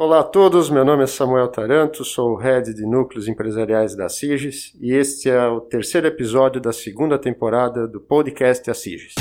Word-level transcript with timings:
Olá 0.00 0.20
a 0.20 0.22
todos, 0.22 0.70
meu 0.70 0.84
nome 0.84 1.02
é 1.02 1.06
Samuel 1.08 1.48
Taranto, 1.48 2.04
sou 2.04 2.34
o 2.34 2.36
Head 2.36 2.72
de 2.72 2.86
Núcleos 2.86 3.26
Empresariais 3.26 3.96
da 3.96 4.08
CIGES 4.08 4.72
e 4.80 4.94
este 4.94 5.28
é 5.28 5.44
o 5.48 5.60
terceiro 5.60 6.06
episódio 6.06 6.60
da 6.60 6.72
segunda 6.72 7.18
temporada 7.18 7.84
do 7.88 8.00
podcast 8.00 8.70
Assiges. 8.70 9.14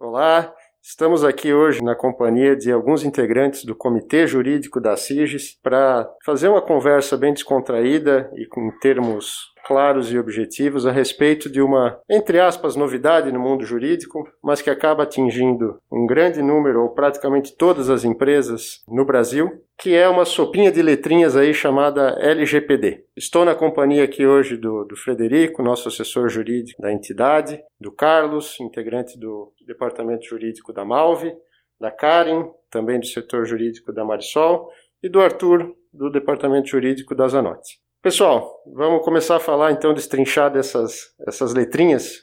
Olá, 0.00 0.52
Estamos 0.82 1.22
aqui 1.22 1.52
hoje 1.52 1.80
na 1.80 1.94
companhia 1.94 2.56
de 2.56 2.72
alguns 2.72 3.04
integrantes 3.04 3.64
do 3.64 3.76
Comitê 3.76 4.26
Jurídico 4.26 4.80
da 4.80 4.96
CIGES 4.96 5.56
para 5.62 6.10
fazer 6.24 6.48
uma 6.48 6.60
conversa 6.60 7.16
bem 7.16 7.32
descontraída 7.32 8.28
e 8.34 8.44
com 8.46 8.68
termos 8.80 9.52
claros 9.68 10.10
e 10.10 10.18
objetivos 10.18 10.86
a 10.86 10.90
respeito 10.90 11.50
de 11.50 11.60
uma, 11.60 12.00
entre 12.08 12.40
aspas, 12.40 12.74
novidade 12.74 13.30
no 13.30 13.38
mundo 13.38 13.66
jurídico, 13.66 14.26
mas 14.42 14.62
que 14.62 14.70
acaba 14.70 15.02
atingindo 15.02 15.78
um 15.92 16.06
grande 16.06 16.40
número 16.40 16.84
ou 16.84 16.94
praticamente 16.94 17.54
todas 17.54 17.90
as 17.90 18.02
empresas 18.02 18.82
no 18.88 19.04
Brasil, 19.04 19.62
que 19.78 19.94
é 19.94 20.08
uma 20.08 20.24
sopinha 20.24 20.72
de 20.72 20.80
letrinhas 20.80 21.36
aí 21.36 21.52
chamada 21.52 22.16
LGPD. 22.18 23.04
Estou 23.14 23.44
na 23.44 23.54
companhia 23.54 24.04
aqui 24.04 24.26
hoje 24.26 24.56
do, 24.56 24.84
do 24.84 24.96
Frederico, 24.96 25.62
nosso 25.62 25.88
assessor 25.88 26.30
jurídico 26.30 26.80
da 26.80 26.90
entidade, 26.90 27.60
do 27.78 27.92
Carlos, 27.92 28.58
integrante 28.60 29.18
do 29.18 29.52
departamento 29.66 30.24
jurídico 30.24 30.72
da 30.72 30.82
Malve, 30.82 31.30
da 31.78 31.90
Karen, 31.90 32.48
também 32.70 32.98
do 32.98 33.06
setor 33.06 33.44
jurídico 33.44 33.92
da 33.92 34.02
Marisol, 34.02 34.70
e 35.02 35.10
do 35.10 35.20
Arthur, 35.20 35.76
do 35.92 36.10
departamento 36.10 36.68
jurídico 36.68 37.14
da 37.14 37.28
Zanotti. 37.28 37.78
Pessoal, 38.00 38.48
vamos 38.76 39.04
começar 39.04 39.36
a 39.36 39.40
falar 39.40 39.72
então, 39.72 39.92
destrinchar 39.92 40.52
dessas 40.52 41.00
essas 41.26 41.52
letrinhas. 41.52 42.20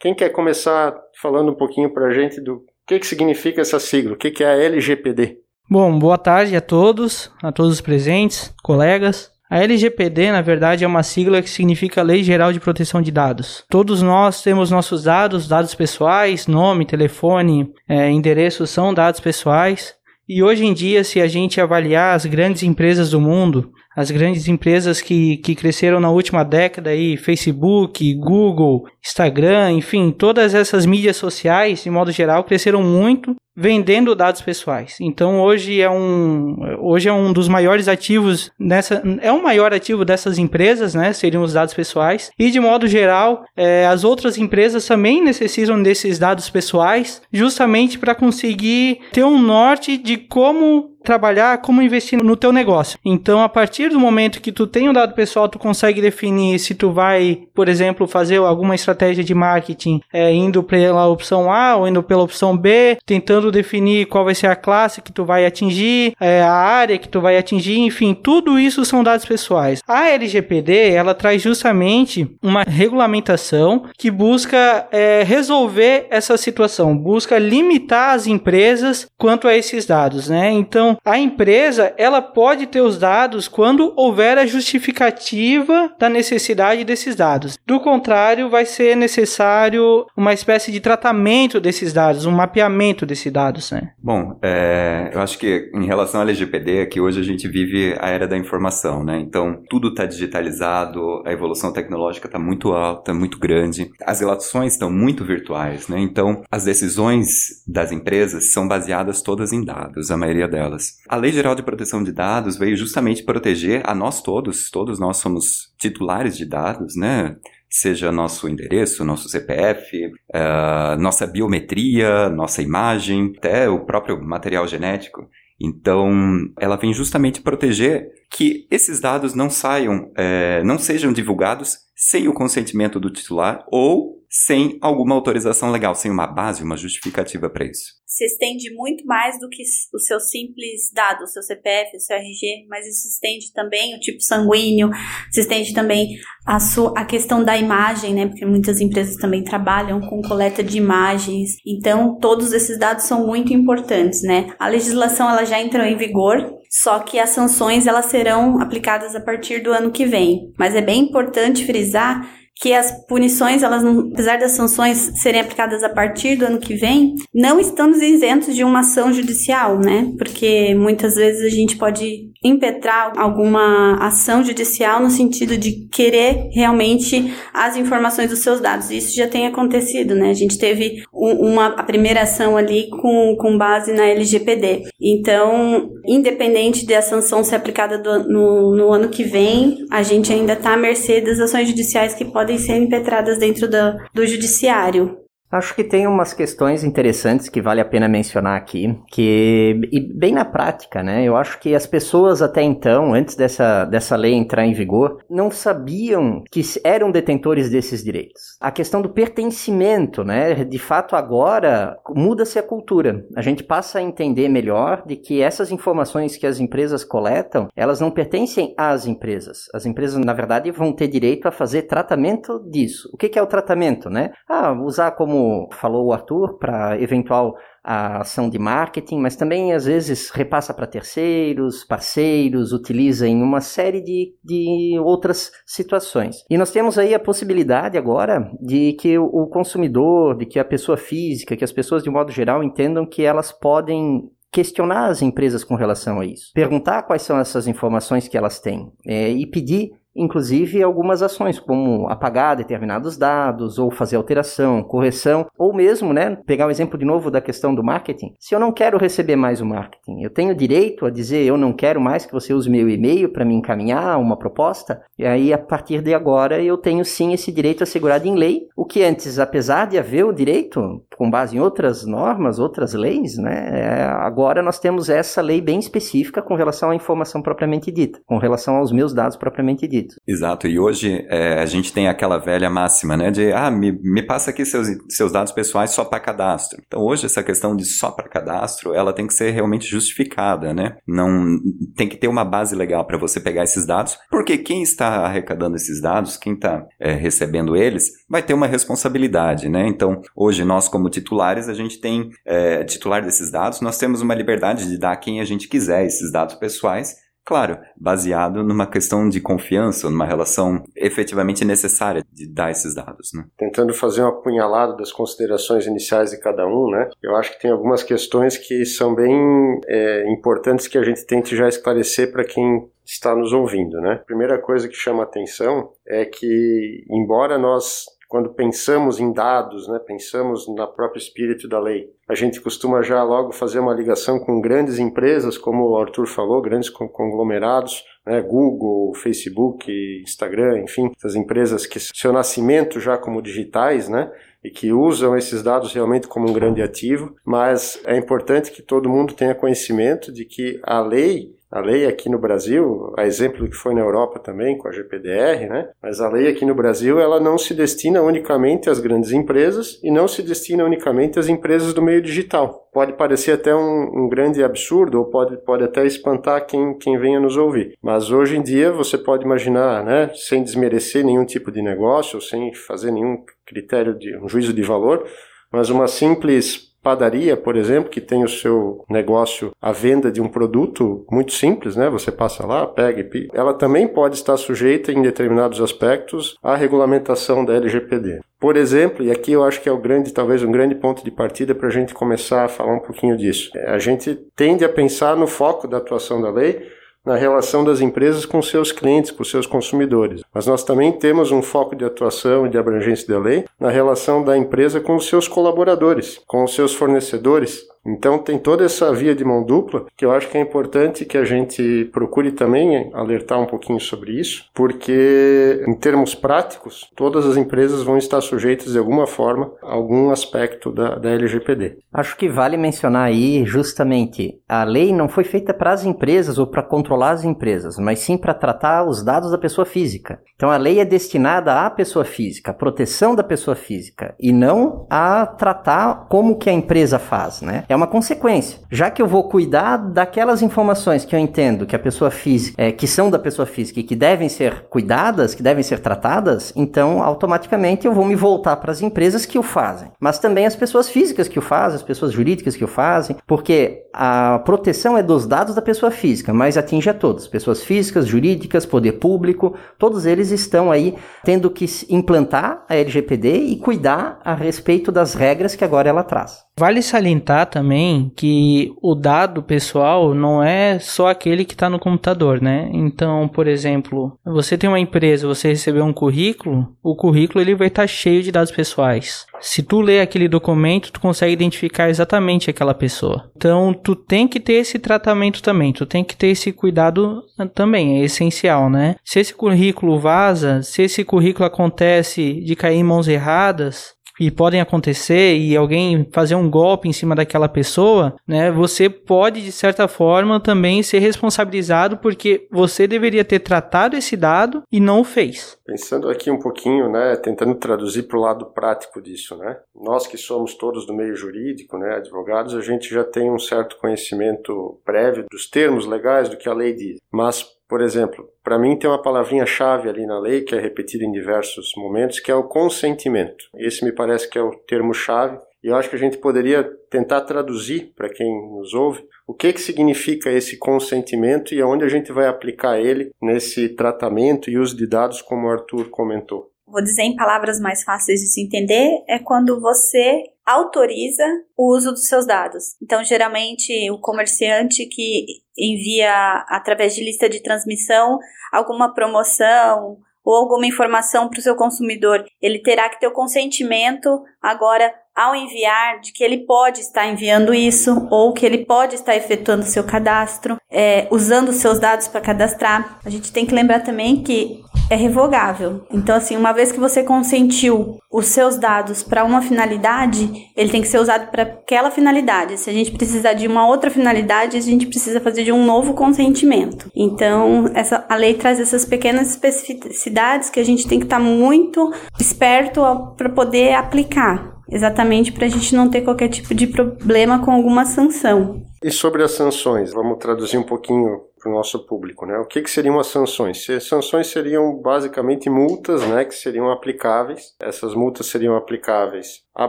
Quem 0.00 0.14
quer 0.14 0.30
começar 0.30 0.94
falando 1.20 1.52
um 1.52 1.54
pouquinho 1.54 1.92
para 1.92 2.06
a 2.06 2.14
gente 2.14 2.40
do 2.40 2.64
que, 2.86 2.98
que 2.98 3.06
significa 3.06 3.60
essa 3.60 3.78
sigla? 3.78 4.14
O 4.14 4.16
que, 4.16 4.30
que 4.30 4.42
é 4.42 4.46
a 4.46 4.56
LGPD? 4.56 5.36
Bom, 5.70 5.98
boa 5.98 6.16
tarde 6.16 6.56
a 6.56 6.62
todos, 6.62 7.30
a 7.42 7.52
todos 7.52 7.74
os 7.74 7.80
presentes, 7.82 8.54
colegas. 8.62 9.30
A 9.50 9.62
LGPD, 9.62 10.32
na 10.32 10.40
verdade, 10.40 10.84
é 10.84 10.86
uma 10.86 11.02
sigla 11.02 11.42
que 11.42 11.50
significa 11.50 12.02
Lei 12.02 12.22
Geral 12.22 12.50
de 12.50 12.60
Proteção 12.60 13.02
de 13.02 13.10
Dados. 13.10 13.64
Todos 13.68 14.00
nós 14.00 14.42
temos 14.42 14.70
nossos 14.70 15.02
dados, 15.04 15.46
dados 15.46 15.74
pessoais, 15.74 16.46
nome, 16.46 16.86
telefone, 16.86 17.70
é, 17.86 18.10
endereço 18.10 18.66
são 18.66 18.94
dados 18.94 19.20
pessoais. 19.20 19.94
E 20.26 20.42
hoje 20.42 20.64
em 20.64 20.72
dia, 20.72 21.04
se 21.04 21.20
a 21.20 21.26
gente 21.26 21.60
avaliar 21.60 22.14
as 22.14 22.24
grandes 22.24 22.62
empresas 22.62 23.10
do 23.10 23.20
mundo, 23.20 23.72
as 23.98 24.12
grandes 24.12 24.46
empresas 24.46 25.00
que, 25.00 25.38
que 25.38 25.56
cresceram 25.56 25.98
na 25.98 26.08
última 26.08 26.44
década 26.44 26.90
aí, 26.90 27.16
Facebook, 27.16 28.14
Google, 28.14 28.84
Instagram, 29.04 29.72
enfim, 29.72 30.12
todas 30.12 30.54
essas 30.54 30.86
mídias 30.86 31.16
sociais, 31.16 31.82
de 31.82 31.90
modo 31.90 32.12
geral, 32.12 32.44
cresceram 32.44 32.80
muito 32.80 33.34
vendendo 33.60 34.14
dados 34.14 34.40
pessoais. 34.40 34.96
Então 35.00 35.40
hoje 35.40 35.80
é 35.80 35.90
um 35.90 36.56
hoje 36.80 37.08
é 37.08 37.12
um 37.12 37.32
dos 37.32 37.48
maiores 37.48 37.88
ativos 37.88 38.52
nessa 38.56 39.02
é 39.20 39.32
o 39.32 39.42
maior 39.42 39.74
ativo 39.74 40.04
dessas 40.04 40.38
empresas, 40.38 40.94
né? 40.94 41.12
Seriam 41.12 41.42
os 41.42 41.54
dados 41.54 41.74
pessoais 41.74 42.30
e 42.38 42.52
de 42.52 42.60
modo 42.60 42.86
geral 42.86 43.44
é, 43.56 43.84
as 43.86 44.04
outras 44.04 44.38
empresas 44.38 44.86
também 44.86 45.20
necessitam 45.20 45.82
desses 45.82 46.20
dados 46.20 46.48
pessoais 46.48 47.20
justamente 47.32 47.98
para 47.98 48.14
conseguir 48.14 49.00
ter 49.12 49.24
um 49.24 49.40
norte 49.40 49.96
de 49.96 50.16
como 50.16 50.96
trabalhar 51.08 51.62
como 51.62 51.80
investir 51.80 52.22
no 52.22 52.36
teu 52.36 52.52
negócio. 52.52 52.98
Então, 53.02 53.40
a 53.42 53.48
partir 53.48 53.88
do 53.88 53.98
momento 53.98 54.42
que 54.42 54.52
tu 54.52 54.66
tem 54.66 54.90
um 54.90 54.92
dado 54.92 55.14
pessoal, 55.14 55.48
tu 55.48 55.58
consegue 55.58 56.02
definir 56.02 56.58
se 56.58 56.74
tu 56.74 56.90
vai, 56.90 57.44
por 57.54 57.66
exemplo, 57.66 58.06
fazer 58.06 58.36
alguma 58.36 58.74
estratégia 58.74 59.24
de 59.24 59.34
marketing 59.34 60.02
é, 60.12 60.30
indo 60.32 60.62
pela 60.62 61.06
opção 61.06 61.50
A 61.50 61.76
ou 61.76 61.88
indo 61.88 62.02
pela 62.02 62.22
opção 62.22 62.54
B, 62.54 62.98
tentando 63.06 63.47
definir 63.50 64.06
qual 64.06 64.24
vai 64.24 64.34
ser 64.34 64.46
a 64.46 64.56
classe 64.56 65.02
que 65.02 65.12
tu 65.12 65.24
vai 65.24 65.46
atingir, 65.46 66.14
é, 66.20 66.42
a 66.42 66.52
área 66.52 66.98
que 66.98 67.08
tu 67.08 67.20
vai 67.20 67.36
atingir, 67.36 67.78
enfim, 67.78 68.14
tudo 68.14 68.58
isso 68.58 68.84
são 68.84 69.02
dados 69.02 69.24
pessoais. 69.24 69.82
A 69.86 70.08
LGPD, 70.08 70.90
ela 70.90 71.14
traz 71.14 71.42
justamente 71.42 72.28
uma 72.42 72.62
regulamentação 72.62 73.84
que 73.96 74.10
busca 74.10 74.86
é, 74.90 75.22
resolver 75.22 76.06
essa 76.10 76.36
situação, 76.36 76.96
busca 76.96 77.38
limitar 77.38 78.14
as 78.14 78.26
empresas 78.26 79.06
quanto 79.16 79.48
a 79.48 79.56
esses 79.56 79.86
dados, 79.86 80.28
né? 80.28 80.50
Então, 80.50 80.96
a 81.04 81.18
empresa, 81.18 81.92
ela 81.96 82.20
pode 82.20 82.66
ter 82.66 82.80
os 82.80 82.98
dados 82.98 83.48
quando 83.48 83.92
houver 83.96 84.38
a 84.38 84.46
justificativa 84.46 85.92
da 85.98 86.08
necessidade 86.08 86.84
desses 86.84 87.14
dados. 87.14 87.58
Do 87.66 87.80
contrário, 87.80 88.48
vai 88.48 88.64
ser 88.64 88.96
necessário 88.96 90.06
uma 90.16 90.32
espécie 90.32 90.70
de 90.72 90.80
tratamento 90.80 91.60
desses 91.60 91.92
dados, 91.92 92.26
um 92.26 92.30
mapeamento 92.30 93.04
desses 93.04 93.32
dados, 93.32 93.37
né? 93.72 93.92
Bom, 94.02 94.38
é, 94.42 95.10
eu 95.14 95.20
acho 95.20 95.38
que 95.38 95.70
em 95.74 95.86
relação 95.86 96.20
ao 96.20 96.26
LGPD, 96.26 96.78
é 96.78 96.86
que 96.86 97.00
hoje 97.00 97.20
a 97.20 97.22
gente 97.22 97.46
vive 97.46 97.96
a 98.00 98.08
era 98.08 98.26
da 98.26 98.36
informação, 98.36 99.04
né? 99.04 99.18
Então, 99.20 99.62
tudo 99.68 99.88
está 99.88 100.04
digitalizado, 100.04 101.22
a 101.24 101.32
evolução 101.32 101.72
tecnológica 101.72 102.26
está 102.26 102.38
muito 102.38 102.72
alta, 102.72 103.14
muito 103.14 103.38
grande, 103.38 103.90
as 104.04 104.20
relações 104.20 104.72
estão 104.72 104.90
muito 104.90 105.24
virtuais, 105.24 105.88
né? 105.88 106.00
Então, 106.00 106.42
as 106.50 106.64
decisões 106.64 107.62
das 107.66 107.92
empresas 107.92 108.52
são 108.52 108.66
baseadas 108.66 109.22
todas 109.22 109.52
em 109.52 109.64
dados, 109.64 110.10
a 110.10 110.16
maioria 110.16 110.48
delas. 110.48 110.98
A 111.08 111.16
Lei 111.16 111.32
Geral 111.32 111.54
de 111.54 111.62
Proteção 111.62 112.02
de 112.02 112.12
Dados 112.12 112.56
veio 112.56 112.76
justamente 112.76 113.22
proteger 113.22 113.82
a 113.84 113.94
nós 113.94 114.20
todos, 114.22 114.70
todos 114.70 114.98
nós 114.98 115.18
somos 115.18 115.72
titulares 115.78 116.36
de 116.36 116.44
dados, 116.44 116.96
né? 116.96 117.36
Seja 117.70 118.10
nosso 118.10 118.48
endereço, 118.48 119.04
nosso 119.04 119.28
CPF, 119.28 120.06
uh, 120.06 120.10
eh, 120.32 120.96
nossa 120.98 121.26
biometria, 121.26 122.30
nossa 122.30 122.62
imagem, 122.62 123.34
até 123.36 123.68
o 123.68 123.84
próprio 123.84 124.18
material 124.22 124.66
genético. 124.66 125.28
Então, 125.60 126.10
ela 126.58 126.76
vem 126.76 126.94
justamente 126.94 127.42
proteger 127.42 128.08
que 128.30 128.66
esses 128.70 129.00
dados 129.00 129.34
não 129.34 129.50
saiam, 129.50 130.10
é, 130.16 130.62
não 130.62 130.78
sejam 130.78 131.12
divulgados 131.12 131.78
sem 131.96 132.28
o 132.28 132.32
consentimento 132.32 133.00
do 133.00 133.10
titular 133.10 133.64
ou 133.70 134.17
sem 134.30 134.78
alguma 134.82 135.14
autorização 135.14 135.70
legal, 135.70 135.94
sem 135.94 136.10
uma 136.10 136.26
base, 136.26 136.62
uma 136.62 136.76
justificativa 136.76 137.48
para 137.48 137.64
isso. 137.64 137.98
Se 138.06 138.24
estende 138.24 138.74
muito 138.74 139.06
mais 139.06 139.38
do 139.38 139.48
que 139.48 139.62
o 139.94 139.98
seu 139.98 140.18
simples 140.18 140.90
dado, 140.92 141.22
o 141.22 141.26
seu 141.26 141.42
CPF, 141.42 141.96
o 141.96 142.00
seu 142.00 142.16
RG, 142.16 142.66
mas 142.68 142.86
isso 142.86 143.08
estende 143.08 143.52
também 143.52 143.94
o 143.94 144.00
tipo 144.00 144.20
sanguíneo, 144.20 144.90
se 145.30 145.40
estende 145.40 145.72
também 145.72 146.16
a, 146.46 146.58
sua, 146.58 146.92
a 146.96 147.04
questão 147.04 147.44
da 147.44 147.56
imagem, 147.56 148.14
né? 148.14 148.26
Porque 148.26 148.44
muitas 148.44 148.80
empresas 148.80 149.16
também 149.16 149.44
trabalham 149.44 150.00
com 150.00 150.22
coleta 150.22 150.62
de 150.62 150.78
imagens. 150.78 151.56
Então, 151.66 152.18
todos 152.18 152.52
esses 152.52 152.78
dados 152.78 153.04
são 153.04 153.26
muito 153.26 153.52
importantes, 153.52 154.22
né? 154.22 154.54
A 154.58 154.68
legislação 154.68 155.28
ela 155.28 155.44
já 155.44 155.60
entrou 155.60 155.84
em 155.84 155.96
vigor, 155.96 156.54
só 156.70 156.98
que 156.98 157.18
as 157.18 157.30
sanções 157.30 157.86
elas 157.86 158.06
serão 158.06 158.60
aplicadas 158.60 159.14
a 159.14 159.20
partir 159.20 159.62
do 159.62 159.72
ano 159.72 159.90
que 159.90 160.04
vem. 160.04 160.52
Mas 160.58 160.74
é 160.74 160.82
bem 160.82 161.04
importante 161.04 161.64
frisar 161.64 162.26
que 162.60 162.72
as 162.72 162.90
punições, 163.06 163.62
elas, 163.62 163.84
apesar 163.84 164.38
das 164.38 164.52
sanções 164.52 165.12
serem 165.14 165.40
aplicadas 165.40 165.84
a 165.84 165.88
partir 165.88 166.36
do 166.36 166.46
ano 166.46 166.58
que 166.58 166.74
vem, 166.74 167.14
não 167.32 167.60
estamos 167.60 168.02
isentos 168.02 168.54
de 168.54 168.64
uma 168.64 168.80
ação 168.80 169.12
judicial, 169.12 169.78
né? 169.78 170.12
Porque 170.18 170.74
muitas 170.74 171.14
vezes 171.14 171.44
a 171.44 171.54
gente 171.54 171.76
pode 171.76 172.28
impetrar 172.44 173.12
alguma 173.16 173.96
ação 174.00 174.42
judicial 174.42 175.00
no 175.00 175.10
sentido 175.10 175.56
de 175.56 175.88
querer 175.88 176.48
realmente 176.52 177.32
as 177.52 177.76
informações 177.76 178.30
dos 178.30 178.40
seus 178.40 178.60
dados. 178.60 178.90
Isso 178.90 179.14
já 179.14 179.28
tem 179.28 179.46
acontecido, 179.46 180.14
né? 180.14 180.30
A 180.30 180.34
gente 180.34 180.58
teve 180.58 181.02
um, 181.12 181.52
uma 181.52 181.66
a 181.66 181.82
primeira 181.82 182.22
ação 182.22 182.56
ali 182.56 182.88
com, 182.90 183.36
com 183.36 183.56
base 183.56 183.92
na 183.92 184.04
LGPD. 184.06 184.84
Então, 185.00 185.90
independente 186.06 186.86
da 186.86 187.02
sanção 187.02 187.44
ser 187.44 187.56
aplicada 187.56 187.98
do, 187.98 188.28
no, 188.28 188.76
no 188.76 188.92
ano 188.92 189.08
que 189.08 189.22
vem, 189.22 189.86
a 189.90 190.02
gente 190.02 190.32
ainda 190.32 190.54
está 190.54 190.74
à 190.74 190.76
mercê 190.76 191.20
das 191.20 191.38
ações 191.38 191.68
judiciais 191.68 192.14
que 192.14 192.24
podem 192.24 192.47
podem 192.48 192.58
ser 192.58 192.76
impetradas 192.76 193.38
dentro 193.38 193.68
do, 193.68 193.76
do 194.14 194.26
judiciário. 194.26 195.18
Acho 195.50 195.74
que 195.74 195.82
tem 195.82 196.06
umas 196.06 196.34
questões 196.34 196.84
interessantes 196.84 197.48
que 197.48 197.62
vale 197.62 197.80
a 197.80 197.84
pena 197.84 198.06
mencionar 198.06 198.54
aqui, 198.54 198.98
que 199.10 199.80
e 199.90 200.00
bem 200.00 200.34
na 200.34 200.44
prática, 200.44 201.02
né? 201.02 201.24
Eu 201.24 201.36
acho 201.36 201.58
que 201.58 201.74
as 201.74 201.86
pessoas 201.86 202.42
até 202.42 202.62
então, 202.62 203.14
antes 203.14 203.34
dessa, 203.34 203.86
dessa 203.86 204.14
lei 204.14 204.34
entrar 204.34 204.66
em 204.66 204.74
vigor, 204.74 205.24
não 205.28 205.50
sabiam 205.50 206.42
que 206.50 206.60
eram 206.84 207.10
detentores 207.10 207.70
desses 207.70 208.04
direitos. 208.04 208.58
A 208.60 208.70
questão 208.70 209.00
do 209.00 209.08
pertencimento, 209.08 210.22
né? 210.22 210.64
De 210.64 210.78
fato, 210.78 211.16
agora 211.16 211.96
muda-se 212.14 212.58
a 212.58 212.62
cultura. 212.62 213.24
A 213.34 213.40
gente 213.40 213.64
passa 213.64 214.00
a 214.00 214.02
entender 214.02 214.48
melhor 214.48 215.02
de 215.06 215.16
que 215.16 215.40
essas 215.40 215.72
informações 215.72 216.36
que 216.36 216.46
as 216.46 216.60
empresas 216.60 217.04
coletam, 217.04 217.68
elas 217.74 218.00
não 218.00 218.10
pertencem 218.10 218.74
às 218.76 219.06
empresas. 219.06 219.60
As 219.74 219.86
empresas, 219.86 220.18
na 220.22 220.34
verdade, 220.34 220.70
vão 220.70 220.92
ter 220.92 221.08
direito 221.08 221.48
a 221.48 221.50
fazer 221.50 221.82
tratamento 221.82 222.62
disso. 222.68 223.08
O 223.14 223.16
que, 223.16 223.30
que 223.30 223.38
é 223.38 223.42
o 223.42 223.46
tratamento, 223.46 224.10
né? 224.10 224.30
Ah, 224.46 224.72
usar 224.72 225.12
como 225.12 225.37
como 225.38 225.68
falou 225.72 226.06
o 226.06 226.12
Arthur, 226.12 226.58
para 226.58 227.00
eventual 227.00 227.56
a 227.82 228.20
ação 228.20 228.50
de 228.50 228.58
marketing, 228.58 229.18
mas 229.18 229.36
também 229.36 229.72
às 229.72 229.86
vezes 229.86 230.30
repassa 230.30 230.74
para 230.74 230.86
terceiros, 230.86 231.84
parceiros, 231.84 232.72
utiliza 232.72 233.26
em 233.26 233.40
uma 233.40 233.60
série 233.60 234.02
de, 234.02 234.34
de 234.44 234.98
outras 234.98 235.50
situações. 235.64 236.44
E 236.50 236.58
nós 236.58 236.70
temos 236.70 236.98
aí 236.98 237.14
a 237.14 237.20
possibilidade 237.20 237.96
agora 237.96 238.50
de 238.60 238.92
que 238.94 239.16
o 239.16 239.46
consumidor, 239.46 240.36
de 240.36 240.44
que 240.44 240.58
a 240.58 240.64
pessoa 240.64 240.98
física, 240.98 241.56
que 241.56 241.64
as 241.64 241.72
pessoas 241.72 242.02
de 242.02 242.10
modo 242.10 242.30
geral 242.30 242.62
entendam 242.62 243.06
que 243.06 243.22
elas 243.22 243.52
podem 243.52 244.28
questionar 244.50 245.08
as 245.08 245.22
empresas 245.22 245.62
com 245.62 245.74
relação 245.74 246.20
a 246.20 246.26
isso, 246.26 246.50
perguntar 246.54 247.02
quais 247.02 247.22
são 247.22 247.38
essas 247.38 247.66
informações 247.66 248.26
que 248.26 248.36
elas 248.36 248.58
têm 248.58 248.90
é, 249.06 249.30
e 249.30 249.46
pedir 249.46 249.92
inclusive 250.18 250.82
algumas 250.82 251.22
ações, 251.22 251.58
como 251.58 252.08
apagar 252.08 252.56
determinados 252.56 253.16
dados, 253.16 253.78
ou 253.78 253.90
fazer 253.90 254.16
alteração, 254.16 254.82
correção, 254.82 255.46
ou 255.56 255.72
mesmo, 255.72 256.12
né, 256.12 256.36
pegar 256.46 256.66
o 256.66 256.70
exemplo 256.70 256.98
de 256.98 257.04
novo 257.04 257.30
da 257.30 257.40
questão 257.40 257.74
do 257.74 257.84
marketing. 257.84 258.34
Se 258.38 258.54
eu 258.54 258.60
não 258.60 258.72
quero 258.72 258.98
receber 258.98 259.36
mais 259.36 259.60
o 259.60 259.66
marketing, 259.66 260.22
eu 260.22 260.30
tenho 260.30 260.54
direito 260.54 261.06
a 261.06 261.10
dizer 261.10 261.44
eu 261.44 261.56
não 261.56 261.72
quero 261.72 262.00
mais 262.00 262.26
que 262.26 262.32
você 262.32 262.52
use 262.52 262.68
meu 262.68 262.88
e-mail 262.88 263.30
para 263.30 263.44
me 263.44 263.54
encaminhar 263.54 264.18
uma 264.18 264.36
proposta, 264.36 265.00
e 265.18 265.24
aí 265.24 265.52
a 265.52 265.58
partir 265.58 266.02
de 266.02 266.12
agora 266.12 266.62
eu 266.62 266.76
tenho 266.76 267.04
sim 267.04 267.32
esse 267.32 267.52
direito 267.52 267.82
assegurado 267.82 268.26
em 268.26 268.34
lei, 268.34 268.66
o 268.76 268.84
que 268.84 269.02
antes, 269.02 269.38
apesar 269.38 269.86
de 269.86 269.98
haver 269.98 270.24
o 270.24 270.32
direito, 270.32 271.02
com 271.16 271.30
base 271.30 271.56
em 271.56 271.60
outras 271.60 272.04
normas, 272.04 272.58
outras 272.58 272.94
leis, 272.94 273.36
né, 273.38 273.68
é, 273.72 274.02
agora 274.04 274.62
nós 274.62 274.78
temos 274.78 275.08
essa 275.08 275.40
lei 275.40 275.60
bem 275.60 275.78
específica 275.78 276.42
com 276.42 276.54
relação 276.54 276.90
à 276.90 276.94
informação 276.94 277.42
propriamente 277.42 277.90
dita, 277.90 278.20
com 278.26 278.38
relação 278.38 278.76
aos 278.76 278.92
meus 278.92 279.12
dados 279.12 279.36
propriamente 279.36 279.86
Exato, 280.26 280.66
e 280.66 280.78
hoje 280.78 281.26
é, 281.28 281.60
a 281.60 281.66
gente 281.66 281.92
tem 281.92 282.08
aquela 282.08 282.38
velha 282.38 282.70
máxima, 282.70 283.16
né, 283.16 283.30
de, 283.30 283.52
ah, 283.52 283.70
me, 283.70 283.92
me 283.92 284.22
passa 284.22 284.50
aqui 284.50 284.64
seus, 284.64 284.88
seus 285.08 285.32
dados 285.32 285.52
pessoais 285.52 285.90
só 285.90 286.04
para 286.04 286.20
cadastro. 286.20 286.82
Então 286.86 287.00
hoje 287.00 287.26
essa 287.26 287.42
questão 287.42 287.76
de 287.76 287.84
só 287.84 288.10
para 288.10 288.28
cadastro, 288.28 288.94
ela 288.94 289.12
tem 289.12 289.26
que 289.26 289.34
ser 289.34 289.50
realmente 289.50 289.86
justificada, 289.86 290.72
né, 290.72 290.96
não, 291.06 291.58
tem 291.96 292.08
que 292.08 292.16
ter 292.16 292.28
uma 292.28 292.44
base 292.44 292.74
legal 292.74 293.06
para 293.06 293.18
você 293.18 293.40
pegar 293.40 293.64
esses 293.64 293.86
dados, 293.86 294.18
porque 294.30 294.58
quem 294.58 294.82
está 294.82 295.24
arrecadando 295.24 295.76
esses 295.76 296.00
dados, 296.00 296.36
quem 296.36 296.54
está 296.54 296.86
é, 297.00 297.12
recebendo 297.12 297.76
eles, 297.76 298.10
vai 298.28 298.42
ter 298.42 298.54
uma 298.54 298.66
responsabilidade, 298.66 299.68
né, 299.68 299.86
então 299.86 300.20
hoje 300.34 300.64
nós 300.64 300.88
como 300.88 301.08
titulares, 301.08 301.68
a 301.68 301.74
gente 301.74 302.00
tem, 302.00 302.30
é, 302.46 302.84
titular 302.84 303.22
desses 303.22 303.50
dados, 303.50 303.80
nós 303.80 303.98
temos 303.98 304.20
uma 304.20 304.34
liberdade 304.34 304.88
de 304.88 304.98
dar 304.98 305.12
a 305.12 305.16
quem 305.16 305.40
a 305.40 305.44
gente 305.44 305.68
quiser 305.68 306.04
esses 306.04 306.30
dados 306.32 306.54
pessoais, 306.54 307.16
Claro, 307.48 307.78
baseado 307.96 308.62
numa 308.62 308.86
questão 308.86 309.26
de 309.26 309.40
confiança, 309.40 310.10
numa 310.10 310.26
relação 310.26 310.84
efetivamente 310.94 311.64
necessária 311.64 312.22
de 312.30 312.46
dar 312.46 312.70
esses 312.70 312.94
dados. 312.94 313.32
Né? 313.32 313.42
Tentando 313.56 313.94
fazer 313.94 314.22
um 314.22 314.26
apunhalado 314.26 314.98
das 314.98 315.10
considerações 315.10 315.86
iniciais 315.86 316.30
de 316.30 316.38
cada 316.38 316.66
um, 316.66 316.90
né? 316.90 317.08
eu 317.22 317.34
acho 317.36 317.52
que 317.52 317.62
tem 317.62 317.70
algumas 317.70 318.02
questões 318.02 318.58
que 318.58 318.84
são 318.84 319.14
bem 319.14 319.80
é, 319.86 320.30
importantes 320.30 320.86
que 320.86 320.98
a 320.98 321.02
gente 321.02 321.24
tente 321.24 321.56
já 321.56 321.66
esclarecer 321.66 322.30
para 322.30 322.44
quem 322.44 322.86
está 323.02 323.34
nos 323.34 323.54
ouvindo. 323.54 323.98
Né? 323.98 324.20
A 324.20 324.26
primeira 324.26 324.58
coisa 324.58 324.86
que 324.86 324.94
chama 324.94 325.22
atenção 325.22 325.92
é 326.06 326.26
que, 326.26 327.06
embora 327.08 327.56
nós 327.56 328.04
quando 328.28 328.50
pensamos 328.50 329.18
em 329.18 329.32
dados, 329.32 329.88
né, 329.88 329.98
pensamos 330.06 330.68
na 330.74 330.86
próprio 330.86 331.18
espírito 331.18 331.66
da 331.66 331.80
lei. 331.80 332.10
A 332.28 332.34
gente 332.34 332.60
costuma 332.60 333.02
já 333.02 333.22
logo 333.22 333.52
fazer 333.52 333.80
uma 333.80 333.94
ligação 333.94 334.38
com 334.38 334.60
grandes 334.60 334.98
empresas, 334.98 335.56
como 335.56 335.88
o 335.88 335.96
Arthur 335.96 336.26
falou, 336.26 336.60
grandes 336.60 336.90
conglomerados, 336.90 338.04
né, 338.26 338.42
Google, 338.42 339.14
Facebook, 339.14 339.90
Instagram, 340.22 340.82
enfim, 340.82 341.10
essas 341.16 341.34
empresas 341.34 341.86
que 341.86 341.98
seu 341.98 342.30
nascimento 342.30 343.00
já 343.00 343.16
como 343.16 343.40
digitais, 343.40 344.10
né, 344.10 344.30
e 344.62 344.70
que 344.70 344.92
usam 344.92 345.36
esses 345.36 345.62
dados 345.62 345.94
realmente 345.94 346.28
como 346.28 346.50
um 346.50 346.52
grande 346.52 346.82
ativo, 346.82 347.34
mas 347.44 347.98
é 348.04 348.16
importante 348.16 348.70
que 348.70 348.82
todo 348.82 349.08
mundo 349.08 349.32
tenha 349.32 349.54
conhecimento 349.54 350.30
de 350.30 350.44
que 350.44 350.78
a 350.82 351.00
lei 351.00 351.56
a 351.70 351.80
lei 351.80 352.06
aqui 352.06 352.30
no 352.30 352.38
Brasil, 352.38 353.12
a 353.16 353.26
exemplo 353.26 353.60
do 353.60 353.70
que 353.70 353.76
foi 353.76 353.94
na 353.94 354.00
Europa 354.00 354.38
também 354.38 354.78
com 354.78 354.88
a 354.88 354.92
GPDR, 354.92 355.68
né? 355.68 355.90
Mas 356.02 356.20
a 356.20 356.28
lei 356.28 356.48
aqui 356.48 356.64
no 356.64 356.74
Brasil, 356.74 357.20
ela 357.20 357.38
não 357.38 357.58
se 357.58 357.74
destina 357.74 358.22
unicamente 358.22 358.88
às 358.88 358.98
grandes 358.98 359.32
empresas 359.32 360.00
e 360.02 360.10
não 360.10 360.26
se 360.26 360.42
destina 360.42 360.84
unicamente 360.84 361.38
às 361.38 361.48
empresas 361.48 361.92
do 361.92 362.00
meio 362.00 362.22
digital. 362.22 362.88
Pode 362.92 363.12
parecer 363.12 363.52
até 363.52 363.74
um, 363.74 364.24
um 364.24 364.28
grande 364.28 364.64
absurdo 364.64 365.18
ou 365.18 365.26
pode, 365.26 365.58
pode 365.58 365.84
até 365.84 366.06
espantar 366.06 366.66
quem, 366.66 366.96
quem 366.96 367.18
venha 367.18 367.38
nos 367.38 367.56
ouvir. 367.56 367.96
Mas 368.02 368.30
hoje 368.30 368.56
em 368.56 368.62
dia 368.62 368.90
você 368.90 369.18
pode 369.18 369.44
imaginar, 369.44 370.02
né? 370.02 370.30
Sem 370.34 370.62
desmerecer 370.62 371.24
nenhum 371.24 371.44
tipo 371.44 371.70
de 371.70 371.82
negócio, 371.82 372.40
sem 372.40 372.72
fazer 372.74 373.10
nenhum 373.10 373.44
critério 373.66 374.18
de 374.18 374.34
um 374.38 374.48
juízo 374.48 374.72
de 374.72 374.82
valor, 374.82 375.26
mas 375.70 375.90
uma 375.90 376.08
simples 376.08 376.87
padaria, 377.02 377.56
por 377.56 377.76
exemplo, 377.76 378.10
que 378.10 378.20
tem 378.20 378.44
o 378.44 378.48
seu 378.48 379.04
negócio, 379.08 379.72
a 379.80 379.92
venda 379.92 380.30
de 380.30 380.40
um 380.40 380.48
produto 380.48 381.24
muito 381.30 381.52
simples, 381.52 381.96
né? 381.96 382.08
Você 382.10 382.30
passa 382.30 382.66
lá, 382.66 382.86
pega 382.86 383.20
e 383.20 383.48
ela 383.52 383.74
também 383.74 384.06
pode 384.06 384.36
estar 384.36 384.56
sujeita 384.56 385.12
em 385.12 385.22
determinados 385.22 385.80
aspectos 385.80 386.56
à 386.62 386.76
regulamentação 386.76 387.64
da 387.64 387.74
LGPD. 387.74 388.40
Por 388.60 388.76
exemplo, 388.76 389.24
e 389.24 389.30
aqui 389.30 389.52
eu 389.52 389.62
acho 389.62 389.80
que 389.80 389.88
é 389.88 389.92
o 389.92 389.98
grande, 389.98 390.32
talvez 390.32 390.62
um 390.62 390.72
grande 390.72 390.94
ponto 390.96 391.24
de 391.24 391.30
partida 391.30 391.74
para 391.74 391.88
a 391.88 391.92
gente 391.92 392.12
começar 392.12 392.64
a 392.64 392.68
falar 392.68 392.94
um 392.94 393.00
pouquinho 393.00 393.36
disso. 393.36 393.70
A 393.86 393.98
gente 393.98 394.34
tende 394.56 394.84
a 394.84 394.88
pensar 394.88 395.36
no 395.36 395.46
foco 395.46 395.86
da 395.86 395.98
atuação 395.98 396.42
da 396.42 396.50
lei 396.50 396.97
na 397.28 397.36
relação 397.36 397.84
das 397.84 398.00
empresas 398.00 398.46
com 398.46 398.62
seus 398.62 398.90
clientes, 398.90 399.30
com 399.30 399.44
seus 399.44 399.66
consumidores. 399.66 400.40
Mas 400.52 400.66
nós 400.66 400.82
também 400.82 401.12
temos 401.12 401.52
um 401.52 401.60
foco 401.60 401.94
de 401.94 402.02
atuação 402.02 402.66
e 402.66 402.70
de 402.70 402.78
abrangência 402.78 403.28
da 403.28 403.38
lei 403.38 403.66
na 403.78 403.90
relação 403.90 404.42
da 404.42 404.56
empresa 404.56 404.98
com 404.98 405.14
os 405.14 405.26
seus 405.26 405.46
colaboradores, 405.46 406.40
com 406.46 406.64
os 406.64 406.74
seus 406.74 406.94
fornecedores, 406.94 407.86
então 408.06 408.38
tem 408.38 408.58
toda 408.58 408.84
essa 408.84 409.12
via 409.12 409.34
de 409.34 409.44
mão 409.44 409.64
dupla 409.64 410.06
que 410.16 410.24
eu 410.24 410.32
acho 410.32 410.48
que 410.48 410.58
é 410.58 410.60
importante 410.60 411.24
que 411.24 411.36
a 411.36 411.44
gente 411.44 412.08
procure 412.12 412.52
também 412.52 413.10
alertar 413.14 413.60
um 413.60 413.66
pouquinho 413.66 414.00
sobre 414.00 414.32
isso, 414.32 414.66
porque 414.74 415.82
em 415.86 415.94
termos 415.94 416.34
práticos, 416.34 417.10
todas 417.14 417.46
as 417.46 417.56
empresas 417.56 418.02
vão 418.02 418.16
estar 418.16 418.40
sujeitas 418.40 418.92
de 418.92 418.98
alguma 418.98 419.26
forma 419.26 419.72
a 419.82 419.92
algum 419.92 420.30
aspecto 420.30 420.90
da, 420.90 421.16
da 421.16 421.30
LGPD. 421.30 421.98
Acho 422.12 422.36
que 422.36 422.48
vale 422.48 422.76
mencionar 422.76 423.26
aí 423.26 423.64
justamente 423.64 424.60
a 424.68 424.84
lei 424.84 425.12
não 425.12 425.28
foi 425.28 425.44
feita 425.44 425.74
para 425.74 425.92
as 425.92 426.04
empresas 426.04 426.58
ou 426.58 426.66
para 426.66 426.82
controlar 426.82 427.30
as 427.30 427.44
empresas, 427.44 427.98
mas 427.98 428.20
sim 428.20 428.36
para 428.36 428.54
tratar 428.54 429.04
os 429.04 429.22
dados 429.22 429.50
da 429.50 429.58
pessoa 429.58 429.84
física. 429.84 430.40
Então 430.54 430.70
a 430.70 430.76
lei 430.76 431.00
é 431.00 431.04
destinada 431.04 431.86
à 431.86 431.90
pessoa 431.90 432.24
física, 432.24 432.70
à 432.70 432.74
proteção 432.74 433.34
da 433.34 433.42
pessoa 433.42 433.74
física 433.74 434.34
e 434.40 434.52
não 434.52 435.06
a 435.10 435.46
tratar 435.46 436.26
como 436.28 436.56
que 436.56 436.68
a 436.68 436.72
empresa 436.72 437.18
faz, 437.18 437.62
né? 437.62 437.84
É 437.88 437.96
uma 437.96 438.06
consequência. 438.06 438.80
Já 438.90 439.10
que 439.10 439.22
eu 439.22 439.26
vou 439.26 439.44
cuidar 439.44 439.96
daquelas 439.96 440.60
informações 440.60 441.24
que 441.24 441.34
eu 441.34 441.38
entendo 441.38 441.86
que 441.86 441.96
a 441.96 441.98
pessoa 441.98 442.30
física, 442.30 442.80
é, 442.82 442.92
que 442.92 443.06
são 443.06 443.30
da 443.30 443.38
pessoa 443.38 443.64
física 443.64 444.00
e 444.00 444.02
que 444.02 444.14
devem 444.14 444.48
ser 444.48 444.84
cuidadas, 444.90 445.54
que 445.54 445.62
devem 445.62 445.82
ser 445.82 446.00
tratadas, 446.00 446.72
então 446.76 447.22
automaticamente 447.22 448.06
eu 448.06 448.12
vou 448.12 448.26
me 448.26 448.34
voltar 448.34 448.76
para 448.76 448.92
as 448.92 449.00
empresas 449.00 449.46
que 449.46 449.58
o 449.58 449.62
fazem. 449.62 450.10
Mas 450.20 450.38
também 450.38 450.66
as 450.66 450.76
pessoas 450.76 451.08
físicas 451.08 451.48
que 451.48 451.58
o 451.58 451.62
fazem, 451.62 451.96
as 451.96 452.02
pessoas 452.02 452.32
jurídicas 452.32 452.76
que 452.76 452.84
o 452.84 452.88
fazem, 452.88 453.36
porque 453.46 454.04
a 454.12 454.58
proteção 454.64 455.16
é 455.16 455.22
dos 455.22 455.46
dados 455.46 455.74
da 455.74 455.82
pessoa 455.82 456.10
física, 456.10 456.52
mas 456.52 456.76
atinge 456.76 457.08
a 457.08 457.14
todos, 457.14 457.48
pessoas 457.48 457.82
físicas, 457.82 458.26
jurídicas, 458.26 458.84
poder 458.84 459.12
público, 459.12 459.74
todos 459.98 460.26
eles 460.26 460.50
estão 460.50 460.90
aí 460.90 461.14
tendo 461.44 461.70
que 461.70 461.86
implantar 462.10 462.84
a 462.88 462.96
LGPD 462.96 463.58
e 463.58 463.76
cuidar 463.76 464.40
a 464.44 464.54
respeito 464.54 465.10
das 465.10 465.34
regras 465.34 465.74
que 465.74 465.84
agora 465.84 466.08
ela 466.08 466.22
traz. 466.22 466.68
Vale 466.78 467.02
salientar 467.02 467.66
também 467.78 468.32
que 468.34 468.92
o 469.00 469.14
dado 469.14 469.62
pessoal 469.62 470.34
não 470.34 470.60
é 470.62 470.98
só 470.98 471.28
aquele 471.28 471.64
que 471.64 471.74
está 471.74 471.88
no 471.88 471.98
computador, 471.98 472.60
né? 472.60 472.90
Então, 472.92 473.46
por 473.46 473.68
exemplo, 473.68 474.36
você 474.44 474.76
tem 474.76 474.90
uma 474.90 474.98
empresa, 474.98 475.46
você 475.46 475.68
recebeu 475.68 476.04
um 476.04 476.12
currículo, 476.12 476.88
o 477.00 477.14
currículo 477.14 477.60
ele 477.60 477.76
vai 477.76 477.86
estar 477.86 478.02
tá 478.02 478.08
cheio 478.08 478.42
de 478.42 478.50
dados 478.50 478.72
pessoais. 478.72 479.46
Se 479.60 479.82
tu 479.82 480.00
lê 480.00 480.20
aquele 480.20 480.48
documento, 480.48 481.12
tu 481.12 481.20
consegue 481.20 481.52
identificar 481.52 482.08
exatamente 482.08 482.68
aquela 482.68 482.94
pessoa. 482.94 483.50
Então, 483.56 483.92
tu 483.92 484.16
tem 484.16 484.48
que 484.48 484.58
ter 484.58 484.74
esse 484.74 484.98
tratamento 484.98 485.62
também, 485.62 485.92
tu 485.92 486.04
tem 486.04 486.24
que 486.24 486.36
ter 486.36 486.48
esse 486.48 486.72
cuidado 486.72 487.42
também, 487.74 488.20
é 488.20 488.24
essencial, 488.24 488.90
né? 488.90 489.16
Se 489.24 489.38
esse 489.38 489.54
currículo 489.54 490.18
vaza, 490.18 490.82
se 490.82 491.02
esse 491.02 491.24
currículo 491.24 491.64
acontece 491.64 492.60
de 492.64 492.74
cair 492.74 492.98
em 492.98 493.04
mãos 493.04 493.28
erradas, 493.28 494.14
e 494.38 494.50
podem 494.50 494.80
acontecer 494.80 495.56
e 495.56 495.76
alguém 495.76 496.26
fazer 496.32 496.54
um 496.54 496.70
golpe 496.70 497.08
em 497.08 497.12
cima 497.12 497.34
daquela 497.34 497.68
pessoa, 497.68 498.36
né? 498.46 498.70
Você 498.70 499.08
pode 499.08 499.62
de 499.62 499.72
certa 499.72 500.06
forma 500.06 500.60
também 500.60 501.02
ser 501.02 501.18
responsabilizado 501.20 502.18
porque 502.18 502.66
você 502.70 503.06
deveria 503.06 503.44
ter 503.44 503.60
tratado 503.60 504.16
esse 504.16 504.36
dado 504.36 504.82
e 504.90 505.00
não 505.00 505.24
fez. 505.24 505.77
Pensando 505.88 506.28
aqui 506.28 506.50
um 506.50 506.58
pouquinho, 506.58 507.08
né, 507.08 507.34
tentando 507.36 507.74
traduzir 507.74 508.24
para 508.24 508.36
o 508.36 508.42
lado 508.42 508.66
prático 508.66 509.22
disso, 509.22 509.56
né? 509.56 509.80
Nós 509.96 510.26
que 510.26 510.36
somos 510.36 510.74
todos 510.74 511.06
do 511.06 511.14
meio 511.14 511.34
jurídico, 511.34 511.96
né, 511.96 512.16
advogados, 512.16 512.74
a 512.74 512.82
gente 512.82 513.08
já 513.08 513.24
tem 513.24 513.50
um 513.50 513.58
certo 513.58 513.96
conhecimento 513.96 515.00
prévio 515.02 515.46
dos 515.50 515.66
termos 515.66 516.04
legais 516.04 516.50
do 516.50 516.58
que 516.58 516.68
a 516.68 516.74
lei 516.74 516.92
diz. 516.92 517.16
Mas, 517.32 517.64
por 517.88 518.02
exemplo, 518.02 518.50
para 518.62 518.78
mim 518.78 518.98
tem 518.98 519.08
uma 519.08 519.22
palavrinha-chave 519.22 520.10
ali 520.10 520.26
na 520.26 520.38
lei 520.38 520.60
que 520.60 520.74
é 520.74 520.78
repetida 520.78 521.24
em 521.24 521.32
diversos 521.32 521.92
momentos, 521.96 522.38
que 522.38 522.50
é 522.50 522.54
o 522.54 522.68
consentimento. 522.68 523.64
Esse 523.74 524.04
me 524.04 524.12
parece 524.12 524.46
que 524.46 524.58
é 524.58 524.62
o 524.62 524.76
termo-chave 524.86 525.58
e 525.82 525.88
eu 525.88 525.96
acho 525.96 526.10
que 526.10 526.16
a 526.16 526.18
gente 526.18 526.38
poderia 526.38 526.84
tentar 527.10 527.42
traduzir 527.42 528.12
para 528.16 528.28
quem 528.28 528.46
nos 528.72 528.94
ouve 528.94 529.24
o 529.46 529.54
que, 529.54 529.72
que 529.72 529.80
significa 529.80 530.50
esse 530.50 530.76
consentimento 530.76 531.74
e 531.74 531.80
aonde 531.80 532.04
a 532.04 532.08
gente 532.08 532.32
vai 532.32 532.46
aplicar 532.46 533.00
ele 533.00 533.30
nesse 533.40 533.88
tratamento 533.88 534.70
e 534.70 534.78
uso 534.78 534.96
de 534.96 535.08
dados, 535.08 535.40
como 535.40 535.66
o 535.66 535.70
Arthur 535.70 536.10
comentou. 536.10 536.70
Vou 536.86 537.02
dizer 537.02 537.22
em 537.22 537.36
palavras 537.36 537.78
mais 537.78 538.02
fáceis 538.02 538.40
de 538.40 538.46
se 538.46 538.62
entender, 538.62 539.22
é 539.28 539.38
quando 539.38 539.80
você 539.80 540.44
autoriza 540.66 541.44
o 541.76 541.94
uso 541.94 542.12
dos 542.12 542.26
seus 542.26 542.46
dados. 542.46 542.96
Então, 543.02 543.22
geralmente, 543.24 544.10
o 544.10 544.18
comerciante 544.20 545.06
que 545.06 545.46
envia 545.78 546.64
através 546.68 547.14
de 547.14 547.24
lista 547.24 547.48
de 547.48 547.62
transmissão 547.62 548.38
alguma 548.72 549.14
promoção 549.14 550.18
ou 550.44 550.54
alguma 550.54 550.86
informação 550.86 551.48
para 551.48 551.58
o 551.58 551.62
seu 551.62 551.76
consumidor, 551.76 552.44
ele 552.60 552.78
terá 552.78 553.08
que 553.10 553.20
ter 553.20 553.26
o 553.26 553.32
consentimento 553.32 554.42
agora 554.62 555.12
ao 555.38 555.54
enviar 555.54 556.18
de 556.20 556.32
que 556.32 556.42
ele 556.42 556.66
pode 556.66 556.98
estar 556.98 557.24
enviando 557.28 557.72
isso 557.72 558.26
ou 558.28 558.52
que 558.52 558.66
ele 558.66 558.78
pode 558.78 559.14
estar 559.14 559.36
efetuando 559.36 559.84
seu 559.84 560.02
cadastro, 560.02 560.76
é, 560.90 561.28
usando 561.30 561.72
seus 561.72 562.00
dados 562.00 562.26
para 562.26 562.40
cadastrar. 562.40 563.20
A 563.24 563.30
gente 563.30 563.52
tem 563.52 563.64
que 563.64 563.72
lembrar 563.72 564.00
também 564.00 564.42
que 564.42 564.82
é 565.08 565.14
revogável. 565.14 566.04
Então, 566.12 566.34
assim, 566.34 566.56
uma 566.56 566.72
vez 566.72 566.90
que 566.90 566.98
você 566.98 567.22
consentiu 567.22 568.18
os 568.32 568.46
seus 568.46 568.76
dados 568.76 569.22
para 569.22 569.44
uma 569.44 569.62
finalidade, 569.62 570.66
ele 570.76 570.90
tem 570.90 571.00
que 571.00 571.08
ser 571.08 571.18
usado 571.18 571.52
para 571.52 571.62
aquela 571.62 572.10
finalidade. 572.10 572.76
Se 572.76 572.90
a 572.90 572.92
gente 572.92 573.12
precisar 573.12 573.52
de 573.52 573.68
uma 573.68 573.86
outra 573.86 574.10
finalidade, 574.10 574.76
a 574.76 574.80
gente 574.80 575.06
precisa 575.06 575.40
fazer 575.40 575.62
de 575.62 575.70
um 575.70 575.84
novo 575.84 576.14
consentimento. 576.14 577.10
Então, 577.14 577.88
essa, 577.94 578.26
a 578.28 578.34
lei 578.34 578.54
traz 578.54 578.80
essas 578.80 579.04
pequenas 579.04 579.50
especificidades 579.50 580.68
que 580.68 580.80
a 580.80 580.84
gente 580.84 581.06
tem 581.06 581.20
que 581.20 581.26
estar 581.26 581.38
tá 581.38 581.42
muito 581.42 582.12
esperto 582.40 583.00
para 583.36 583.48
poder 583.48 583.94
aplicar 583.94 584.77
exatamente 584.90 585.52
para 585.52 585.66
a 585.66 585.68
gente 585.68 585.94
não 585.94 586.08
ter 586.08 586.22
qualquer 586.22 586.48
tipo 586.48 586.74
de 586.74 586.86
problema 586.86 587.64
com 587.64 587.70
alguma 587.70 588.04
sanção. 588.04 588.82
E 589.02 589.10
sobre 589.10 589.42
as 589.42 589.52
sanções, 589.52 590.12
vamos 590.12 590.38
traduzir 590.38 590.78
um 590.78 590.82
pouquinho 590.82 591.47
o 591.68 591.72
nosso 591.72 592.06
público, 592.06 592.46
né? 592.46 592.58
O 592.58 592.66
que, 592.66 592.82
que 592.82 592.90
seriam 592.90 593.18
as 593.18 593.28
sanções? 593.28 593.86
Sanções 594.00 594.48
seriam 594.48 594.96
basicamente 594.96 595.68
multas, 595.68 596.26
né, 596.26 596.44
que 596.44 596.54
seriam 596.54 596.90
aplicáveis. 596.90 597.74
Essas 597.80 598.14
multas 598.14 598.46
seriam 598.46 598.76
aplicáveis 598.76 599.62
a 599.78 599.88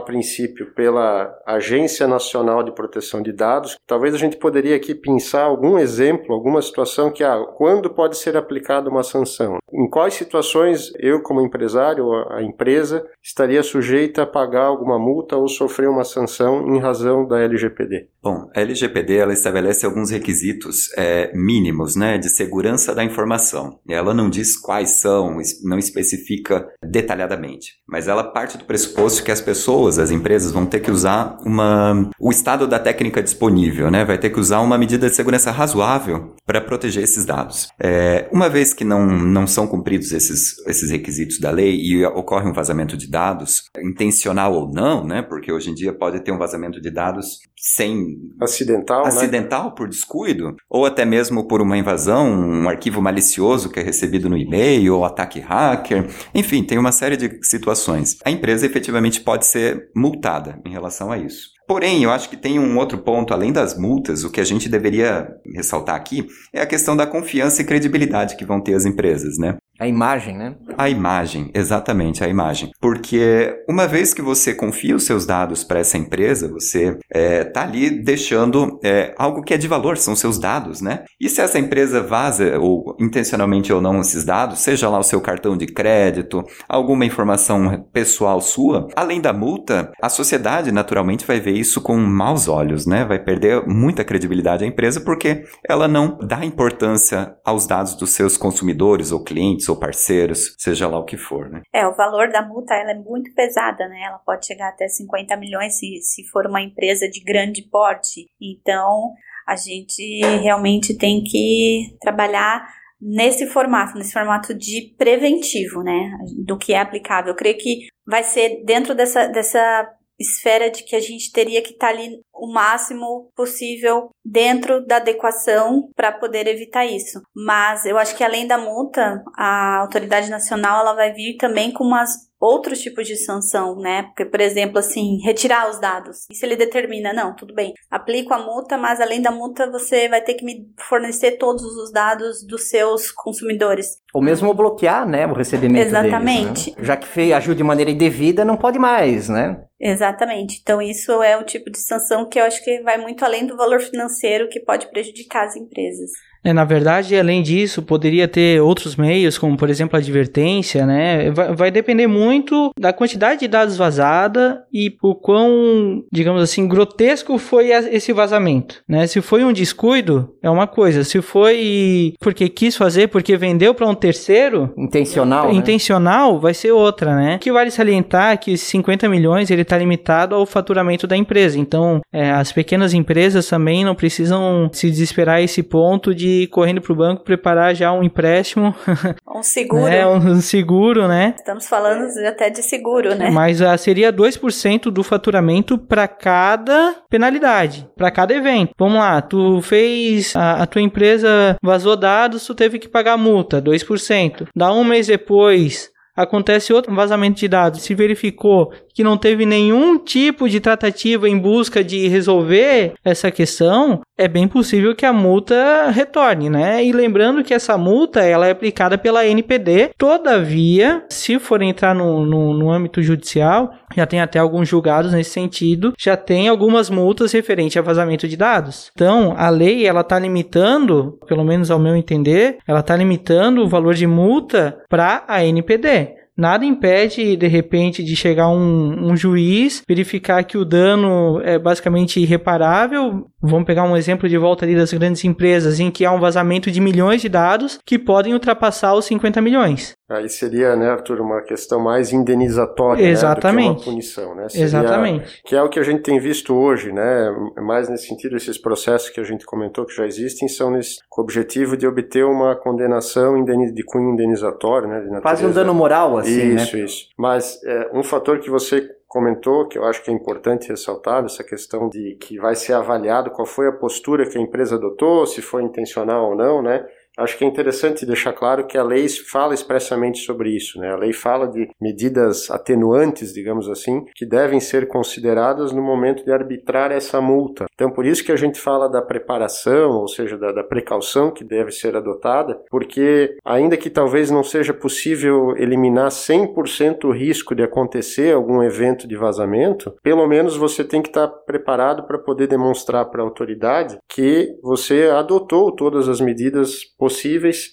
princípio 0.00 0.72
pela 0.72 1.36
Agência 1.44 2.06
Nacional 2.06 2.62
de 2.62 2.72
Proteção 2.72 3.20
de 3.20 3.32
Dados. 3.32 3.76
Talvez 3.84 4.14
a 4.14 4.18
gente 4.18 4.36
poderia 4.36 4.76
aqui 4.76 4.94
pensar 4.94 5.42
algum 5.42 5.76
exemplo, 5.76 6.32
alguma 6.32 6.62
situação 6.62 7.10
que 7.10 7.24
ah, 7.24 7.44
quando 7.56 7.90
pode 7.90 8.16
ser 8.16 8.36
aplicada 8.36 8.88
uma 8.88 9.02
sanção? 9.02 9.58
Em 9.72 9.90
quais 9.90 10.14
situações 10.14 10.92
eu, 10.96 11.20
como 11.22 11.40
empresário, 11.40 12.06
a 12.30 12.40
empresa 12.40 13.04
estaria 13.20 13.64
sujeita 13.64 14.22
a 14.22 14.26
pagar 14.26 14.66
alguma 14.66 14.96
multa 14.96 15.36
ou 15.36 15.48
sofrer 15.48 15.88
uma 15.88 16.04
sanção 16.04 16.68
em 16.68 16.78
razão 16.78 17.26
da 17.26 17.40
LGPD? 17.40 18.08
Bom, 18.22 18.48
a 18.54 18.60
LGPD 18.60 19.16
ela 19.16 19.32
estabelece 19.32 19.84
alguns 19.84 20.10
requisitos 20.10 20.92
é, 20.96 21.32
mínimos, 21.34 21.69
né, 21.96 22.18
de 22.18 22.28
segurança 22.28 22.94
da 22.94 23.04
informação. 23.04 23.78
Ela 23.88 24.14
não 24.14 24.28
diz 24.28 24.56
quais 24.56 25.00
são, 25.00 25.38
não 25.62 25.78
especifica 25.78 26.66
detalhadamente, 26.82 27.74
mas 27.88 28.08
ela 28.08 28.24
parte 28.24 28.58
do 28.58 28.64
pressuposto 28.64 29.22
que 29.22 29.30
as 29.30 29.40
pessoas 29.40 29.60
pessoas, 29.60 29.98
as 29.98 30.10
empresas 30.10 30.52
vão 30.52 30.64
ter 30.64 30.80
que 30.80 30.90
usar 30.90 31.38
uma, 31.44 32.10
o 32.18 32.30
estado 32.30 32.66
da 32.66 32.78
técnica 32.78 33.22
disponível, 33.22 33.90
né? 33.90 34.04
Vai 34.04 34.18
ter 34.18 34.30
que 34.30 34.40
usar 34.40 34.60
uma 34.60 34.78
medida 34.78 35.08
de 35.08 35.14
segurança 35.14 35.50
razoável 35.50 36.34
para 36.46 36.60
proteger 36.60 37.04
esses 37.04 37.24
dados. 37.24 37.68
É, 37.78 38.28
uma 38.32 38.48
vez 38.48 38.72
que 38.72 38.84
não, 38.84 39.06
não 39.06 39.46
são 39.46 39.66
cumpridos 39.66 40.12
esses, 40.12 40.58
esses 40.66 40.90
requisitos 40.90 41.38
da 41.38 41.50
lei 41.50 41.76
e 41.76 42.04
ocorre 42.04 42.48
um 42.48 42.52
vazamento 42.52 42.96
de 42.96 43.08
dados, 43.08 43.64
intencional 43.82 44.54
ou 44.54 44.72
não, 44.72 45.04
né? 45.04 45.22
Porque 45.22 45.52
hoje 45.52 45.70
em 45.70 45.74
dia 45.74 45.92
pode 45.92 46.20
ter 46.20 46.32
um 46.32 46.38
vazamento 46.38 46.80
de 46.80 46.90
dados 46.90 47.38
sem 47.56 48.16
acidental, 48.40 49.02
né? 49.02 49.08
acidental 49.08 49.64
né? 49.66 49.74
por 49.76 49.88
descuido, 49.88 50.56
ou 50.68 50.86
até 50.86 51.04
mesmo 51.04 51.46
por 51.50 51.60
uma 51.60 51.76
invasão, 51.76 52.30
um 52.30 52.68
arquivo 52.68 53.02
malicioso 53.02 53.70
que 53.70 53.80
é 53.80 53.82
recebido 53.82 54.28
no 54.28 54.36
e-mail, 54.36 54.94
ou 54.94 55.04
ataque 55.04 55.40
hacker, 55.40 56.06
enfim, 56.32 56.62
tem 56.62 56.78
uma 56.78 56.92
série 56.92 57.16
de 57.16 57.40
situações. 57.42 58.16
A 58.24 58.30
empresa 58.30 58.64
efetivamente 58.64 59.20
pode 59.20 59.46
ser 59.46 59.90
multada 59.92 60.60
em 60.64 60.70
relação 60.70 61.10
a 61.10 61.18
isso. 61.18 61.48
Porém, 61.66 62.04
eu 62.04 62.10
acho 62.12 62.30
que 62.30 62.36
tem 62.36 62.60
um 62.60 62.78
outro 62.78 62.98
ponto, 62.98 63.34
além 63.34 63.52
das 63.52 63.76
multas, 63.76 64.22
o 64.22 64.30
que 64.30 64.40
a 64.40 64.44
gente 64.44 64.68
deveria 64.68 65.26
ressaltar 65.52 65.96
aqui 65.96 66.24
é 66.54 66.60
a 66.60 66.66
questão 66.66 66.96
da 66.96 67.04
confiança 67.04 67.62
e 67.62 67.64
credibilidade 67.64 68.36
que 68.36 68.44
vão 68.44 68.62
ter 68.62 68.74
as 68.74 68.86
empresas, 68.86 69.36
né? 69.36 69.56
A 69.80 69.88
imagem, 69.88 70.36
né? 70.36 70.54
A 70.76 70.90
imagem, 70.90 71.50
exatamente, 71.54 72.22
a 72.22 72.28
imagem. 72.28 72.70
Porque 72.78 73.64
uma 73.66 73.86
vez 73.86 74.12
que 74.12 74.20
você 74.20 74.52
confia 74.52 74.94
os 74.94 75.04
seus 75.04 75.24
dados 75.24 75.64
para 75.64 75.80
essa 75.80 75.96
empresa, 75.96 76.52
você 76.52 76.88
está 76.88 76.98
é, 77.10 77.44
tá 77.44 77.62
ali 77.62 77.88
deixando 77.88 78.78
é, 78.84 79.14
algo 79.16 79.42
que 79.42 79.54
é 79.54 79.56
de 79.56 79.66
valor, 79.66 79.96
são 79.96 80.14
seus 80.14 80.38
dados, 80.38 80.82
né? 80.82 81.04
E 81.18 81.30
se 81.30 81.40
essa 81.40 81.58
empresa 81.58 82.02
vaza, 82.02 82.58
ou 82.58 82.94
intencionalmente 83.00 83.72
ou 83.72 83.80
não, 83.80 84.02
esses 84.02 84.22
dados, 84.22 84.58
seja 84.58 84.86
lá 84.90 84.98
o 84.98 85.02
seu 85.02 85.18
cartão 85.18 85.56
de 85.56 85.66
crédito, 85.66 86.44
alguma 86.68 87.06
informação 87.06 87.86
pessoal 87.90 88.42
sua, 88.42 88.86
além 88.94 89.18
da 89.18 89.32
multa, 89.32 89.90
a 90.02 90.10
sociedade 90.10 90.70
naturalmente 90.70 91.26
vai 91.26 91.40
ver 91.40 91.52
isso 91.52 91.80
com 91.80 91.96
maus 91.96 92.48
olhos, 92.48 92.84
né? 92.84 93.06
Vai 93.06 93.18
perder 93.18 93.66
muita 93.66 94.04
credibilidade 94.04 94.62
à 94.62 94.66
empresa 94.66 95.00
porque 95.00 95.44
ela 95.66 95.88
não 95.88 96.18
dá 96.18 96.44
importância 96.44 97.34
aos 97.42 97.66
dados 97.66 97.94
dos 97.94 98.10
seus 98.10 98.36
consumidores 98.36 99.10
ou 99.10 99.24
clientes 99.24 99.69
ou 99.70 99.78
parceiros, 99.78 100.54
seja 100.58 100.88
lá 100.88 100.98
o 100.98 101.04
que 101.04 101.16
for, 101.16 101.48
né? 101.48 101.62
É, 101.72 101.86
o 101.86 101.94
valor 101.94 102.30
da 102.30 102.46
multa 102.46 102.74
ela 102.74 102.92
é 102.92 102.94
muito 102.94 103.32
pesada, 103.34 103.88
né? 103.88 104.02
Ela 104.04 104.18
pode 104.18 104.46
chegar 104.46 104.68
até 104.68 104.88
50 104.88 105.36
milhões 105.36 105.78
se, 105.78 106.00
se 106.02 106.24
for 106.28 106.46
uma 106.46 106.60
empresa 106.60 107.08
de 107.08 107.22
grande 107.22 107.62
porte. 107.62 108.26
Então, 108.40 109.12
a 109.46 109.56
gente 109.56 110.20
realmente 110.42 110.96
tem 110.96 111.22
que 111.22 111.96
trabalhar 112.00 112.66
nesse 113.00 113.46
formato, 113.46 113.96
nesse 113.96 114.12
formato 114.12 114.52
de 114.54 114.94
preventivo, 114.98 115.82
né? 115.82 116.10
Do 116.44 116.58
que 116.58 116.74
é 116.74 116.80
aplicável. 116.80 117.32
Eu 117.32 117.36
creio 117.36 117.56
que 117.56 117.86
vai 118.06 118.22
ser 118.22 118.62
dentro 118.64 118.94
dessa, 118.94 119.26
dessa 119.26 119.88
esfera 120.20 120.70
de 120.70 120.84
que 120.84 120.94
a 120.94 121.00
gente 121.00 121.32
teria 121.32 121.62
que 121.62 121.70
estar 121.70 121.88
tá 121.88 121.92
ali 121.92 122.20
o 122.32 122.52
máximo 122.52 123.32
possível 123.34 124.10
dentro 124.24 124.84
da 124.86 124.96
adequação 124.96 125.90
para 125.96 126.12
poder 126.12 126.46
evitar 126.46 126.84
isso. 126.84 127.20
Mas 127.34 127.86
eu 127.86 127.96
acho 127.96 128.14
que 128.16 128.22
além 128.22 128.46
da 128.46 128.58
multa, 128.58 129.24
a 129.36 129.78
autoridade 129.78 130.28
nacional 130.28 130.80
ela 130.80 130.94
vai 130.94 131.12
vir 131.12 131.36
também 131.36 131.72
com 131.72 131.84
umas 131.84 132.29
outros 132.40 132.80
tipos 132.80 133.06
de 133.06 133.16
sanção, 133.16 133.76
né? 133.76 134.04
Porque, 134.04 134.24
por 134.24 134.40
exemplo, 134.40 134.78
assim, 134.78 135.18
retirar 135.22 135.68
os 135.68 135.78
dados. 135.78 136.26
E 136.30 136.34
se 136.34 136.46
ele 136.46 136.56
determina, 136.56 137.12
não, 137.12 137.36
tudo 137.36 137.54
bem, 137.54 137.74
aplico 137.90 138.32
a 138.32 138.38
multa, 138.38 138.78
mas 138.78 139.00
além 139.00 139.20
da 139.20 139.30
multa 139.30 139.70
você 139.70 140.08
vai 140.08 140.22
ter 140.22 140.34
que 140.34 140.44
me 140.44 140.66
fornecer 140.88 141.32
todos 141.32 141.62
os 141.62 141.92
dados 141.92 142.44
dos 142.46 142.68
seus 142.68 143.10
consumidores. 143.10 143.98
Ou 144.14 144.22
mesmo 144.22 144.54
bloquear, 144.54 145.06
né, 145.06 145.26
o 145.26 145.34
recebimento 145.34 145.86
Exatamente. 145.86 146.70
Deles, 146.70 146.78
né? 146.78 146.84
Já 146.84 146.96
que 146.96 147.32
agiu 147.32 147.54
de 147.54 147.62
maneira 147.62 147.90
indevida, 147.90 148.44
não 148.44 148.56
pode 148.56 148.78
mais, 148.78 149.28
né? 149.28 149.62
Exatamente. 149.78 150.58
Então, 150.60 150.80
isso 150.80 151.22
é 151.22 151.36
o 151.36 151.44
tipo 151.44 151.70
de 151.70 151.78
sanção 151.78 152.28
que 152.28 152.38
eu 152.38 152.44
acho 152.44 152.62
que 152.64 152.80
vai 152.82 152.98
muito 152.98 153.24
além 153.24 153.46
do 153.46 153.56
valor 153.56 153.80
financeiro 153.80 154.48
que 154.48 154.60
pode 154.60 154.90
prejudicar 154.90 155.46
as 155.46 155.56
empresas. 155.56 156.10
É, 156.42 156.52
na 156.52 156.64
verdade, 156.64 157.16
além 157.16 157.42
disso, 157.42 157.82
poderia 157.82 158.26
ter 158.26 158.60
outros 158.62 158.96
meios, 158.96 159.36
como 159.36 159.56
por 159.56 159.68
exemplo 159.68 159.96
a 159.96 160.00
advertência, 160.00 160.86
né? 160.86 161.30
Vai, 161.30 161.54
vai, 161.54 161.70
depender 161.70 162.06
muito 162.06 162.70
da 162.78 162.92
quantidade 162.92 163.40
de 163.40 163.48
dados 163.48 163.76
vazada 163.76 164.64
e 164.72 164.96
o 165.02 165.14
quão, 165.14 166.02
digamos 166.10 166.42
assim, 166.42 166.66
grotesco 166.66 167.36
foi 167.38 167.68
esse 167.68 168.12
vazamento, 168.12 168.82
né? 168.88 169.06
Se 169.06 169.20
foi 169.20 169.44
um 169.44 169.52
descuido, 169.52 170.34
é 170.42 170.48
uma 170.48 170.66
coisa. 170.66 171.04
Se 171.04 171.20
foi 171.20 172.14
porque 172.20 172.48
quis 172.48 172.76
fazer, 172.76 173.08
porque 173.08 173.36
vendeu 173.36 173.74
para 173.74 173.86
um 173.86 173.94
terceiro, 173.94 174.72
intencional, 174.78 175.48
né? 175.48 175.54
intencional, 175.54 176.40
vai 176.40 176.54
ser 176.54 176.72
outra, 176.72 177.14
né? 177.14 177.36
O 177.36 177.38
que 177.38 177.52
vale 177.52 177.70
salientar 177.70 178.32
é 178.32 178.36
que 178.36 178.56
50 178.56 179.08
milhões 179.08 179.50
ele 179.50 179.62
está 179.62 179.76
limitado 179.76 180.34
ao 180.34 180.46
faturamento 180.46 181.06
da 181.06 181.16
empresa. 181.16 181.58
Então, 181.58 182.00
é, 182.12 182.30
as 182.30 182.50
pequenas 182.50 182.94
empresas 182.94 183.46
também 183.46 183.84
não 183.84 183.94
precisam 183.94 184.70
se 184.72 184.90
desesperar 184.90 185.36
a 185.36 185.42
esse 185.42 185.62
ponto 185.62 186.14
de 186.14 186.29
de 186.30 186.42
ir 186.44 186.46
correndo 186.48 186.80
para 186.80 186.92
o 186.92 186.96
banco 186.96 187.24
preparar 187.24 187.74
já 187.74 187.92
um 187.92 188.02
empréstimo. 188.02 188.74
Um 189.32 189.44
seguro. 189.44 189.84
né? 189.84 190.06
Um 190.06 190.40
seguro, 190.40 191.08
né? 191.08 191.34
Estamos 191.36 191.66
falando 191.66 192.04
até 192.26 192.50
de 192.50 192.62
seguro, 192.62 193.14
né? 193.14 193.30
Mas 193.30 193.62
ah, 193.62 193.78
seria 193.78 194.12
2% 194.12 194.90
do 194.90 195.04
faturamento 195.04 195.78
para 195.78 196.08
cada 196.08 196.96
penalidade, 197.08 197.88
para 197.96 198.10
cada 198.10 198.34
evento. 198.34 198.72
Vamos 198.76 198.98
lá, 198.98 199.22
tu 199.22 199.62
fez 199.62 200.34
a, 200.34 200.62
a, 200.62 200.66
tua 200.66 200.82
empresa 200.82 201.56
vazou 201.62 201.96
dados, 201.96 202.44
tu 202.44 202.54
teve 202.54 202.78
que 202.78 202.88
pagar 202.88 203.16
multa, 203.16 203.62
2%. 203.62 204.48
Dá 204.54 204.72
um 204.72 204.82
mês 204.82 205.06
depois, 205.06 205.90
acontece 206.14 206.72
outro 206.72 206.94
vazamento 206.94 207.38
de 207.38 207.48
dados, 207.48 207.82
se 207.82 207.94
verificou 207.94 208.72
que 208.94 209.04
não 209.04 209.16
teve 209.16 209.46
nenhum 209.46 209.98
tipo 209.98 210.48
de 210.48 210.60
tratativa 210.60 211.28
em 211.28 211.38
busca 211.38 211.82
de 211.82 212.08
resolver 212.08 212.94
essa 213.04 213.30
questão, 213.30 214.00
é 214.18 214.28
bem 214.28 214.46
possível 214.46 214.94
que 214.94 215.06
a 215.06 215.12
multa 215.12 215.90
retorne, 215.90 216.50
né? 216.50 216.84
E 216.84 216.92
lembrando 216.92 217.42
que 217.42 217.54
essa 217.54 217.78
multa 217.78 218.20
ela 218.20 218.46
é 218.46 218.50
aplicada 218.50 218.98
pela 218.98 219.26
NPD. 219.26 219.90
Todavia, 219.96 221.04
se 221.08 221.38
for 221.38 221.62
entrar 221.62 221.94
no, 221.94 222.26
no, 222.26 222.52
no 222.52 222.70
âmbito 222.70 223.02
judicial, 223.02 223.72
já 223.96 224.06
tem 224.06 224.20
até 224.20 224.38
alguns 224.38 224.68
julgados 224.68 225.12
nesse 225.12 225.30
sentido, 225.30 225.94
já 225.98 226.16
tem 226.16 226.48
algumas 226.48 226.90
multas 226.90 227.32
referentes 227.32 227.76
a 227.76 227.82
vazamento 227.82 228.28
de 228.28 228.36
dados. 228.36 228.90
Então, 228.94 229.34
a 229.36 229.48
lei 229.48 229.86
ela 229.86 230.02
está 230.02 230.18
limitando, 230.18 231.18
pelo 231.26 231.44
menos 231.44 231.70
ao 231.70 231.78
meu 231.78 231.96
entender, 231.96 232.58
ela 232.66 232.80
está 232.80 232.94
limitando 232.96 233.62
o 233.62 233.68
valor 233.68 233.94
de 233.94 234.06
multa 234.06 234.78
para 234.88 235.24
a 235.26 235.44
NPD. 235.44 236.19
Nada 236.40 236.64
impede, 236.64 237.36
de 237.36 237.46
repente, 237.46 238.02
de 238.02 238.16
chegar 238.16 238.48
um, 238.48 239.10
um, 239.10 239.14
juiz, 239.14 239.82
verificar 239.86 240.42
que 240.42 240.56
o 240.56 240.64
dano 240.64 241.38
é 241.42 241.58
basicamente 241.58 242.18
irreparável. 242.18 243.26
Vamos 243.42 243.66
pegar 243.66 243.84
um 243.84 243.94
exemplo 243.94 244.26
de 244.26 244.38
volta 244.38 244.64
ali 244.64 244.74
das 244.74 244.90
grandes 244.90 245.22
empresas, 245.22 245.78
em 245.78 245.90
que 245.90 246.02
há 246.02 246.10
um 246.10 246.18
vazamento 246.18 246.70
de 246.70 246.80
milhões 246.80 247.20
de 247.20 247.28
dados 247.28 247.78
que 247.84 247.98
podem 247.98 248.32
ultrapassar 248.32 248.94
os 248.94 249.04
50 249.04 249.38
milhões. 249.42 249.92
Aí 250.10 250.28
seria, 250.28 250.74
né, 250.74 250.90
Arthur, 250.90 251.20
uma 251.20 251.40
questão 251.40 251.78
mais 251.78 252.12
indenizatória 252.12 253.06
Exatamente. 253.06 253.68
Né, 253.68 253.74
do 253.74 253.76
que 253.76 253.88
uma 253.88 253.92
punição, 253.92 254.34
né? 254.34 254.48
Seria, 254.48 254.64
Exatamente. 254.64 255.42
Que 255.44 255.54
é 255.54 255.62
o 255.62 255.68
que 255.68 255.78
a 255.78 255.84
gente 255.84 256.02
tem 256.02 256.18
visto 256.18 256.52
hoje, 256.52 256.90
né? 256.90 257.30
Mais 257.58 257.88
nesse 257.88 258.08
sentido, 258.08 258.36
esses 258.36 258.58
processos 258.58 259.08
que 259.08 259.20
a 259.20 259.24
gente 259.24 259.46
comentou 259.46 259.86
que 259.86 259.94
já 259.94 260.04
existem 260.04 260.48
são 260.48 260.68
nesse, 260.72 260.98
com 261.08 261.20
o 261.20 261.24
objetivo 261.24 261.76
de 261.76 261.86
obter 261.86 262.24
uma 262.24 262.56
condenação 262.56 263.42
de 263.44 263.84
cunho 263.84 264.10
indenizatório, 264.10 264.88
né? 264.88 265.00
De 265.00 265.20
Quase 265.20 265.46
um 265.46 265.52
dano 265.52 265.72
moral, 265.72 266.18
assim, 266.18 266.56
Isso, 266.56 266.76
né? 266.76 266.82
isso. 266.82 267.08
Mas 267.16 267.62
é, 267.64 267.90
um 267.94 268.02
fator 268.02 268.40
que 268.40 268.50
você 268.50 268.90
comentou, 269.10 269.66
que 269.66 269.76
eu 269.76 269.84
acho 269.84 270.02
que 270.04 270.10
é 270.10 270.14
importante 270.14 270.68
ressaltar, 270.68 271.24
essa 271.24 271.42
questão 271.42 271.88
de 271.88 272.16
que 272.20 272.38
vai 272.38 272.54
ser 272.54 272.74
avaliado 272.74 273.30
qual 273.30 273.44
foi 273.44 273.66
a 273.66 273.72
postura 273.72 274.24
que 274.28 274.38
a 274.38 274.40
empresa 274.40 274.76
adotou, 274.76 275.26
se 275.26 275.42
foi 275.42 275.64
intencional 275.64 276.30
ou 276.30 276.36
não, 276.36 276.62
né? 276.62 276.84
Acho 277.20 277.36
que 277.36 277.44
é 277.44 277.46
interessante 277.46 278.06
deixar 278.06 278.32
claro 278.32 278.66
que 278.66 278.78
a 278.78 278.82
lei 278.82 279.06
fala 279.08 279.52
expressamente 279.52 280.20
sobre 280.20 280.56
isso. 280.56 280.80
Né? 280.80 280.90
A 280.90 280.96
lei 280.96 281.12
fala 281.12 281.46
de 281.46 281.68
medidas 281.80 282.50
atenuantes, 282.50 283.34
digamos 283.34 283.68
assim, 283.68 284.06
que 284.14 284.24
devem 284.24 284.58
ser 284.58 284.88
consideradas 284.88 285.70
no 285.70 285.82
momento 285.82 286.24
de 286.24 286.32
arbitrar 286.32 286.90
essa 286.90 287.20
multa. 287.20 287.66
Então, 287.74 287.90
por 287.90 288.06
isso 288.06 288.24
que 288.24 288.32
a 288.32 288.36
gente 288.36 288.58
fala 288.58 288.88
da 288.88 289.02
preparação, 289.02 289.92
ou 289.92 290.08
seja, 290.08 290.38
da, 290.38 290.50
da 290.50 290.64
precaução 290.64 291.30
que 291.30 291.44
deve 291.44 291.70
ser 291.72 291.94
adotada, 291.94 292.58
porque 292.70 293.36
ainda 293.44 293.76
que 293.76 293.90
talvez 293.90 294.30
não 294.30 294.42
seja 294.42 294.72
possível 294.72 295.54
eliminar 295.56 296.08
100% 296.08 297.04
o 297.04 297.10
risco 297.10 297.54
de 297.54 297.62
acontecer 297.62 298.32
algum 298.32 298.62
evento 298.62 299.06
de 299.06 299.16
vazamento, 299.16 299.94
pelo 300.02 300.26
menos 300.26 300.56
você 300.56 300.82
tem 300.82 301.02
que 301.02 301.08
estar 301.08 301.28
preparado 301.28 302.04
para 302.04 302.18
poder 302.18 302.46
demonstrar 302.46 303.06
para 303.06 303.22
a 303.22 303.24
autoridade 303.24 303.98
que 304.08 304.48
você 304.62 305.10
adotou 305.12 305.70
todas 305.72 306.08
as 306.08 306.20
medidas 306.20 306.84
possíveis, 306.98 307.09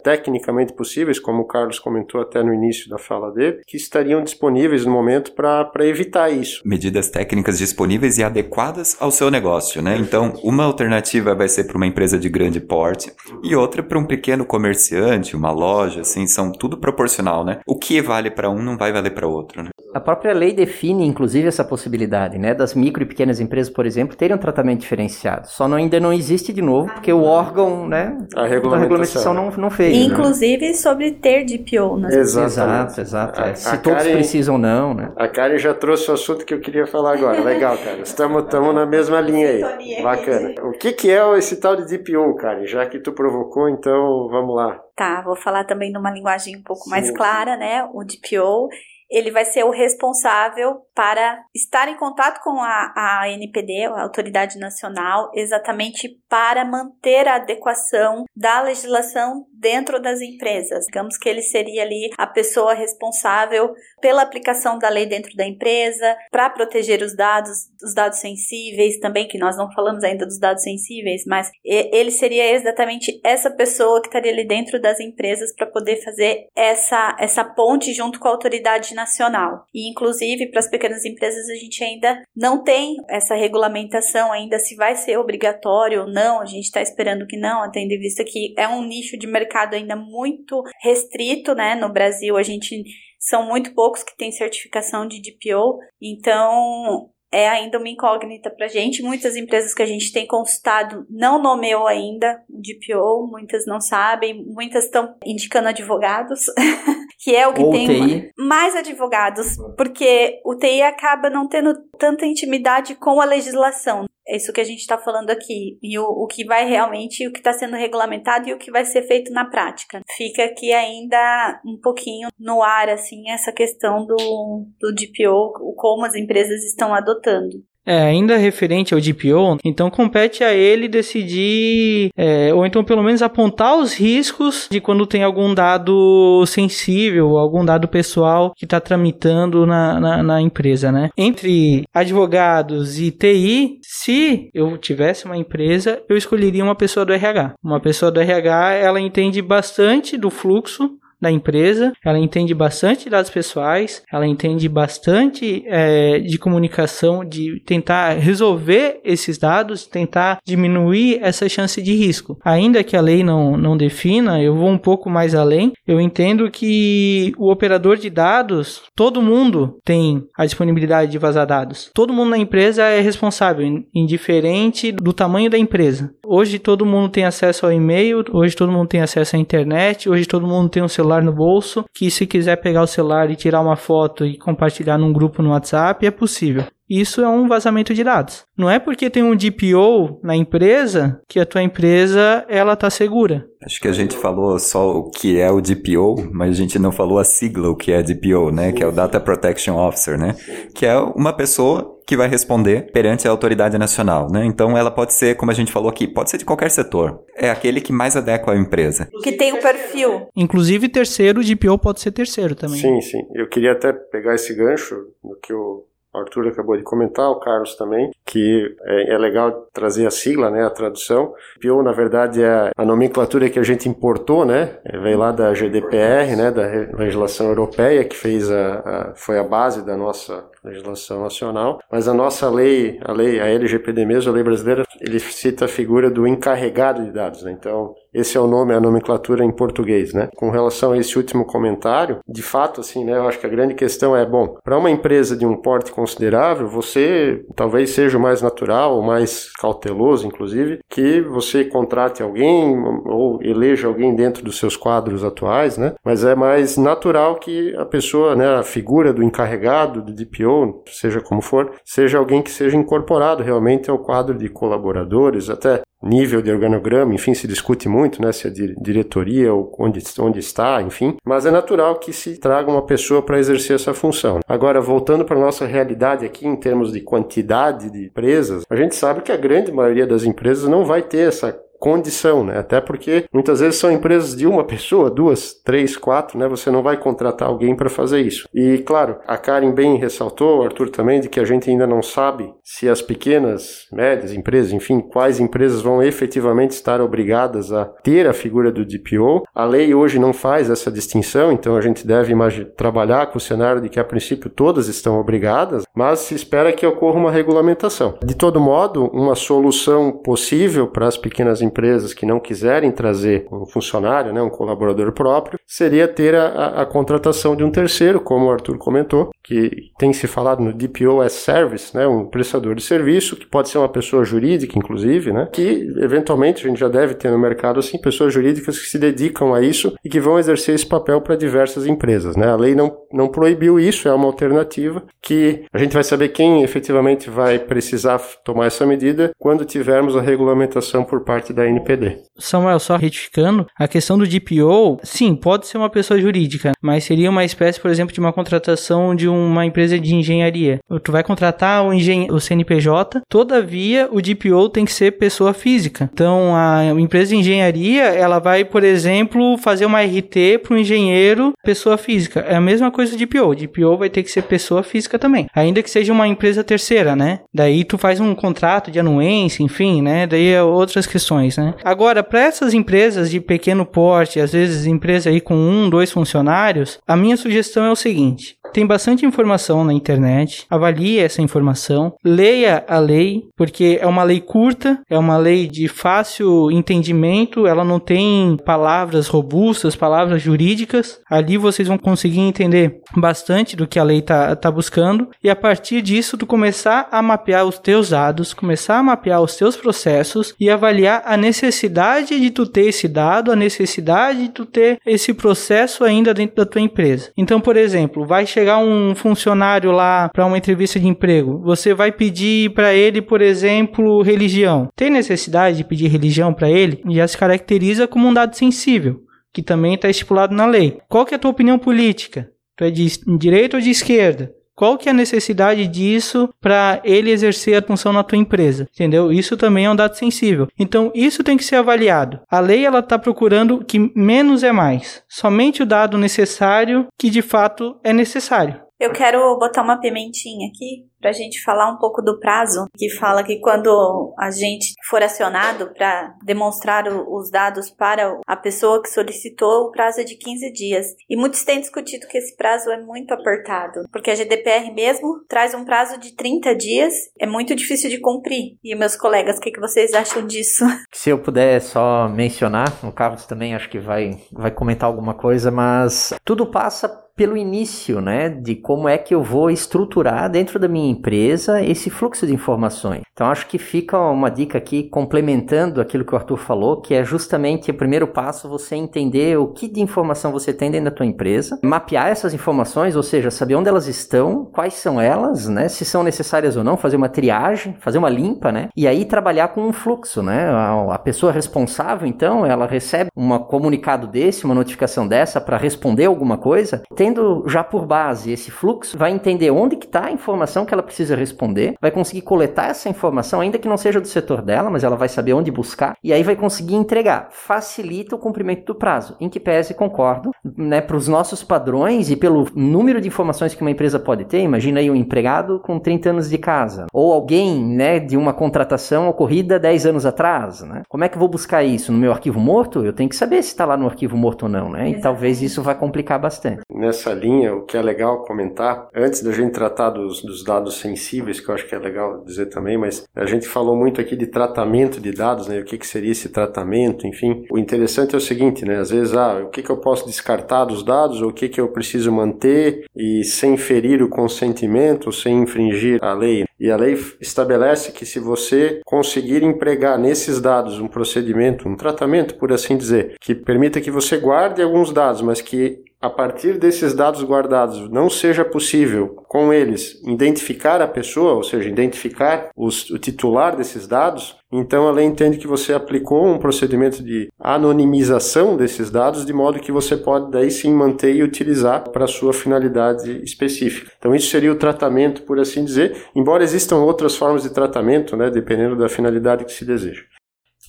tecnicamente 0.03 0.74
possíveis, 0.74 1.20
como 1.20 1.44
o 1.44 1.48
Carlos 1.48 1.79
comentou 1.79 2.22
até 2.22 2.44
no 2.44 2.53
início 2.53 2.89
da 2.89 2.98
fala 2.98 3.32
dele, 3.32 3.62
que 3.65 3.77
estariam 3.77 4.24
disponíveis 4.24 4.86
no 4.86 4.91
momento 4.91 5.32
para 5.32 5.86
evitar 5.86 6.29
isso. 6.29 6.62
Medidas 6.65 7.10
técnicas 7.10 7.58
disponíveis 7.58 8.17
e 8.17 8.24
adequadas 8.24 8.98
ao 9.00 9.12
seu 9.12 9.29
negócio, 9.29 9.82
né? 9.82 9.98
Então, 9.98 10.34
uma 10.44 10.63
alternativa 10.63 11.36
vai 11.36 11.48
ser 11.48 11.65
para 11.65 11.77
uma 11.77 11.88
empresa 11.88 12.17
de 12.17 12.29
grande 12.29 12.60
porte 12.60 13.12
e 13.44 13.56
outra 13.56 13.84
para 13.84 14.00
um 14.00 14.06
pequeno 14.06 14.46
comerciante, 14.46 15.36
uma 15.36 15.51
loja, 15.51 16.01
assim, 16.01 16.27
são 16.27 16.51
tudo 16.51 16.77
proporcional, 16.77 17.46
né? 17.46 17.60
O 17.65 17.77
que 17.77 18.01
vale 18.01 18.32
para 18.32 18.50
um 18.50 18.62
não 18.62 18.77
vai 18.77 18.91
valer 18.91 19.12
para 19.12 19.27
outro, 19.27 19.63
né? 19.63 19.70
A 19.98 20.00
própria 20.00 20.32
lei 20.32 20.54
define, 20.54 21.08
inclusive, 21.08 21.48
essa 21.48 21.66
possibilidade, 21.66 22.38
né? 22.38 22.54
Das 22.54 22.75
micro 22.75 23.01
e 23.01 23.06
pequenas 23.08 23.39
empresas, 23.39 23.74
por 23.74 23.84
exemplo, 23.84 24.16
terem 24.16 24.36
um 24.36 24.39
tratamento 24.39 24.82
diferenciado. 24.82 25.48
Só 25.48 25.68
não, 25.68 25.75
ainda 25.75 26.00
não 26.00 26.13
existe 26.13 26.54
de 26.54 26.62
novo, 26.62 26.94
porque 26.94 27.12
o 27.12 27.24
órgão, 27.24 27.88
né? 27.88 28.16
A 28.36 28.46
regulamentação 28.46 29.34
não, 29.34 29.50
não 29.50 29.72
fez. 29.72 29.98
Né? 29.98 30.04
Inclusive 30.04 30.68
né? 30.68 30.74
sobre 30.74 31.13
ter 31.13 31.46
DPO 31.46 31.98
nas 31.98 32.13
Exato, 32.13 33.01
exato. 33.01 33.42
A, 33.42 33.56
Se 33.56 33.70
a 33.70 33.77
todos 33.80 34.04
Karen, 34.04 34.13
precisam, 34.13 34.60
não, 34.60 34.94
né? 34.94 35.12
A 35.16 35.27
Karen 35.27 35.58
já 35.58 35.74
trouxe 35.74 36.12
o 36.12 36.13
assunto 36.13 36.46
que 36.46 36.54
eu 36.54 36.60
queria 36.60 36.86
falar 36.86 37.16
agora. 37.16 37.42
Legal, 37.42 37.75
cara. 37.80 38.00
Estamos, 38.04 38.44
estamos 38.44 38.75
na 38.75 38.86
mesma 38.86 39.20
linha 39.20 39.48
aí. 39.48 40.04
Bacana. 40.04 40.54
O 40.62 40.74
que, 40.74 40.94
que 40.94 41.10
é 41.10 41.38
esse 41.39 41.60
tal 41.60 41.75
de 41.75 41.88
DPO, 41.88 42.36
Karen? 42.36 42.68
Já 42.68 42.86
que 42.86 43.00
tu 43.00 43.13
provocou, 43.13 43.68
então 43.68 44.27
vamos 44.30 44.56
lá. 44.56 44.80
Tá, 44.96 45.24
vou 45.24 45.36
falar 45.36 45.63
também 45.63 45.92
numa 45.92 46.12
linguagem 46.12 46.56
um 46.56 46.62
pouco 46.62 46.84
Sim. 46.84 46.92
mais 46.92 47.10
clara, 47.10 47.58
né? 47.58 47.84
O 47.92 48.04
DPO 48.04 48.70
ele 49.09 49.31
vai 49.31 49.45
ser 49.45 49.63
o 49.63 49.71
responsável 49.71 50.81
para 50.93 51.43
estar 51.55 51.87
em 51.87 51.95
contato 51.95 52.41
com 52.43 52.59
a, 52.59 52.93
a 52.95 53.29
NPD, 53.29 53.85
a 53.85 54.01
Autoridade 54.01 54.57
Nacional, 54.57 55.29
exatamente 55.33 56.09
para 56.29 56.65
manter 56.65 57.27
a 57.27 57.35
adequação 57.35 58.25
da 58.35 58.61
legislação 58.61 59.46
dentro 59.53 60.01
das 60.01 60.22
empresas. 60.22 60.85
Digamos 60.85 61.17
que 61.17 61.29
ele 61.29 61.41
seria 61.41 61.83
ali 61.83 62.09
a 62.17 62.27
pessoa 62.27 62.74
responsável 62.74 63.74
pela 64.01 64.22
aplicação 64.22 64.77
da 64.77 64.89
lei 64.89 65.05
dentro 65.05 65.35
da 65.35 65.46
empresa, 65.46 66.17
para 66.31 66.50
proteger 66.50 67.01
os 67.01 67.15
dados, 67.15 67.70
os 67.81 67.93
dados 67.93 68.20
sensíveis 68.20 69.00
também, 69.00 69.27
que 69.27 69.37
nós 69.37 69.55
não 69.57 69.72
falamos 69.72 70.03
ainda 70.03 70.25
dos 70.25 70.39
dados 70.39 70.63
sensíveis, 70.63 71.24
mas 71.25 71.50
ele 71.63 72.11
seria 72.11 72.51
exatamente 72.51 73.20
essa 73.24 73.50
pessoa 73.51 74.01
que 74.01 74.07
estaria 74.07 74.31
ali 74.31 74.48
dentro 74.48 74.81
das 74.81 75.00
empresas 75.00 75.53
para 75.55 75.67
poder 75.67 76.03
fazer 76.03 76.48
essa, 76.55 77.15
essa 77.20 77.43
ponte 77.43 77.93
junto 77.93 78.20
com 78.20 78.27
a 78.27 78.31
autoridade 78.31 78.96
nacional. 78.98 79.64
E 79.74 79.90
inclusive 79.90 80.50
para 80.50 80.60
as 80.60 80.70
pequenas 80.70 81.05
empresas 81.05 81.48
a 81.48 81.55
gente 81.55 81.81
ainda 81.83 82.24
não 82.36 82.64
tem 82.64 82.98
essa 83.07 83.36
regulamentação 83.36 84.31
ainda 84.31 84.57
se 84.57 84.75
vai 84.75 84.96
ser 84.96 85.18
obrigatório 85.18 86.01
ou 86.01 86.07
não, 86.07 86.42
a 86.42 86.46
gente 86.46 86.66
está 86.66 86.81
esperando 86.81 87.27
que 87.27 87.38
não, 87.38 87.70
tendo 87.72 87.92
em 87.92 88.00
vista 88.00 88.24
que 88.25 88.53
é 88.57 88.68
um 88.68 88.83
nicho 88.83 89.18
de 89.18 89.27
mercado 89.27 89.75
ainda 89.75 89.96
muito 89.96 90.64
restrito, 90.81 91.53
né? 91.53 91.75
No 91.75 91.94
Brasil 91.94 92.36
a 92.36 92.44
gente 92.44 92.83
são 93.20 93.48
muito 93.48 93.74
poucos 93.74 94.03
que 94.03 94.16
têm 94.18 94.31
certificação 94.31 95.07
de 95.07 95.22
DPO, 95.22 95.77
então 96.01 97.10
é 97.31 97.48
ainda 97.48 97.77
uma 97.77 97.90
incógnita 97.90 98.50
para 98.50 98.66
a 98.66 98.70
gente. 98.70 99.01
Muitas 99.01 99.35
empresas 99.35 99.74
que 99.74 99.81
a 99.81 99.85
gente 99.85 100.11
tem 100.11 100.25
consultado 100.25 101.05
não 101.09 101.42
nomeou 101.42 101.87
ainda 101.87 102.42
o 102.50 102.61
DPO, 102.61 103.27
muitas 103.29 103.66
não 103.66 103.81
sabem, 103.81 104.46
muitas 104.46 104.85
estão 104.85 105.16
indicando 105.25 105.68
advogados, 105.68 106.46
que 107.20 107.35
é 107.35 107.48
o 107.48 107.53
que 107.53 107.63
Ou 107.63 107.72
tem 107.72 107.87
TI. 107.87 108.31
mais 108.37 108.75
advogados, 108.75 109.57
porque 109.75 110.40
o 110.46 110.55
TI 110.55 110.81
acaba 110.81 111.29
não 111.29 111.48
tendo 111.48 111.74
tanta 112.00 112.25
intimidade 112.25 112.96
com 112.96 113.20
a 113.20 113.25
legislação. 113.25 114.05
É 114.27 114.35
isso 114.35 114.51
que 114.51 114.61
a 114.61 114.63
gente 114.63 114.79
está 114.79 114.98
falando 114.98 115.29
aqui. 115.29 115.77
E 115.81 115.98
o, 115.98 116.03
o 116.03 116.27
que 116.27 116.46
vai 116.46 116.68
realmente, 116.68 117.27
o 117.27 117.31
que 117.31 117.40
está 117.40 117.53
sendo 117.53 117.77
regulamentado 117.77 118.50
e 118.50 118.53
o 118.53 118.57
que 118.57 118.72
vai 118.72 118.83
ser 118.83 119.03
feito 119.03 119.31
na 119.31 119.46
prática. 119.46 120.01
Fica 120.16 120.44
aqui 120.44 120.74
ainda 120.74 121.61
um 121.66 121.79
pouquinho 121.81 122.27
no 122.37 122.61
ar, 122.61 122.90
assim, 122.90 123.29
essa 123.29 123.51
questão 123.51 124.05
do, 124.05 124.68
do 124.79 124.94
DPO, 124.94 125.74
como 125.75 126.05
as 126.05 126.16
empresas 126.16 126.63
estão 126.63 126.94
adotando. 126.94 127.63
É, 127.87 128.01
ainda 128.01 128.35
referente 128.35 128.93
ao 128.93 129.00
DPO, 129.00 129.59
então 129.63 129.89
compete 129.89 130.43
a 130.43 130.53
ele 130.53 130.89
decidir, 130.89 132.09
é, 132.17 132.53
ou 132.53 132.65
então 132.65 132.83
pelo 132.83 133.01
menos 133.01 133.21
apontar 133.21 133.77
os 133.77 133.93
riscos 133.93 134.67
de 134.69 134.81
quando 134.81 135.07
tem 135.07 135.23
algum 135.23 135.53
dado 135.53 136.45
sensível, 136.45 137.37
algum 137.37 137.63
dado 137.63 137.87
pessoal 137.87 138.51
que 138.57 138.65
está 138.65 138.81
tramitando 138.81 139.65
na, 139.65 140.01
na, 140.01 140.21
na, 140.21 140.41
empresa, 140.41 140.91
né? 140.91 141.09
Entre 141.17 141.85
advogados 141.93 143.00
e 143.00 143.09
TI, 143.09 143.79
se 143.81 144.50
eu 144.53 144.77
tivesse 144.77 145.25
uma 145.25 145.37
empresa, 145.37 146.01
eu 146.09 146.17
escolheria 146.17 146.65
uma 146.65 146.75
pessoa 146.75 147.05
do 147.05 147.13
RH. 147.13 147.53
Uma 147.63 147.79
pessoa 147.79 148.11
do 148.11 148.19
RH, 148.19 148.73
ela 148.73 149.00
entende 149.00 149.41
bastante 149.41 150.17
do 150.17 150.29
fluxo 150.29 150.97
da 151.20 151.32
empresa, 151.32 151.92
ela 152.03 152.20
entende 152.20 152.53
bastante 152.53 153.10
dados 153.10 153.30
pessoais, 153.30 154.03
ela 154.12 154.27
entende 154.27 154.70
bastante 154.70 155.64
é, 155.68 156.20
de 156.20 156.38
comunicação, 156.38 157.25
de 157.25 157.60
tentar 157.66 158.14
resolver 158.14 159.01
esses 159.03 159.38
dados, 159.38 159.88
tentar 159.88 160.40
diminuir 160.46 161.20
essa 161.22 161.50
chance 161.50 161.82
de 161.82 161.94
risco. 161.94 162.38
Ainda 162.44 162.84
que 162.84 162.96
a 162.96 163.01
lei 163.01 163.24
não, 163.24 163.58
não 163.58 163.75
defina, 163.75 164.42
eu 164.42 164.56
vou 164.56 164.70
um 164.70 164.77
pouco 164.77 165.10
mais 165.10 165.34
além, 165.34 165.74
eu 165.88 166.00
entendo 166.00 166.51
que 166.51 167.34
o 167.38 167.51
operador 167.51 167.98
de 167.98 168.10
dados, 168.10 168.84
todo 168.96 169.22
mundo 169.22 169.80
tem 169.84 170.24
a 170.38 170.46
disponibilidade 170.46 171.12
de 171.12 171.18
vazar 171.18 171.48
dados. 171.48 171.90
Todo 171.94 172.14
mundo 172.14 172.30
na 172.30 172.38
empresa 172.38 172.84
é 172.84 173.01
responsável, 173.01 173.66
indiferente 173.94 174.92
do 174.92 175.14
tamanho 175.14 175.50
da 175.50 175.58
empresa. 175.58 176.14
Hoje 176.25 176.60
todo 176.60 176.86
mundo 176.86 177.10
tem 177.10 177.25
acesso 177.25 177.66
ao 177.66 177.72
e-mail, 177.72 178.24
hoje 178.32 178.56
todo 178.56 178.72
mundo 178.72 178.88
tem 178.88 179.01
acesso 179.01 179.36
à 179.36 179.40
internet, 179.40 180.10
hoje 180.10 180.25
todo 180.25 180.46
mundo 180.46 180.70
tem 180.70 180.84
um 180.84 180.88
celular 180.88 181.06
no 181.22 181.31
bolso, 181.31 181.85
que 181.93 182.11
se 182.11 182.27
quiser 182.27 182.57
pegar 182.57 182.83
o 182.83 182.87
celular 182.87 183.31
e 183.31 183.35
tirar 183.35 183.61
uma 183.61 183.75
foto 183.75 184.25
e 184.25 184.37
compartilhar 184.37 184.98
num 184.98 185.13
grupo 185.13 185.41
no 185.41 185.51
WhatsApp, 185.51 186.05
é 186.05 186.11
possível. 186.11 186.65
Isso 186.89 187.21
é 187.21 187.27
um 187.27 187.47
vazamento 187.47 187.93
de 187.93 188.03
dados. 188.03 188.45
Não 188.57 188.69
é 188.69 188.79
porque 188.79 189.09
tem 189.09 189.23
um 189.23 189.35
DPO 189.35 190.19
na 190.23 190.35
empresa 190.35 191.21
que 191.27 191.39
a 191.39 191.45
tua 191.45 191.61
empresa 191.61 192.45
ela 192.47 192.75
tá 192.75 192.89
segura. 192.89 193.45
Acho 193.61 193.81
que 193.81 193.87
a 193.87 193.91
gente 193.93 194.15
falou 194.15 194.57
só 194.59 194.91
o 194.91 195.09
que 195.09 195.39
é 195.39 195.51
o 195.51 195.59
DPO, 195.59 196.29
mas 196.31 196.51
a 196.51 196.53
gente 196.53 196.79
não 196.79 196.91
falou 196.91 197.19
a 197.19 197.23
sigla 197.23 197.69
o 197.69 197.75
que 197.75 197.91
é 197.91 198.01
DPO, 198.01 198.51
né? 198.51 198.71
Que 198.71 198.83
é 198.83 198.87
o 198.87 198.91
Data 198.91 199.19
Protection 199.19 199.75
Officer, 199.75 200.17
né? 200.17 200.35
Que 200.73 200.85
é 200.85 200.97
uma 200.97 201.33
pessoa 201.33 201.97
que 202.07 202.15
vai 202.15 202.29
responder 202.29 202.89
perante 202.93 203.27
a 203.27 203.31
autoridade 203.31 203.77
nacional, 203.77 204.31
né? 204.31 204.45
Então 204.45 204.77
ela 204.77 204.89
pode 204.89 205.11
ser, 205.11 205.35
como 205.35 205.51
a 205.51 205.53
gente 205.53 205.73
falou 205.73 205.89
aqui, 205.89 206.07
pode 206.07 206.29
ser 206.29 206.37
de 206.37 206.45
qualquer 206.45 206.71
setor. 206.71 207.19
É 207.35 207.50
aquele 207.50 207.81
que 207.81 207.91
mais 207.91 208.15
adequa 208.15 208.53
à 208.53 208.57
empresa. 208.57 209.09
Que 209.21 209.33
tem 209.33 209.51
o 209.51 209.61
perfil. 209.61 210.27
Inclusive 210.33 210.87
terceiro, 210.87 211.43
DPO 211.43 211.77
pode 211.77 212.00
ser 212.00 212.11
terceiro 212.11 212.55
também. 212.55 212.79
Sim, 212.79 213.01
sim. 213.01 213.27
Eu 213.33 213.50
queria 213.50 213.73
até 213.73 213.91
pegar 213.91 214.35
esse 214.35 214.55
gancho 214.55 214.95
no 215.21 215.35
que 215.35 215.51
o 215.51 215.83
o 216.18 216.22
Arthur 216.22 216.48
acabou 216.48 216.75
de 216.75 216.84
comentar, 216.84 217.30
o 217.30 217.40
Carlos 217.40 217.75
também, 217.75 218.12
que 218.25 218.75
é, 218.82 219.14
é, 219.14 219.18
legal 219.18 219.68
trazer 219.72 220.08
a 220.08 220.12
sigla, 220.12 220.50
né, 220.50 220.66
a 220.66 220.70
tradução. 220.70 221.34
PO, 221.62 221.84
na 221.84 221.92
verdade, 221.92 222.44
é 222.44 222.72
a 222.75 222.86
nomenclatura 222.86 223.50
que 223.50 223.60
a 223.60 223.64
gente 223.64 223.88
importou, 223.88 224.46
né, 224.46 224.77
veio 225.01 225.18
lá 225.18 225.32
da 225.32 225.53
GDPR, 225.53 226.36
né, 226.36 226.51
da 226.51 226.68
legislação 226.98 227.48
europeia, 227.48 228.03
que 228.03 228.16
fez 228.16 228.51
a, 228.51 228.80
a, 228.80 229.14
foi 229.16 229.38
a 229.38 229.44
base 229.44 229.86
da 229.86 229.96
nossa 229.96 230.44
legislação 230.63 231.24
nacional, 231.24 231.79
mas 231.91 232.07
a 232.07 232.13
nossa 232.13 232.50
lei, 232.50 233.00
a 233.03 233.11
lei, 233.11 233.39
a 233.39 233.48
LGPD 233.48 234.05
mesmo, 234.05 234.31
a 234.31 234.33
lei 234.33 234.43
brasileira, 234.43 234.83
ele 235.00 235.20
cita 235.20 235.65
a 235.65 235.67
figura 235.67 236.09
do 236.09 236.27
encarregado 236.27 237.03
de 237.03 237.11
dados, 237.11 237.43
né, 237.43 237.51
então 237.51 237.93
esse 238.17 238.35
é 238.35 238.41
o 238.41 238.48
nome, 238.48 238.74
a 238.74 238.79
nomenclatura 238.79 239.46
em 239.46 239.51
português, 239.51 240.11
né? 240.11 240.29
Com 240.35 240.50
relação 240.50 240.93
a 240.93 240.98
esse 240.98 241.15
último 241.17 241.46
comentário, 241.46 242.20
de 242.27 242.41
fato, 242.41 242.81
assim, 242.81 243.05
né? 243.05 243.15
Eu 243.15 243.27
acho 243.27 243.39
que 243.39 243.46
a 243.46 243.50
grande 243.50 243.75
questão 243.75 244.15
é, 244.15 244.25
bom, 244.25 244.57
para 244.63 244.75
uma 244.75 244.89
empresa 244.89 245.37
de 245.37 245.46
um 245.46 245.55
porte 245.55 245.91
considerável, 245.91 246.67
você 246.67 247.46
talvez 247.55 247.91
seja 247.91 248.17
o 248.17 248.22
mais 248.22 248.41
natural, 248.41 248.98
o 248.98 249.05
mais 249.05 249.51
cauteloso, 249.53 250.25
inclusive, 250.25 250.79
que 250.89 251.22
você 251.22 251.63
contrate 251.63 252.24
alguém 252.24 252.75
ou 253.05 253.39
eleja 253.43 253.87
alguém 253.87 254.15
dentro 254.15 254.43
dos 254.43 254.57
seus 254.57 254.75
quadros 254.75 255.24
atuais, 255.24 255.77
né? 255.77 255.93
Mas 256.03 256.24
é 256.24 256.33
mais 256.33 256.75
natural 256.75 257.35
que 257.35 257.75
a 257.75 257.85
pessoa, 257.85 258.35
né, 258.35 258.55
a 258.55 258.63
figura 258.63 259.13
do 259.13 259.22
encarregado, 259.22 260.01
do 260.01 260.11
DPO, 260.11 260.56
seja 260.87 261.22
como 261.22 261.41
for, 261.41 261.72
seja 261.83 262.17
alguém 262.17 262.41
que 262.41 262.51
seja 262.51 262.77
incorporado 262.77 263.43
realmente 263.43 263.89
ao 263.89 264.00
quadro 264.00 264.37
de 264.37 264.50
colaboradores, 264.50 265.50
até 265.50 265.81
nível 266.01 266.41
de 266.41 266.51
organograma, 266.51 267.13
enfim, 267.13 267.33
se 267.33 267.48
discute 267.48 267.89
muito, 267.89 268.22
né, 268.22 268.31
se 268.31 268.48
é 268.48 268.51
diretoria 268.51 269.53
ou 269.53 269.74
onde, 269.79 270.01
onde 270.20 270.39
está, 270.39 270.81
enfim, 270.81 271.17
mas 271.25 271.46
é 271.46 271.51
natural 271.51 271.96
que 271.96 272.13
se 272.13 272.37
traga 272.37 272.70
uma 272.70 272.85
pessoa 272.85 273.22
para 273.22 273.39
exercer 273.39 273.75
essa 273.75 273.93
função. 273.93 274.39
Agora, 274.48 274.79
voltando 274.79 275.25
para 275.25 275.35
a 275.35 275.41
nossa 275.41 275.65
realidade 275.65 276.25
aqui 276.25 276.48
em 276.48 276.55
termos 276.55 276.91
de 276.91 277.01
quantidade 277.01 277.89
de 277.89 278.05
empresas, 278.05 278.63
a 278.70 278.75
gente 278.75 278.96
sabe 278.96 279.22
que 279.22 279.31
a 279.31 279.37
grande 279.37 279.72
maioria 279.72 280.05
das 280.05 280.24
empresas 280.24 280.70
não 280.70 280.85
vai 280.85 281.01
ter 281.01 281.27
essa 281.27 281.59
condição, 281.79 282.44
né? 282.44 282.59
Até 282.59 282.81
porque 282.81 283.25
muitas 283.33 283.59
vezes 283.59 283.79
são 283.79 283.92
empresas 283.92 284.35
de 284.35 284.48
uma 284.48 284.63
pessoa, 284.63 285.09
duas, 285.09 285.53
três, 285.53 285.96
quatro, 285.96 286.37
né? 286.37 286.48
Você 286.48 286.70
não 286.72 286.83
vai 286.83 286.98
contratar 286.98 287.48
alguém 287.48 287.75
para 287.75 287.90
fazer 287.90 288.22
isso. 288.22 288.48
E 288.53 288.79
claro, 288.79 289.18
a 289.27 289.37
Karen 289.37 289.72
bem 289.72 289.98
ressaltou, 289.98 290.59
o 290.59 290.63
Arthur 290.63 290.90
também, 290.90 291.20
de 291.20 291.29
que 291.29 291.40
a 291.40 291.46
gente 291.46 291.70
ainda 291.70 291.87
não 291.87 292.01
sabe 292.01 292.53
se 292.70 292.90
as 292.90 293.01
pequenas, 293.01 293.88
médias 293.94 294.34
empresas, 294.34 294.74
enfim, 294.74 295.00
quais 295.00 295.40
empresas 295.40 295.82
vão 295.82 296.03
efetivamente 296.03 296.72
estar 296.72 297.00
obrigadas 297.00 297.72
a 297.72 297.86
ter 297.86 298.27
a 298.27 298.34
figura 298.34 298.70
do 298.70 298.86
DPO. 298.86 299.44
A 299.56 299.64
lei 299.64 299.96
hoje 299.96 300.20
não 300.20 300.34
faz 300.34 300.70
essa 300.70 300.92
distinção, 300.92 301.50
então 301.50 301.77
a 301.77 301.82
gente 301.82 302.06
deve 302.06 302.36
trabalhar 302.75 303.27
com 303.27 303.38
o 303.38 303.42
cenário 303.42 303.80
de 303.80 303.88
que 303.88 304.01
a 304.01 304.03
princípio 304.03 304.50
todas 304.50 304.90
estão 304.90 305.18
obrigadas, 305.18 305.86
mas 305.96 306.20
se 306.20 306.36
espera 306.36 306.74
que 306.74 306.86
ocorra 306.86 307.18
uma 307.18 307.32
regulamentação. 307.32 308.20
De 308.22 308.36
todo 308.36 308.60
modo, 308.60 309.06
uma 309.14 309.34
solução 309.34 310.12
possível 310.12 310.88
para 310.88 311.08
as 311.08 311.16
pequenas 311.16 311.62
empresas 311.62 312.14
que 312.14 312.25
não 312.25 312.38
quiserem 312.38 312.92
trazer 312.92 313.48
um 313.50 313.66
funcionário, 313.66 314.34
né, 314.34 314.42
um 314.42 314.50
colaborador 314.50 315.14
próprio, 315.14 315.58
seria 315.68 316.08
ter 316.08 316.34
a, 316.34 316.82
a, 316.82 316.86
contratação 316.86 317.56
de 317.56 317.64
um 317.64 317.70
terceiro, 317.70 318.22
como 318.22 318.46
o 318.46 318.51
Arthur 318.51 318.77
comentou, 318.77 319.32
que 319.44 319.92
tem 320.00 320.14
se 320.14 320.25
falado 320.25 320.64
no 320.64 320.74
DPO 320.74 321.22
as 321.22 321.34
Service, 321.34 321.96
né, 321.96 322.08
um 322.08 322.25
prestador 322.25 322.74
de 322.74 322.82
serviço, 322.82 323.36
que 323.36 323.46
pode 323.46 323.70
ser 323.70 323.77
uma 323.77 323.90
pessoa 323.90 324.24
jurídica, 324.24 324.80
inclusive, 324.80 325.34
né, 325.34 325.50
que 325.51 325.88
eventualmente 325.98 326.66
a 326.66 326.70
gente 326.70 326.80
já 326.80 326.88
deve 326.88 327.16
ter 327.16 327.30
no 327.30 327.38
mercado 327.38 327.80
assim, 327.80 327.98
pessoas 327.98 328.34
jurídicas 328.34 328.80
que 328.80 328.88
se 328.88 328.98
dedicam 328.98 329.53
a 329.53 329.62
isso 329.62 329.94
e 330.03 330.10
que 330.10 330.20
vão 330.22 330.40
exercer 330.40 330.74
esse 330.74 330.86
papel 330.86 331.20
para 331.22 331.36
diversas 331.36 331.86
empresas. 331.86 332.38
Né? 332.38 332.48
A 332.48 332.56
lei 332.56 332.74
não, 332.74 332.96
não 333.12 333.27
proibiu 333.27 333.80
isso, 333.80 334.08
é 334.08 334.14
uma 334.14 334.25
alternativa 334.25 335.03
que 335.22 335.66
a 335.74 335.77
gente 335.77 335.94
vai 335.94 336.03
saber 336.03 336.30
quem 336.30 336.64
efetivamente 336.64 337.30
vai 337.30 337.60
precisar 337.60 338.20
tomar 338.44 338.68
essa 338.68 338.86
medida 338.86 339.32
quando 339.38 339.66
tivermos 339.66 340.16
a 340.16 340.22
regulamentação 340.22 341.03
por 341.03 341.25
parte 341.25 341.51
da 341.51 341.68
NPD. 341.68 342.20
Samuel, 342.38 342.80
só 342.80 342.96
retificando, 342.96 343.68
a 343.77 343.88
questão 343.88 344.18
do 344.18 344.27
DPO, 344.27 345.00
sim, 345.03 345.36
pode 345.36 345.56
ser 345.65 345.77
uma 345.77 345.89
pessoa 345.89 346.20
jurídica, 346.20 346.74
mas 346.81 347.05
seria 347.05 347.29
uma 347.29 347.43
espécie, 347.43 347.79
por 347.79 347.89
exemplo, 347.89 348.13
de 348.13 348.20
uma 348.20 348.33
contratação 348.33 349.15
de 349.15 349.27
uma 349.27 349.65
empresa 349.65 349.98
de 349.98 350.13
engenharia. 350.13 350.79
Tu 351.03 351.11
vai 351.11 351.24
contratar 351.24 351.85
o, 351.85 351.93
engen 351.93 352.29
o 352.29 352.39
CNPJ, 352.39 353.22
todavia 353.29 354.09
o 354.11 354.22
DPO 354.22 354.70
tem 354.70 354.85
que 354.85 354.93
ser 354.93 355.13
pessoa 355.13 355.53
física. 355.53 356.09
Então, 356.13 356.55
a 356.55 356.83
empresa 357.00 357.29
de 357.29 357.37
engenharia, 357.37 358.03
ela 358.03 358.39
vai, 358.39 358.63
por 358.65 358.83
exemplo, 358.83 359.57
fazer 359.57 359.85
uma 359.85 360.01
RT 360.01 360.59
para 360.61 360.75
o 360.75 360.77
engenheiro 360.77 361.53
pessoa 361.63 361.98
física. 361.98 362.41
É 362.41 362.55
a 362.55 362.61
mesma 362.61 362.91
coisa 362.91 363.15
do 363.15 363.25
DPO. 363.25 363.48
O 363.48 363.55
DPO 363.55 363.98
vai 363.98 364.09
ter 364.09 364.24
que 364.24 364.31
ser 364.31 364.43
pessoa 364.43 364.83
física 364.83 365.17
também, 365.17 365.48
ainda 365.55 365.81
que 365.81 365.89
seja 365.89 366.13
uma 366.13 366.27
empresa 366.27 366.63
terceira, 366.63 367.15
né? 367.15 367.39
Daí 367.53 367.83
tu 367.83 367.98
faz 367.98 368.20
um 368.20 368.35
contrato 368.35 368.91
de 368.91 369.00
anuência, 369.00 369.63
enfim, 369.63 370.01
né? 370.01 370.27
Daí 370.27 370.50
é 370.50 370.61
outras 370.61 371.07
questões 371.07 371.37
né? 371.55 371.74
Agora, 371.83 372.24
para 372.24 372.41
essas 372.41 372.74
empresas 372.74 373.29
de 373.29 373.39
pequeno 373.39 373.85
porte, 373.85 374.39
às 374.39 374.51
vezes 374.51 374.85
empresa 374.85 375.29
aí 375.29 375.39
com 375.48 375.55
um, 375.55 375.90
dois 375.90 376.12
funcionários, 376.12 377.00
a 377.07 377.16
minha 377.16 377.38
sugestão 377.38 377.86
é 377.86 377.92
o 377.92 377.96
seguinte: 377.96 378.57
tem 378.74 378.86
bastante 378.86 379.25
informação 379.25 379.83
na 379.86 379.94
internet, 379.94 380.66
avalie 380.70 381.20
essa 381.20 381.42
informação, 381.42 382.14
leia 382.24 382.83
a 382.88 383.00
lei, 383.00 383.44
porque 383.55 383.98
é 384.01 384.05
uma 384.05 384.24
lei 384.24 384.42
curta, 384.42 385.00
é 385.10 385.18
uma 385.18 385.38
lei 385.38 385.68
de 385.68 385.88
fácil 385.88 386.70
entendimento, 386.70 387.66
ela 387.66 387.86
não 387.86 388.00
tem 388.00 388.57
palavras 388.66 389.27
robustas, 389.27 389.96
palavras 389.96 390.42
jurídicas. 390.42 391.20
Ali 391.29 391.57
vocês 391.57 391.88
vão 391.88 391.98
conseguir 391.98 392.42
entender 392.42 393.00
bastante 393.16 393.75
do 393.75 393.88
que 393.88 394.00
a 394.00 394.03
lei 394.03 394.20
está 394.20 394.55
tá 394.55 394.70
buscando 394.70 395.29
e 395.42 395.50
a 395.50 395.55
partir 395.55 396.01
disso 396.01 396.38
tu 396.38 396.46
começar 396.46 397.07
a 397.10 397.22
mapear 397.22 397.66
os 397.66 397.79
teus 397.79 398.10
dados, 398.10 398.53
começar 398.53 398.98
a 398.98 399.03
mapear 399.03 399.42
os 399.42 399.55
teus 399.55 399.77
processos 399.77 400.53
e 400.60 400.70
avaliar 400.70 401.24
a 401.25 401.38
necessidade 401.38 402.38
de 402.40 402.51
tu 402.51 402.66
ter 402.66 402.88
esse 402.88 403.07
dado, 403.07 403.51
a 403.51 403.55
necessidade 403.55 404.44
de 404.44 404.50
tu 404.50 404.66
ter 404.66 405.00
esse 405.05 405.33
processo 405.37 406.03
ainda 406.03 406.33
dentro 406.33 406.55
da 406.57 406.65
tua 406.65 406.81
empresa. 406.81 407.31
Então, 407.37 407.61
por 407.61 407.77
exemplo, 407.77 408.25
vai 408.25 408.45
chegar 408.45 408.79
um 408.79 409.15
funcionário 409.15 409.91
lá 409.91 410.29
para 410.29 410.45
uma 410.45 410.57
entrevista 410.57 411.00
de 411.00 411.07
emprego, 411.07 411.61
você 411.63 411.93
vai 411.93 412.11
pedir 412.11 412.71
para 412.71 412.93
ele, 412.93 413.21
por 413.21 413.41
exemplo, 413.41 414.21
religião. 414.21 414.89
Tem 414.95 415.09
necessidade 415.09 415.77
de 415.77 415.83
pedir 415.83 416.07
religião 416.07 416.53
para 416.53 416.69
ele? 416.69 417.01
Já 417.09 417.27
se 417.27 417.37
caracteriza 417.37 418.07
como 418.07 418.27
um 418.27 418.33
dado 418.33 418.55
sensível, 418.55 419.21
que 419.53 419.61
também 419.61 419.93
está 419.93 420.09
estipulado 420.09 420.53
na 420.53 420.65
lei. 420.65 420.97
Qual 421.07 421.25
que 421.25 421.33
é 421.33 421.37
a 421.37 421.39
tua 421.39 421.51
opinião 421.51 421.79
política? 421.79 422.50
Tu 422.75 422.83
é 422.83 422.91
de 422.91 423.07
direita 423.37 423.77
ou 423.77 423.81
de 423.81 423.89
esquerda? 423.89 424.51
Qual 424.77 424.96
que 424.96 425.09
é 425.09 425.11
a 425.11 425.16
necessidade 425.16 425.87
disso 425.87 426.48
para 426.61 427.01
ele 427.03 427.31
exercer 427.31 427.81
a 427.81 427.85
função 427.85 428.13
na 428.13 428.24
tua 428.24 428.37
empresa? 428.37 428.87
Entendeu? 428.94 429.31
Isso 429.31 429.57
também 429.57 429.85
é 429.85 429.90
um 429.90 429.96
dado 429.96 430.16
sensível. 430.16 430.68
Então, 430.77 431.11
isso 431.16 431.44
tem 431.44 431.57
que 431.57 431.63
ser 431.63 431.77
avaliado. 431.77 432.40
A 432.48 432.59
lei 432.59 432.85
ela 432.85 433.00
está 433.00 433.18
procurando 433.18 433.83
que 433.83 434.11
menos 434.16 434.63
é 434.63 434.72
mais. 434.72 435.24
Somente 435.27 435.81
o 435.81 435.85
dado 435.85 436.16
necessário 436.16 437.07
que 437.18 437.31
de 437.31 437.42
fato 437.42 438.00
é 438.03 438.13
necessário. 438.13 438.79
Eu 439.00 439.11
quero 439.11 439.40
botar 439.57 439.81
uma 439.81 440.00
pimentinha 440.00 440.68
aqui 440.70 441.05
para 441.20 441.30
a 441.30 441.34
gente 441.34 441.62
falar 441.62 441.92
um 441.92 441.98
pouco 441.98 442.22
do 442.22 442.40
prazo, 442.40 442.88
que 442.98 443.10
fala 443.10 443.44
que 443.44 443.60
quando 443.60 444.34
a 444.38 444.51
gente 444.51 444.94
for 445.10 445.22
acionado 445.22 445.94
para 445.94 446.34
demonstrar 446.44 447.08
o, 447.08 447.36
os 447.36 447.50
dados 447.50 447.90
para 447.90 448.40
a 448.46 448.56
pessoa 448.56 449.01
que 449.01 449.10
solicitou, 449.10 449.86
o 449.86 449.92
prazo 449.92 450.22
é 450.22 450.24
de 450.24 450.36
15 450.36 450.72
dias. 450.72 451.08
E 451.30 451.36
muitos 451.36 451.64
têm 451.64 451.80
discutido 451.80 452.27
que 452.27 452.38
esse 452.38 452.56
prazo 452.56 452.90
é 452.90 453.01
muito 453.01 453.34
apertado, 453.34 454.01
porque 454.12 454.32
a 454.32 454.36
GDPR 454.36 454.94
mesmo 454.94 455.44
traz 455.48 455.74
um 455.74 455.86
prazo 455.86 456.20
de 456.20 456.36
30 456.36 456.75
dias, 456.75 457.14
é 457.40 457.46
muito 457.46 457.75
difícil 457.75 458.10
de 458.10 458.20
cumprir. 458.20 458.77
E 458.84 458.96
meus 458.96 459.16
colegas, 459.16 459.58
o 459.58 459.62
que, 459.62 459.72
que 459.72 459.80
vocês 459.80 460.14
acham 460.14 460.46
disso? 460.46 460.86
Se 461.14 461.30
eu 461.30 461.40
puder 461.40 461.82
só 461.82 462.27
mencionar, 462.30 462.88
o 463.03 463.12
Carlos 463.12 463.46
também 463.46 463.75
acho 463.75 463.90
que 463.90 464.00
vai, 464.00 464.40
vai 464.51 464.72
comentar 464.72 465.08
alguma 465.08 465.34
coisa, 465.34 465.72
mas 465.72 466.34
tudo 466.44 466.66
passa 466.66 467.27
pelo 467.38 467.56
início, 467.56 468.20
né, 468.20 468.50
de 468.50 468.75
como 468.75 469.08
é 469.08 469.16
que 469.16 469.36
eu 469.36 469.44
vou 469.44 469.70
estruturar 469.70 470.50
dentro 470.50 470.80
da 470.80 470.88
minha 470.88 471.06
empresa 471.07 471.81
esse 471.81 472.09
fluxo 472.09 472.46
de 472.46 472.53
informações. 472.53 473.22
Então 473.31 473.48
acho 473.48 473.67
que 473.67 473.77
fica 473.77 474.20
uma 474.20 474.50
dica 474.50 474.77
aqui 474.77 475.03
complementando 475.03 476.01
aquilo 476.01 476.25
que 476.25 476.33
o 476.33 476.37
Arthur 476.37 476.57
falou, 476.57 477.01
que 477.01 477.13
é 477.13 477.24
justamente 477.24 477.91
o 477.91 477.93
primeiro 477.93 478.27
passo 478.27 478.70
você 478.70 478.96
entender 478.96 479.57
o 479.57 479.67
que 479.67 479.87
de 479.87 480.01
informação 480.01 480.51
você 480.51 480.74
tem 480.74 480.91
dentro 480.91 481.05
da 481.05 481.15
tua 481.15 481.25
empresa, 481.25 481.79
mapear 481.83 482.27
essas 482.27 482.53
informações, 482.53 483.15
ou 483.15 483.24
seja, 483.24 483.51
saber 483.51 483.75
onde 483.75 483.89
elas 483.89 484.07
estão, 484.07 484.65
quais 484.65 484.93
são 484.96 485.20
elas, 485.20 485.67
né, 485.67 485.87
se 485.87 486.05
são 486.05 486.24
necessárias 486.24 486.75
ou 486.75 486.83
não, 486.83 486.98
fazer 486.98 487.15
uma 487.15 487.29
triagem, 487.29 487.96
fazer 488.00 488.17
uma 488.17 488.29
limpa, 488.29 488.72
né, 488.72 488.89
e 488.96 489.07
aí 489.07 489.25
trabalhar 489.25 489.70
com 489.70 489.81
um 489.81 489.93
fluxo, 489.93 490.41
né, 490.41 490.70
a, 490.70 491.13
a 491.15 491.20
pessoa 491.20 491.51
responsável, 491.51 492.27
então, 492.27 492.65
ela 492.65 492.87
recebe 492.87 493.29
um 493.35 493.57
comunicado 493.59 494.27
desse, 494.27 494.65
uma 494.65 494.75
notificação 494.75 495.27
dessa 495.27 495.61
para 495.61 495.77
responder 495.77 496.25
alguma 496.25 496.57
coisa, 496.57 497.03
tendo 497.15 497.63
já 497.67 497.83
por 497.83 498.05
base 498.05 498.51
esse 498.51 498.72
fluxo, 498.72 499.17
vai 499.17 499.31
entender 499.31 499.72
onde 499.72 499.96
que 499.96 500.05
está 500.05 500.25
a 500.25 500.31
informação 500.31 500.85
que 500.85 500.93
ela 500.93 500.97
precisa 501.03 501.36
responder, 501.36 501.96
vai 502.01 502.12
conseguir 502.12 502.42
coletar 502.42 502.90
essa 502.90 503.10
informação, 503.10 503.62
ainda 503.62 503.77
que 503.77 503.88
não 503.88 503.98
seja 503.98 504.22
do 504.22 504.27
setor 504.27 504.62
dela, 504.62 504.90
mas 504.90 505.03
ela 505.03 505.16
vai 505.16 505.29
saber 505.29 505.53
onde 505.53 505.72
buscar, 505.72 506.16
e 506.24 506.33
aí 506.33 506.44
vai 506.44 506.55
conseguir 506.55 506.96
entregar. 506.96 507.50
Facilita 507.51 508.36
o 508.36 508.40
cumprimento 508.40 508.86
do 508.86 508.96
prazo, 508.96 509.36
em 509.40 509.50
que 509.50 509.60
pese 509.60 509.94
concordo, 509.94 510.51
né, 510.77 511.01
para 511.01 511.18
os 511.18 511.27
nossos 511.27 511.64
padrões 511.64 512.29
e 512.29 512.36
pelo 512.36 512.68
número 512.75 513.22
de 513.22 513.27
informações 513.27 513.74
que 513.74 513.81
uma 513.81 513.92
empresa 513.92 514.20
pode 514.20 514.46
ter, 514.46 514.62
imagina 514.62 515.00
aí 515.00 515.10
um 515.10 515.16
empregado 515.16 515.79
com 515.79 516.00
30 516.00 516.29
anos 516.29 516.50
de 516.50 516.57
casa, 516.57 517.07
ou 517.14 517.33
alguém, 517.33 517.83
né, 517.83 518.20
de 518.20 518.38
uma 518.38 518.53
contratação 518.53 519.27
ocorrida 519.27 519.79
10 519.79 520.05
anos 520.05 520.25
atrás, 520.25 520.81
né? 520.81 521.03
Como 521.10 521.24
é 521.24 521.29
que 521.29 521.36
eu 521.36 521.40
vou 521.40 521.50
buscar 521.50 521.83
isso? 521.83 522.12
No 522.12 522.18
meu 522.18 522.31
arquivo 522.31 522.60
morto? 522.60 523.05
Eu 523.05 523.14
tenho 523.14 523.29
que 523.29 523.36
saber 523.36 523.62
se 523.64 523.70
está 523.70 523.86
lá 523.86 523.98
no 523.98 524.05
arquivo 524.05 524.38
morto 524.38 524.64
ou 524.64 524.70
não, 524.70 524.90
né? 524.90 525.10
E 525.10 525.22
talvez 525.22 525.62
isso 525.62 525.81
vai 525.81 525.96
complicar 525.96 526.40
bastante. 526.40 526.81
Nessa 526.92 527.33
linha, 527.33 527.74
o 527.74 527.83
que 527.83 527.98
é 527.98 528.01
legal 528.01 528.44
comentar, 528.44 529.07
antes 529.16 529.42
da 529.42 529.51
gente 529.51 529.72
tratar 529.72 530.10
dos, 530.10 530.42
dos 530.42 530.64
dados 530.64 530.86
sensíveis, 530.91 531.59
que 531.59 531.69
eu 531.69 531.75
acho 531.75 531.87
que 531.87 531.95
é 531.95 532.00
legal 532.00 532.43
dizer 532.43 532.67
também, 532.67 532.97
mas 532.97 533.25
a 533.35 533.45
gente 533.45 533.67
falou 533.67 533.95
muito 533.95 534.19
aqui 534.21 534.35
de 534.35 534.47
tratamento 534.47 535.19
de 535.19 535.31
dados, 535.31 535.67
né? 535.67 535.79
O 535.79 535.85
que, 535.85 535.97
que 535.97 536.07
seria 536.07 536.31
esse 536.31 536.50
tratamento, 536.50 537.27
enfim. 537.27 537.65
O 537.71 537.77
interessante 537.77 538.35
é 538.35 538.37
o 538.37 538.41
seguinte, 538.41 538.85
né? 538.85 538.97
Às 538.97 539.11
vezes, 539.11 539.33
ah, 539.33 539.63
o 539.65 539.69
que, 539.69 539.81
que 539.81 539.89
eu 539.89 539.97
posso 539.97 540.25
descartar 540.25 540.85
dos 540.85 541.03
dados, 541.03 541.41
ou 541.41 541.50
o 541.50 541.53
que, 541.53 541.69
que 541.69 541.79
eu 541.79 541.89
preciso 541.89 542.31
manter 542.31 543.05
e 543.15 543.43
sem 543.43 543.77
ferir 543.77 544.21
o 544.21 544.29
consentimento, 544.29 545.31
sem 545.31 545.61
infringir 545.61 546.19
a 546.21 546.33
lei. 546.33 546.65
E 546.79 546.91
a 546.91 546.95
lei 546.95 547.17
estabelece 547.41 548.11
que 548.11 548.25
se 548.25 548.39
você 548.39 549.01
conseguir 549.03 549.63
empregar 549.63 550.17
nesses 550.19 550.61
dados 550.61 551.00
um 551.00 551.07
procedimento, 551.07 551.89
um 551.89 551.95
tratamento, 551.95 552.55
por 552.55 552.71
assim 552.71 552.95
dizer, 552.95 553.35
que 553.41 553.55
permita 553.55 554.00
que 554.00 554.11
você 554.11 554.37
guarde 554.37 554.81
alguns 554.81 555.11
dados, 555.11 555.41
mas 555.41 555.59
que 555.59 556.03
a 556.27 556.29
partir 556.29 556.77
desses 556.77 557.13
dados 557.13 557.42
guardados 557.42 558.09
não 558.09 558.29
seja 558.29 558.66
possível 558.66 559.29
com 559.48 559.72
eles 559.72 560.22
identificar 560.25 561.01
a 561.01 561.07
pessoa, 561.07 561.53
ou 561.53 561.63
seja, 561.63 561.87
identificar 561.87 562.70
os, 562.75 563.09
o 563.09 563.18
titular 563.18 563.77
desses 563.77 564.05
dados, 564.05 564.57
então 564.70 565.07
a 565.07 565.11
lei 565.11 565.25
entende 565.25 565.57
que 565.57 565.66
você 565.66 565.94
aplicou 565.94 566.46
um 566.46 566.57
procedimento 566.57 567.24
de 567.24 567.48
anonimização 567.57 568.75
desses 568.75 569.09
dados, 569.09 569.46
de 569.46 569.53
modo 569.53 569.79
que 569.79 569.92
você 569.92 570.18
pode 570.18 570.51
daí 570.51 570.70
sim 570.70 570.94
manter 570.94 571.33
e 571.33 571.44
utilizar 571.44 572.09
para 572.09 572.27
sua 572.27 572.51
finalidade 572.51 573.42
específica. 573.42 574.11
Então 574.20 574.35
isso 574.35 574.50
seria 574.50 574.72
o 574.72 574.75
tratamento, 574.75 575.44
por 575.44 575.57
assim 575.59 575.85
dizer, 575.85 576.25
embora 576.35 576.63
existam 576.63 576.98
outras 576.98 577.37
formas 577.37 577.63
de 577.63 577.70
tratamento, 577.70 578.35
né, 578.35 578.50
dependendo 578.50 578.98
da 578.98 579.07
finalidade 579.07 579.63
que 579.63 579.72
se 579.72 579.85
deseja. 579.85 580.24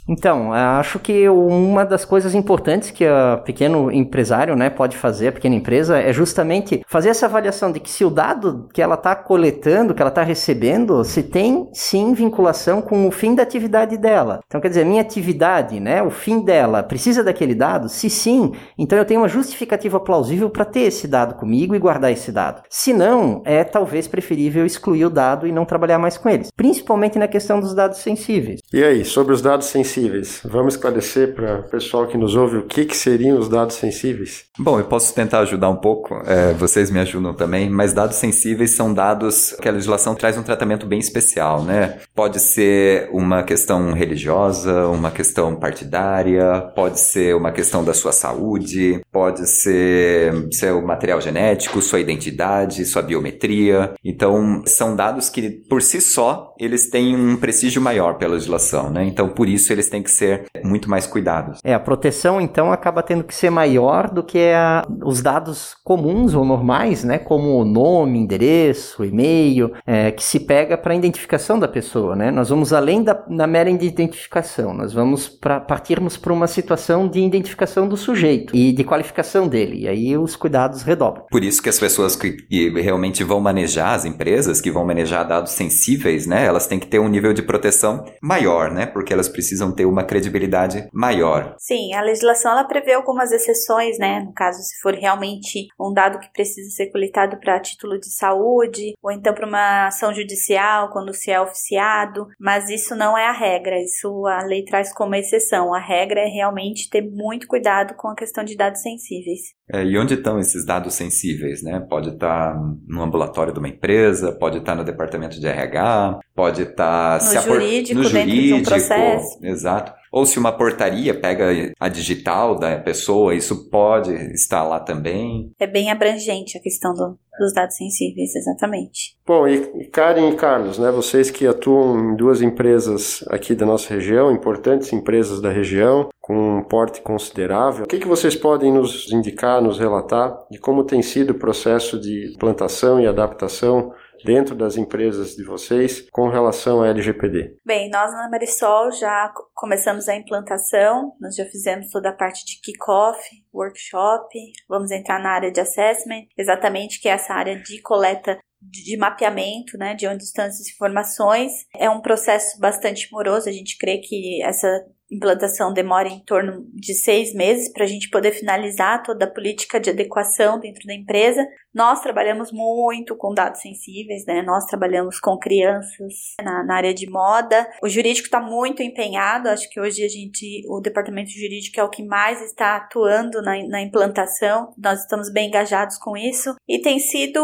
Então, 0.09 0.53
acho 0.55 0.99
que 0.99 1.29
uma 1.29 1.85
das 1.85 2.05
coisas 2.05 2.35
importantes 2.35 2.90
que 2.90 3.05
o 3.07 3.38
pequeno 3.44 3.92
empresário 3.92 4.57
né, 4.57 4.71
pode 4.71 4.97
fazer, 4.97 5.29
a 5.29 5.33
pequena 5.33 5.55
empresa, 5.55 5.99
é 5.99 6.12
justamente 6.12 6.83
fazer 6.88 7.11
essa 7.11 7.27
avaliação 7.27 7.71
de 7.71 7.79
que 7.79 7.90
se 7.90 8.05
o 8.05 8.11
dado 8.11 8.68
que 8.73 8.81
ela 8.81 8.94
está 8.94 9.14
coletando, 9.14 9.94
que 9.94 10.01
ela 10.01 10.09
está 10.09 10.23
recebendo, 10.23 11.05
se 11.05 11.23
tem 11.23 11.68
sim 11.75 12.14
vinculação 12.14 12.81
com 12.81 13.07
o 13.07 13.11
fim 13.11 13.35
da 13.35 13.42
atividade 13.42 13.99
dela. 13.99 14.40
Então, 14.47 14.61
quer 14.61 14.68
dizer, 14.68 14.87
minha 14.87 15.03
atividade, 15.03 15.79
né, 15.79 16.03
o 16.03 16.11
fim 16.11 16.40
dela, 16.40 16.83
precisa 16.83 17.23
daquele 17.23 17.55
dado? 17.55 17.88
Se 17.88 18.09
sim, 18.09 18.53
então 18.79 18.99
eu 18.99 19.05
tenho 19.05 19.21
uma 19.21 19.29
justificativa 19.29 20.01
plausível 20.01 20.49
para 20.49 20.64
ter 20.64 20.81
esse 20.81 21.07
dado 21.07 21.35
comigo 21.35 21.75
e 21.75 21.79
guardar 21.79 22.11
esse 22.11 22.33
dado. 22.33 22.62
Se 22.71 22.94
não, 22.94 23.42
é 23.44 23.62
talvez 23.62 24.09
preferível 24.09 24.64
excluir 24.64 25.05
o 25.05 25.11
dado 25.11 25.47
e 25.47 25.53
não 25.53 25.66
trabalhar 25.66 25.99
mais 25.99 26.16
com 26.16 26.31
eles, 26.31 26.51
principalmente 26.57 27.18
na 27.18 27.29
questão 27.29 27.61
dos 27.61 27.75
dados 27.75 27.99
sensíveis. 27.99 28.61
E 28.73 28.83
aí, 28.83 29.05
sobre 29.05 29.35
os 29.35 29.42
dados 29.42 29.66
sensíveis? 29.66 29.97
Sensíveis. 29.98 30.40
Vamos 30.44 30.74
esclarecer 30.74 31.34
para 31.34 31.61
o 31.61 31.62
pessoal 31.64 32.06
que 32.06 32.16
nos 32.16 32.37
ouve 32.37 32.58
o 32.58 32.62
que, 32.62 32.84
que 32.84 32.96
seriam 32.96 33.38
os 33.38 33.48
dados 33.48 33.76
sensíveis? 33.76 34.44
Bom, 34.58 34.78
eu 34.78 34.84
posso 34.84 35.14
tentar 35.14 35.40
ajudar 35.40 35.68
um 35.68 35.76
pouco, 35.76 36.14
é, 36.26 36.52
vocês 36.54 36.90
me 36.90 37.00
ajudam 37.00 37.34
também, 37.34 37.68
mas 37.68 37.92
dados 37.92 38.16
sensíveis 38.16 38.70
são 38.70 38.92
dados 38.92 39.54
que 39.61 39.68
a 39.68 39.72
legislação 39.72 40.14
traz 40.14 40.38
um 40.38 40.42
tratamento 40.42 40.87
bem 40.87 40.98
especial, 40.98 41.62
né? 41.62 41.98
Pode 42.14 42.40
ser 42.40 43.08
uma 43.12 43.42
questão 43.42 43.92
religiosa, 43.92 44.87
uma 44.88 45.11
questão 45.11 45.56
partidária, 45.56 46.61
pode 46.74 47.00
ser 47.00 47.34
uma 47.34 47.52
questão 47.52 47.84
da 47.84 47.94
sua 47.94 48.12
saúde, 48.12 49.00
pode 49.12 49.48
ser 49.48 50.48
seu 50.52 50.80
material 50.82 51.20
genético, 51.20 51.82
sua 51.82 52.00
identidade, 52.00 52.84
sua 52.84 53.02
biometria. 53.02 53.94
Então, 54.04 54.62
são 54.66 54.94
dados 54.94 55.28
que, 55.28 55.50
por 55.68 55.82
si 55.82 56.00
só, 56.00 56.54
eles 56.58 56.88
têm 56.88 57.16
um 57.16 57.37
prestígio 57.37 57.80
maior 57.80 58.14
pela 58.14 58.34
legislação, 58.34 58.90
né? 58.90 59.04
Então, 59.04 59.28
por 59.28 59.48
isso, 59.48 59.72
eles 59.72 59.88
têm 59.88 60.03
que 60.03 60.11
ser 60.11 60.44
muito 60.64 60.88
mais 60.88 61.07
cuidados. 61.07 61.61
É, 61.64 61.74
a 61.74 61.81
proteção 61.81 62.40
então 62.40 62.72
acaba 62.72 63.03
tendo 63.03 63.24
que 63.24 63.35
ser 63.35 63.51
maior 63.51 64.11
do 64.11 64.22
que 64.22 64.38
a, 64.53 64.87
os 65.05 65.20
dados 65.20 65.77
comuns 65.85 66.35
ou 66.35 66.44
normais, 66.44 67.05
né, 67.05 67.18
como 67.18 67.64
nome, 67.64 68.18
endereço, 68.18 69.05
e-mail, 69.05 69.72
é, 69.87 70.11
que 70.11 70.22
se 70.22 70.40
pega 70.40 70.77
para 70.77 70.94
identificação 70.94 71.59
da 71.59 71.68
pessoa, 71.68 72.14
né? 72.14 72.31
Nós 72.31 72.48
vamos 72.48 72.72
além 72.72 73.03
da, 73.03 73.12
da 73.12 73.46
mera 73.46 73.70
identificação, 73.70 74.74
nós 74.74 74.92
vamos 74.92 75.29
para 75.29 75.61
partirmos 75.61 76.16
para 76.16 76.33
uma 76.33 76.46
situação 76.46 77.09
de 77.09 77.20
identificação 77.20 77.88
do 77.88 77.96
sujeito 77.96 78.55
e 78.57 78.72
de 78.72 78.85
qualificação 78.85 79.48
dele. 79.48 79.83
E 79.83 79.88
aí 79.88 80.16
os 80.16 80.37
cuidados 80.37 80.83
redobram. 80.83 81.24
Por 81.31 81.44
isso 81.44 81.62
que 81.62 81.68
as 81.68 81.79
pessoas 81.79 82.16
que, 82.16 82.33
que 82.33 82.70
realmente 82.81 83.22
vão 83.24 83.40
manejar 83.40 83.94
as 83.94 84.05
empresas, 84.05 84.61
que 84.61 84.70
vão 84.70 84.85
manejar 84.85 85.24
dados 85.24 85.53
sensíveis, 85.53 86.27
né, 86.27 86.44
elas 86.44 86.66
têm 86.66 86.79
que 86.79 86.87
ter 86.87 86.98
um 86.98 87.09
nível 87.09 87.33
de 87.33 87.42
proteção 87.42 88.05
maior, 88.22 88.70
né? 88.70 88.87
Porque 88.87 89.12
elas 89.12 89.29
precisam 89.29 89.72
ter 89.79 89.87
uma 89.87 90.03
credibilidade 90.03 90.88
maior. 90.93 91.55
Sim, 91.57 91.95
a 91.95 92.01
legislação 92.01 92.51
ela 92.51 92.64
prevê 92.64 92.95
algumas 92.95 93.31
exceções, 93.31 93.97
né? 93.97 94.21
No 94.21 94.33
caso, 94.33 94.61
se 94.61 94.81
for 94.81 94.93
realmente 94.93 95.69
um 95.81 95.93
dado 95.93 96.19
que 96.19 96.33
precisa 96.33 96.69
ser 96.71 96.91
coletado 96.91 97.38
para 97.38 97.61
título 97.61 97.97
de 97.97 98.11
saúde, 98.11 98.95
ou 99.01 99.12
então 99.12 99.33
para 99.33 99.47
uma 99.47 99.87
ação 99.87 100.12
judicial, 100.12 100.91
quando 100.91 101.14
se 101.14 101.31
é 101.31 101.41
oficiado, 101.41 102.27
mas 102.41 102.69
isso 102.69 102.97
não 102.97 103.17
é 103.17 103.29
a 103.29 103.33
regra, 103.33 103.81
isso 103.81 104.27
a 104.27 104.43
lei 104.43 104.64
traz 104.64 104.93
como 104.93 105.14
exceção. 105.14 105.73
A 105.73 105.79
regra 105.79 106.21
é 106.21 106.27
realmente 106.27 106.91
ter 106.91 107.03
muito 107.03 107.47
cuidado 107.47 107.95
com 107.95 108.09
a 108.09 108.17
questão 108.17 108.43
de 108.43 108.57
dados 108.57 108.83
sensíveis. 108.83 109.58
É, 109.70 109.85
e 109.85 109.98
onde 109.98 110.14
estão 110.14 110.38
esses 110.38 110.64
dados 110.64 110.94
sensíveis, 110.94 111.62
né? 111.62 111.78
Pode 111.81 112.11
estar 112.11 112.54
tá 112.54 112.61
no 112.87 113.02
ambulatório 113.02 113.52
de 113.52 113.59
uma 113.59 113.68
empresa, 113.68 114.33
pode 114.33 114.59
estar 114.59 114.72
tá 114.72 114.78
no 114.78 114.85
departamento 114.85 115.38
de 115.38 115.46
RH, 115.46 116.20
pode 116.35 116.62
estar 116.62 117.18
tá 117.18 117.35
no 117.35 117.42
jurídico, 117.42 117.94
no 118.00 118.04
dentro 118.04 118.20
jurídico, 118.20 118.46
de 118.46 118.54
um 118.54 118.62
processo. 118.62 119.38
Exato. 119.42 119.92
Ou 120.12 120.27
se 120.27 120.38
uma 120.38 120.53
portaria 120.53 121.14
pega 121.14 121.73
a 121.79 121.88
digital 121.88 122.59
da 122.59 122.79
pessoa, 122.79 123.35
isso 123.35 123.68
pode 123.71 124.12
estar 124.33 124.62
lá 124.64 124.81
também. 124.81 125.53
É 125.59 125.66
bem 125.66 125.90
abrangente 125.90 126.57
a 126.57 126.61
questão 126.61 126.92
do, 126.94 127.18
dos 127.38 127.53
dados 127.53 127.77
sensíveis, 127.77 128.35
exatamente. 128.35 129.16
Bom, 129.27 129.47
e 129.47 129.87
Karen 129.88 130.31
e 130.31 130.37
Carlos, 130.37 130.79
né, 130.79 130.90
vocês 130.90 131.31
que 131.31 131.47
atuam 131.47 132.12
em 132.12 132.16
duas 132.16 132.42
empresas 132.42 133.25
aqui 133.29 133.55
da 133.55 133.66
nossa 133.66 133.92
região, 133.92 134.33
importantes 134.33 134.92
empresas 134.92 135.40
da 135.40 135.51
região, 135.51 136.09
com 136.21 136.59
um 136.59 136.62
porte 136.62 137.01
considerável, 137.01 137.85
o 137.85 137.88
que, 137.88 137.99
que 137.99 138.07
vocês 138.07 138.37
podem 138.37 138.73
nos 138.73 139.11
indicar, 139.11 139.62
nos 139.62 139.79
relatar 139.79 140.38
de 140.51 140.59
como 140.59 140.85
tem 140.85 141.01
sido 141.01 141.31
o 141.31 141.38
processo 141.38 141.99
de 141.99 142.35
plantação 142.38 143.01
e 143.01 143.07
adaptação 143.07 143.92
dentro 144.24 144.54
das 144.54 144.76
empresas 144.76 145.35
de 145.35 145.44
vocês 145.44 146.09
com 146.11 146.28
relação 146.28 146.83
à 146.83 146.88
LGPD? 146.88 147.57
Bem, 147.64 147.90
nós 147.90 148.12
na 148.12 148.28
Marisol 148.28 148.92
já 148.92 149.33
começamos 149.54 150.09
a 150.09 150.16
implantação, 150.16 151.12
nós 151.20 151.35
já 151.35 151.44
fizemos 151.46 151.90
toda 151.90 152.11
a 152.11 152.16
parte 152.16 152.44
de 152.44 152.61
kickoff, 152.61 153.18
workshop, 153.52 154.28
vamos 154.68 154.90
entrar 154.90 155.20
na 155.20 155.31
área 155.31 155.50
de 155.50 155.61
assessment, 155.61 156.26
exatamente 156.37 157.00
que 157.00 157.09
é 157.09 157.12
essa 157.12 157.35
área 157.35 157.61
de 157.61 157.81
coleta 157.83 158.38
de 158.61 158.96
mapeamento, 158.96 159.78
né, 159.78 159.94
de 159.94 160.07
onde 160.07 160.24
estão 160.24 160.44
essas 160.44 160.68
informações. 160.68 161.52
É 161.74 161.88
um 161.88 162.00
processo 162.00 162.59
bastante 162.59 163.09
moroso, 163.12 163.48
a 163.48 163.52
gente 163.52 163.78
crê 163.78 163.98
que 163.98 164.42
essa 164.42 164.68
implantação 165.11 165.73
demora 165.73 166.09
em 166.09 166.21
torno 166.21 166.66
de 166.75 166.94
seis 166.94 167.35
meses 167.35 167.73
para 167.73 167.85
a 167.85 167.87
gente 167.87 168.11
poder 168.11 168.33
finalizar 168.33 169.03
toda 169.03 169.25
a 169.25 169.31
política 169.31 169.81
de 169.81 169.90
adequação 169.90 170.61
dentro 170.61 170.87
da 170.87 170.94
empresa. 170.94 171.47
Nós 171.75 172.01
trabalhamos 172.01 172.51
muito 172.53 173.16
com 173.16 173.33
dados 173.33 173.61
sensíveis, 173.61 174.25
né? 174.27 174.42
Nós 174.42 174.64
trabalhamos 174.66 175.21
com 175.21 175.38
crianças 175.38 176.35
na, 176.42 176.64
na 176.64 176.75
área 176.75 176.92
de 176.92 177.09
moda. 177.09 177.68
O 177.83 177.88
jurídico 177.88 178.27
está 178.27 178.40
muito 178.40 178.83
empenhado. 178.83 179.49
Acho 179.49 179.68
que 179.71 179.81
hoje 179.81 180.05
a 180.05 180.09
gente, 180.09 180.62
o 180.68 180.81
departamento 180.81 181.31
jurídico 181.31 181.81
é 181.81 181.85
o 181.85 181.90
que 181.90 182.05
mais 182.05 182.42
está 182.42 182.77
atuando 182.77 183.40
na, 183.42 183.57
na 183.68 183.81
implantação. 183.81 184.75
Nós 184.77 185.01
estamos 185.01 185.33
bem 185.33 185.49
engajados 185.49 185.99
com 185.99 186.16
isso 186.16 186.55
e 186.68 186.81
tem 186.81 186.99
sido 186.99 187.40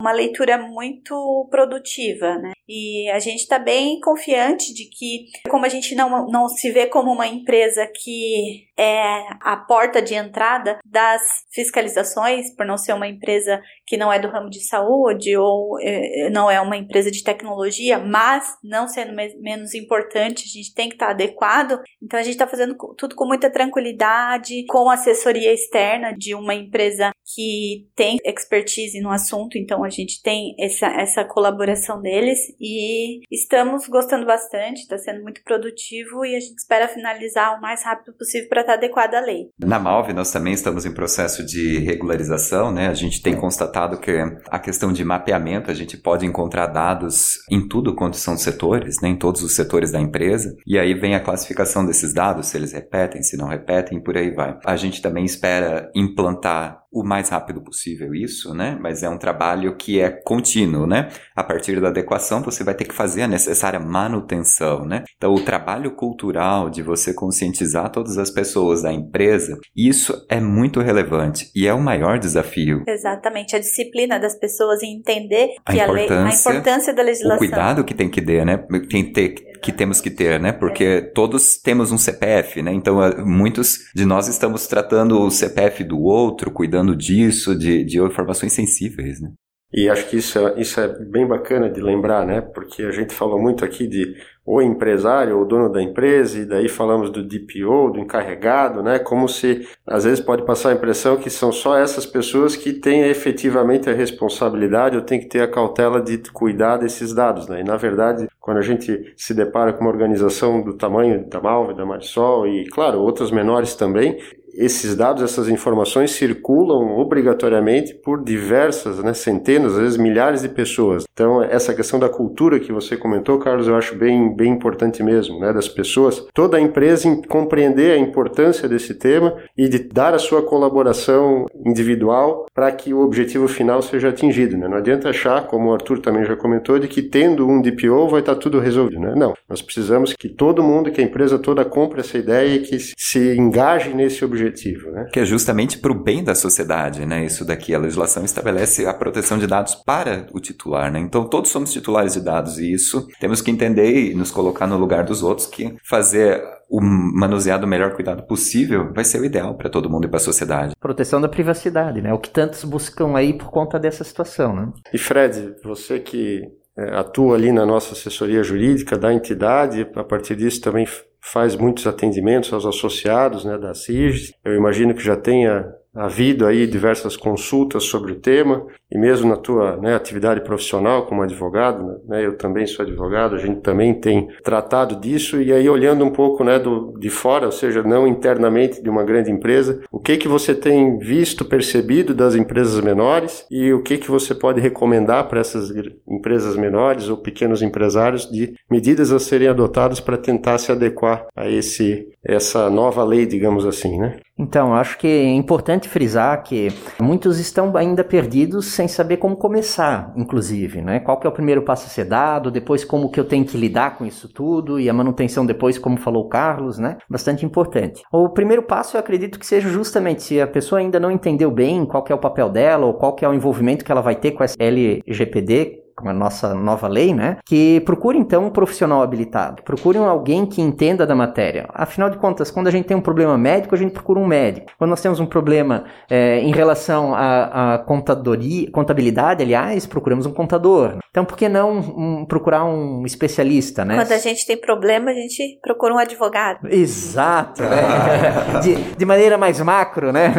uma 0.00 0.12
leitura 0.12 0.58
muito 0.58 1.46
produtiva, 1.50 2.38
né? 2.38 2.52
E 2.66 3.10
a 3.10 3.18
gente 3.18 3.40
está 3.40 3.58
bem 3.58 4.00
confiante 4.00 4.72
de 4.72 4.88
que, 4.88 5.26
como 5.50 5.66
a 5.66 5.68
gente 5.68 5.94
não, 5.94 6.26
não 6.28 6.48
se 6.48 6.70
vê 6.70 6.86
como 6.86 7.03
uma 7.08 7.26
empresa 7.26 7.86
que 7.86 8.66
é 8.76 9.24
a 9.40 9.56
porta 9.56 10.02
de 10.02 10.14
entrada 10.14 10.78
das 10.84 11.22
fiscalizações, 11.52 12.54
por 12.54 12.66
não 12.66 12.76
ser 12.76 12.92
uma 12.92 13.06
empresa 13.06 13.60
que 13.86 13.96
não 13.96 14.12
é 14.12 14.18
do 14.18 14.28
ramo 14.28 14.50
de 14.50 14.66
saúde 14.66 15.36
ou 15.36 15.78
é, 15.80 16.28
não 16.30 16.50
é 16.50 16.60
uma 16.60 16.76
empresa 16.76 17.10
de 17.10 17.22
tecnologia, 17.22 17.98
mas 17.98 18.56
não 18.62 18.88
sendo 18.88 19.14
me 19.14 19.34
menos 19.40 19.74
importante, 19.74 20.44
a 20.44 20.52
gente 20.52 20.74
tem 20.74 20.88
que 20.88 20.94
estar 20.94 21.10
adequado. 21.10 21.80
Então 22.02 22.18
a 22.18 22.22
gente 22.22 22.32
está 22.32 22.46
fazendo 22.46 22.76
tudo 22.96 23.14
com 23.14 23.26
muita 23.26 23.50
tranquilidade, 23.50 24.64
com 24.66 24.90
assessoria 24.90 25.52
externa 25.52 26.12
de 26.12 26.34
uma 26.34 26.54
empresa 26.54 27.12
que 27.34 27.88
tem 27.96 28.18
expertise 28.24 29.00
no 29.00 29.10
assunto, 29.10 29.58
então 29.58 29.82
a 29.82 29.90
gente 29.90 30.22
tem 30.22 30.54
essa, 30.58 30.86
essa 30.86 31.24
colaboração 31.24 32.00
deles 32.00 32.38
e 32.60 33.20
estamos 33.30 33.88
gostando 33.88 34.26
bastante, 34.26 34.82
está 34.82 34.98
sendo 34.98 35.22
muito 35.22 35.42
produtivo 35.42 36.24
e 36.24 36.36
a 36.36 36.40
gente 36.40 36.58
espera 36.58 36.86
finalizar 36.86 37.58
o 37.58 37.60
mais 37.60 37.82
rápido 37.84 38.14
possível 38.16 38.48
para 38.48 38.60
estar 38.60 38.74
tá 38.74 38.78
adequado 38.78 39.14
à 39.14 39.20
lei. 39.20 39.48
Na 39.58 39.78
Malve, 39.78 40.12
nós 40.12 40.30
também 40.30 40.52
estamos 40.52 40.86
em 40.86 40.94
processo 40.94 41.44
de 41.44 41.78
regularização, 41.78 42.72
né? 42.72 42.88
A 42.88 42.94
gente 42.94 43.22
tem 43.22 43.34
constatado 43.36 43.98
que 43.98 44.12
a 44.48 44.58
questão 44.58 44.92
de 44.92 45.04
mapeamento, 45.04 45.70
a 45.70 45.74
gente 45.74 45.96
pode 45.96 46.24
encontrar 46.24 46.66
dados 46.68 47.38
em 47.50 47.66
tudo 47.66 47.94
quanto 47.94 48.16
são 48.16 48.36
setores, 48.36 49.00
né? 49.02 49.08
em 49.08 49.16
todos 49.16 49.42
os 49.42 49.54
setores 49.54 49.90
da 49.90 50.00
empresa, 50.00 50.54
e 50.66 50.78
aí 50.78 50.94
vem 50.94 51.14
a 51.14 51.20
classificação 51.20 51.84
desses 51.84 52.12
dados, 52.12 52.48
se 52.48 52.56
eles 52.56 52.72
repetem, 52.72 53.22
se 53.22 53.36
não 53.36 53.48
repetem, 53.48 54.02
por 54.02 54.16
aí 54.16 54.30
vai. 54.30 54.58
A 54.64 54.76
gente 54.76 55.02
também 55.02 55.24
espera 55.24 55.90
implantar 55.94 56.83
o 56.94 57.02
mais 57.02 57.28
rápido 57.28 57.60
possível 57.60 58.14
isso, 58.14 58.54
né? 58.54 58.78
Mas 58.80 59.02
é 59.02 59.08
um 59.08 59.18
trabalho 59.18 59.76
que 59.76 60.00
é 60.00 60.08
contínuo, 60.08 60.86
né? 60.86 61.08
A 61.34 61.42
partir 61.42 61.80
da 61.80 61.88
adequação, 61.88 62.40
você 62.40 62.62
vai 62.62 62.74
ter 62.74 62.84
que 62.84 62.94
fazer 62.94 63.22
a 63.22 63.28
necessária 63.28 63.80
manutenção, 63.80 64.84
né? 64.84 65.02
Então, 65.16 65.34
o 65.34 65.44
trabalho 65.44 65.96
cultural 65.96 66.70
de 66.70 66.82
você 66.82 67.12
conscientizar 67.12 67.90
todas 67.90 68.16
as 68.16 68.30
pessoas 68.30 68.82
da 68.82 68.92
empresa, 68.92 69.58
isso 69.76 70.24
é 70.30 70.38
muito 70.40 70.80
relevante 70.80 71.50
e 71.54 71.66
é 71.66 71.74
o 71.74 71.80
maior 71.80 72.18
desafio. 72.18 72.84
Exatamente, 72.86 73.56
a 73.56 73.58
disciplina 73.58 74.18
das 74.18 74.38
pessoas 74.38 74.82
em 74.82 74.96
entender 74.96 75.48
que 75.68 75.80
a, 75.80 75.88
a, 75.88 75.90
lei, 75.90 76.08
a 76.08 76.28
importância 76.28 76.94
da 76.94 77.02
legislação. 77.02 77.36
O 77.36 77.38
cuidado 77.38 77.84
que 77.84 77.94
tem 77.94 78.08
que 78.08 78.22
ter, 78.22 78.46
né? 78.46 78.56
Tem 78.88 79.04
que 79.04 79.12
ter 79.12 79.53
que 79.64 79.72
temos 79.72 79.98
que 79.98 80.10
ter, 80.10 80.38
né? 80.38 80.52
Porque 80.52 81.00
todos 81.14 81.56
temos 81.56 81.90
um 81.90 81.96
CPF, 81.96 82.60
né? 82.60 82.70
Então, 82.74 82.98
muitos 83.24 83.90
de 83.94 84.04
nós 84.04 84.28
estamos 84.28 84.66
tratando 84.66 85.18
o 85.18 85.30
CPF 85.30 85.82
do 85.82 85.98
outro, 86.02 86.50
cuidando 86.50 86.94
disso, 86.94 87.58
de, 87.58 87.82
de 87.82 87.98
informações 87.98 88.52
sensíveis, 88.52 89.22
né? 89.22 89.30
E 89.72 89.88
acho 89.88 90.06
que 90.08 90.18
isso 90.18 90.38
é, 90.38 90.60
isso 90.60 90.78
é 90.78 90.86
bem 90.86 91.26
bacana 91.26 91.70
de 91.70 91.80
lembrar, 91.80 92.26
né? 92.26 92.42
Porque 92.42 92.82
a 92.82 92.90
gente 92.90 93.14
falou 93.14 93.40
muito 93.40 93.64
aqui 93.64 93.88
de 93.88 94.14
o 94.46 94.60
empresário, 94.60 95.40
o 95.40 95.44
dono 95.44 95.70
da 95.70 95.82
empresa, 95.82 96.38
e 96.38 96.44
daí 96.44 96.68
falamos 96.68 97.10
do 97.10 97.22
DPO, 97.22 97.92
do 97.92 97.98
encarregado, 97.98 98.82
né? 98.82 98.98
Como 98.98 99.26
se 99.26 99.66
às 99.86 100.04
vezes 100.04 100.20
pode 100.20 100.44
passar 100.44 100.70
a 100.70 100.74
impressão 100.74 101.16
que 101.16 101.30
são 101.30 101.50
só 101.50 101.78
essas 101.78 102.04
pessoas 102.04 102.54
que 102.54 102.72
têm 102.74 103.08
efetivamente 103.08 103.88
a 103.88 103.94
responsabilidade 103.94 104.96
ou 104.96 105.02
têm 105.02 105.18
que 105.18 105.28
ter 105.28 105.40
a 105.40 105.48
cautela 105.48 106.00
de 106.00 106.18
cuidar 106.30 106.76
desses 106.76 107.14
dados, 107.14 107.48
né? 107.48 107.60
E 107.60 107.64
na 107.64 107.76
verdade, 107.76 108.28
quando 108.38 108.58
a 108.58 108.62
gente 108.62 109.14
se 109.16 109.32
depara 109.32 109.72
com 109.72 109.80
uma 109.80 109.90
organização 109.90 110.62
do 110.62 110.76
tamanho 110.76 111.26
da 111.26 111.40
Malve, 111.40 111.74
da 111.74 111.86
Marisol 111.86 112.46
e, 112.46 112.68
claro, 112.68 113.00
outras 113.00 113.30
menores 113.30 113.74
também, 113.74 114.18
esses 114.56 114.94
dados, 114.94 115.22
essas 115.22 115.48
informações 115.48 116.12
circulam 116.12 116.98
obrigatoriamente 116.98 117.94
por 117.94 118.22
diversas, 118.22 118.98
né, 119.02 119.14
centenas, 119.14 119.72
às 119.72 119.78
vezes 119.78 119.96
milhares 119.96 120.42
de 120.42 120.48
pessoas. 120.48 121.04
Então, 121.12 121.42
essa 121.42 121.74
questão 121.74 121.98
da 121.98 122.08
cultura 122.08 122.60
que 122.60 122.72
você 122.72 122.96
comentou, 122.96 123.38
Carlos, 123.38 123.68
eu 123.68 123.76
acho 123.76 123.96
bem, 123.96 124.34
bem 124.34 124.52
importante 124.52 125.02
mesmo, 125.02 125.38
né, 125.38 125.52
das 125.52 125.68
pessoas, 125.68 126.26
toda 126.32 126.56
a 126.56 126.60
empresa 126.60 127.04
compreender 127.28 127.92
a 127.92 127.98
importância 127.98 128.68
desse 128.68 128.94
tema 128.94 129.36
e 129.56 129.68
de 129.68 129.78
dar 129.78 130.14
a 130.14 130.18
sua 130.18 130.42
colaboração 130.42 131.46
individual 131.64 132.46
para 132.54 132.70
que 132.72 132.94
o 132.94 133.00
objetivo 133.00 133.48
final 133.48 133.82
seja 133.82 134.08
atingido. 134.08 134.56
Né? 134.56 134.68
Não 134.68 134.78
adianta 134.78 135.10
achar, 135.10 135.46
como 135.46 135.70
o 135.70 135.74
Arthur 135.74 136.00
também 136.00 136.24
já 136.24 136.36
comentou, 136.36 136.78
de 136.78 136.88
que 136.88 137.02
tendo 137.02 137.46
um 137.48 137.60
DPO 137.60 138.08
vai 138.08 138.20
estar 138.20 138.36
tudo 138.36 138.58
resolvido. 138.58 139.00
Né? 139.00 139.14
Não, 139.16 139.34
nós 139.48 139.60
precisamos 139.60 140.12
que 140.12 140.28
todo 140.28 140.62
mundo, 140.62 140.90
que 140.90 141.00
a 141.00 141.04
empresa 141.04 141.38
toda 141.38 141.64
compre 141.64 142.00
essa 142.00 142.16
ideia 142.16 142.54
e 142.54 142.60
que 142.60 142.78
se 142.78 143.36
engaje 143.36 143.92
nesse 143.92 144.24
objetivo 144.24 144.43
objetivo, 144.44 144.90
né? 144.90 145.08
Que 145.12 145.20
é 145.20 145.24
justamente 145.24 145.78
para 145.78 145.92
o 145.92 145.94
bem 145.94 146.22
da 146.22 146.34
sociedade, 146.34 147.04
né? 147.06 147.24
Isso 147.24 147.44
daqui, 147.44 147.74
a 147.74 147.78
legislação 147.78 148.24
estabelece 148.24 148.86
a 148.86 148.94
proteção 148.94 149.38
de 149.38 149.46
dados 149.46 149.74
para 149.74 150.26
o 150.32 150.40
titular, 150.40 150.90
né? 150.92 151.00
Então 151.00 151.24
todos 151.28 151.50
somos 151.50 151.72
titulares 151.72 152.14
de 152.14 152.20
dados 152.20 152.58
e 152.58 152.72
isso 152.72 153.06
temos 153.20 153.40
que 153.40 153.50
entender 153.50 154.10
e 154.10 154.14
nos 154.14 154.30
colocar 154.30 154.66
no 154.66 154.76
lugar 154.76 155.04
dos 155.04 155.22
outros 155.22 155.46
que 155.46 155.74
fazer 155.82 156.42
o 156.68 156.80
manusear 156.80 157.60
do 157.60 157.66
melhor 157.66 157.94
cuidado 157.94 158.22
possível 158.26 158.92
vai 158.92 159.04
ser 159.04 159.20
o 159.20 159.24
ideal 159.24 159.54
para 159.54 159.70
todo 159.70 159.90
mundo 159.90 160.06
e 160.06 160.08
para 160.08 160.16
a 160.16 160.20
sociedade. 160.20 160.74
Proteção 160.80 161.20
da 161.20 161.28
privacidade, 161.28 162.00
né? 162.00 162.12
O 162.12 162.18
que 162.18 162.30
tantos 162.30 162.64
buscam 162.64 163.16
aí 163.16 163.32
por 163.32 163.50
conta 163.50 163.78
dessa 163.78 164.02
situação, 164.04 164.54
né? 164.54 164.72
E 164.92 164.98
Fred, 164.98 165.54
você 165.62 165.98
que 165.98 166.42
é, 166.76 166.96
atua 166.96 167.36
ali 167.36 167.52
na 167.52 167.64
nossa 167.64 167.92
assessoria 167.92 168.42
jurídica 168.42 168.98
da 168.98 169.12
entidade, 169.12 169.86
a 169.94 170.04
partir 170.04 170.34
disso 170.34 170.60
também 170.60 170.86
faz 171.24 171.56
muitos 171.56 171.86
atendimentos 171.86 172.52
aos 172.52 172.66
associados 172.66 173.44
né, 173.44 173.56
da 173.56 173.72
CIRGES. 173.72 174.34
Eu 174.44 174.54
imagino 174.54 174.94
que 174.94 175.02
já 175.02 175.16
tenha 175.16 175.64
havido 175.94 176.46
aí 176.46 176.66
diversas 176.66 177.16
consultas 177.16 177.84
sobre 177.84 178.12
o 178.12 178.16
tema 178.16 178.66
e 178.90 178.98
mesmo 178.98 179.28
na 179.28 179.36
tua 179.36 179.76
né, 179.76 179.94
atividade 179.94 180.40
profissional 180.40 181.06
como 181.06 181.22
advogado, 181.22 182.00
né, 182.06 182.24
eu 182.24 182.36
também 182.36 182.66
sou 182.66 182.84
advogado, 182.84 183.34
a 183.34 183.38
gente 183.38 183.60
também 183.60 183.94
tem 183.94 184.28
tratado 184.42 184.96
disso 184.96 185.40
e 185.40 185.52
aí 185.52 185.68
olhando 185.68 186.04
um 186.04 186.10
pouco 186.10 186.44
né, 186.44 186.58
do, 186.58 186.96
de 186.98 187.10
fora, 187.10 187.46
ou 187.46 187.52
seja, 187.52 187.82
não 187.82 188.06
internamente 188.06 188.82
de 188.82 188.88
uma 188.88 189.04
grande 189.04 189.30
empresa, 189.30 189.80
o 189.90 189.98
que 189.98 190.16
que 190.16 190.28
você 190.28 190.54
tem 190.54 190.98
visto, 190.98 191.44
percebido 191.44 192.14
das 192.14 192.34
empresas 192.34 192.80
menores 192.80 193.46
e 193.50 193.72
o 193.72 193.82
que 193.82 193.98
que 193.98 194.10
você 194.10 194.34
pode 194.34 194.60
recomendar 194.60 195.28
para 195.28 195.40
essas 195.40 195.72
empresas 196.08 196.56
menores 196.56 197.08
ou 197.08 197.16
pequenos 197.16 197.62
empresários 197.62 198.30
de 198.30 198.54
medidas 198.70 199.12
a 199.12 199.18
serem 199.18 199.48
adotadas 199.48 200.00
para 200.00 200.16
tentar 200.16 200.58
se 200.58 200.70
adequar 200.70 201.26
a 201.36 201.48
esse 201.48 202.08
essa 202.26 202.70
nova 202.70 203.04
lei, 203.04 203.26
digamos 203.26 203.66
assim, 203.66 203.98
né? 203.98 204.16
Então, 204.36 204.74
acho 204.74 204.98
que 204.98 205.06
é 205.06 205.32
importante 205.32 205.83
frisar 205.88 206.42
que 206.42 206.68
muitos 207.00 207.38
estão 207.38 207.74
ainda 207.76 208.04
perdidos 208.04 208.66
sem 208.66 208.88
saber 208.88 209.18
como 209.18 209.36
começar, 209.36 210.12
inclusive, 210.16 210.82
né? 210.82 211.00
Qual 211.00 211.18
que 211.18 211.26
é 211.26 211.30
o 211.30 211.32
primeiro 211.32 211.62
passo 211.62 211.86
a 211.86 211.90
ser 211.90 212.04
dado, 212.04 212.50
depois 212.50 212.84
como 212.84 213.10
que 213.10 213.18
eu 213.18 213.24
tenho 213.24 213.44
que 213.44 213.56
lidar 213.56 213.96
com 213.96 214.04
isso 214.04 214.28
tudo 214.28 214.78
e 214.78 214.88
a 214.88 214.92
manutenção 214.92 215.44
depois, 215.44 215.78
como 215.78 215.96
falou 215.96 216.24
o 216.24 216.28
Carlos, 216.28 216.78
né? 216.78 216.96
Bastante 217.08 217.44
importante. 217.44 218.02
O 218.12 218.28
primeiro 218.28 218.62
passo 218.62 218.96
eu 218.96 219.00
acredito 219.00 219.38
que 219.38 219.46
seja 219.46 219.68
justamente 219.68 220.22
se 220.22 220.40
a 220.40 220.46
pessoa 220.46 220.80
ainda 220.80 220.98
não 221.00 221.10
entendeu 221.10 221.50
bem 221.50 221.84
qual 221.84 222.02
que 222.02 222.12
é 222.12 222.14
o 222.14 222.18
papel 222.18 222.48
dela 222.48 222.86
ou 222.86 222.94
qual 222.94 223.14
que 223.14 223.24
é 223.24 223.28
o 223.28 223.34
envolvimento 223.34 223.84
que 223.84 223.92
ela 223.92 224.00
vai 224.00 224.16
ter 224.16 224.32
com 224.32 224.44
essa 224.44 224.56
LGPD, 224.58 225.83
com 225.96 226.08
a 226.08 226.12
nossa 226.12 226.54
nova 226.54 226.88
lei, 226.88 227.14
né? 227.14 227.38
Que 227.44 227.80
procure 227.80 228.18
então 228.18 228.46
um 228.46 228.50
profissional 228.50 229.02
habilitado, 229.02 229.62
procure 229.62 229.98
alguém 229.98 230.44
que 230.46 230.60
entenda 230.60 231.06
da 231.06 231.14
matéria. 231.14 231.68
Afinal 231.72 232.10
de 232.10 232.18
contas, 232.18 232.50
quando 232.50 232.66
a 232.66 232.70
gente 232.70 232.86
tem 232.86 232.96
um 232.96 233.00
problema 233.00 233.38
médico, 233.38 233.74
a 233.74 233.78
gente 233.78 233.92
procura 233.92 234.18
um 234.18 234.26
médico. 234.26 234.72
Quando 234.78 234.90
nós 234.90 235.00
temos 235.00 235.20
um 235.20 235.26
problema 235.26 235.84
é, 236.10 236.40
em 236.40 236.52
relação 236.52 237.14
à, 237.14 237.82
contadoria, 237.86 238.70
contabilidade, 238.70 239.42
aliás, 239.42 239.86
procuramos 239.86 240.26
um 240.26 240.32
contador. 240.32 240.98
Então, 241.10 241.24
por 241.24 241.36
que 241.36 241.48
não 241.48 241.78
um, 241.78 242.24
procurar 242.24 242.64
um 242.64 243.06
especialista, 243.06 243.84
né? 243.84 243.96
Quando 243.96 244.12
a 244.12 244.18
gente 244.18 244.44
tem 244.46 244.56
problema, 244.56 245.10
a 245.10 245.14
gente 245.14 245.58
procura 245.62 245.94
um 245.94 245.98
advogado. 245.98 246.68
Exato, 246.68 247.62
né? 247.62 248.60
de, 248.62 248.74
de 248.74 249.04
maneira 249.04 249.38
mais 249.38 249.60
macro, 249.60 250.12
né? 250.12 250.34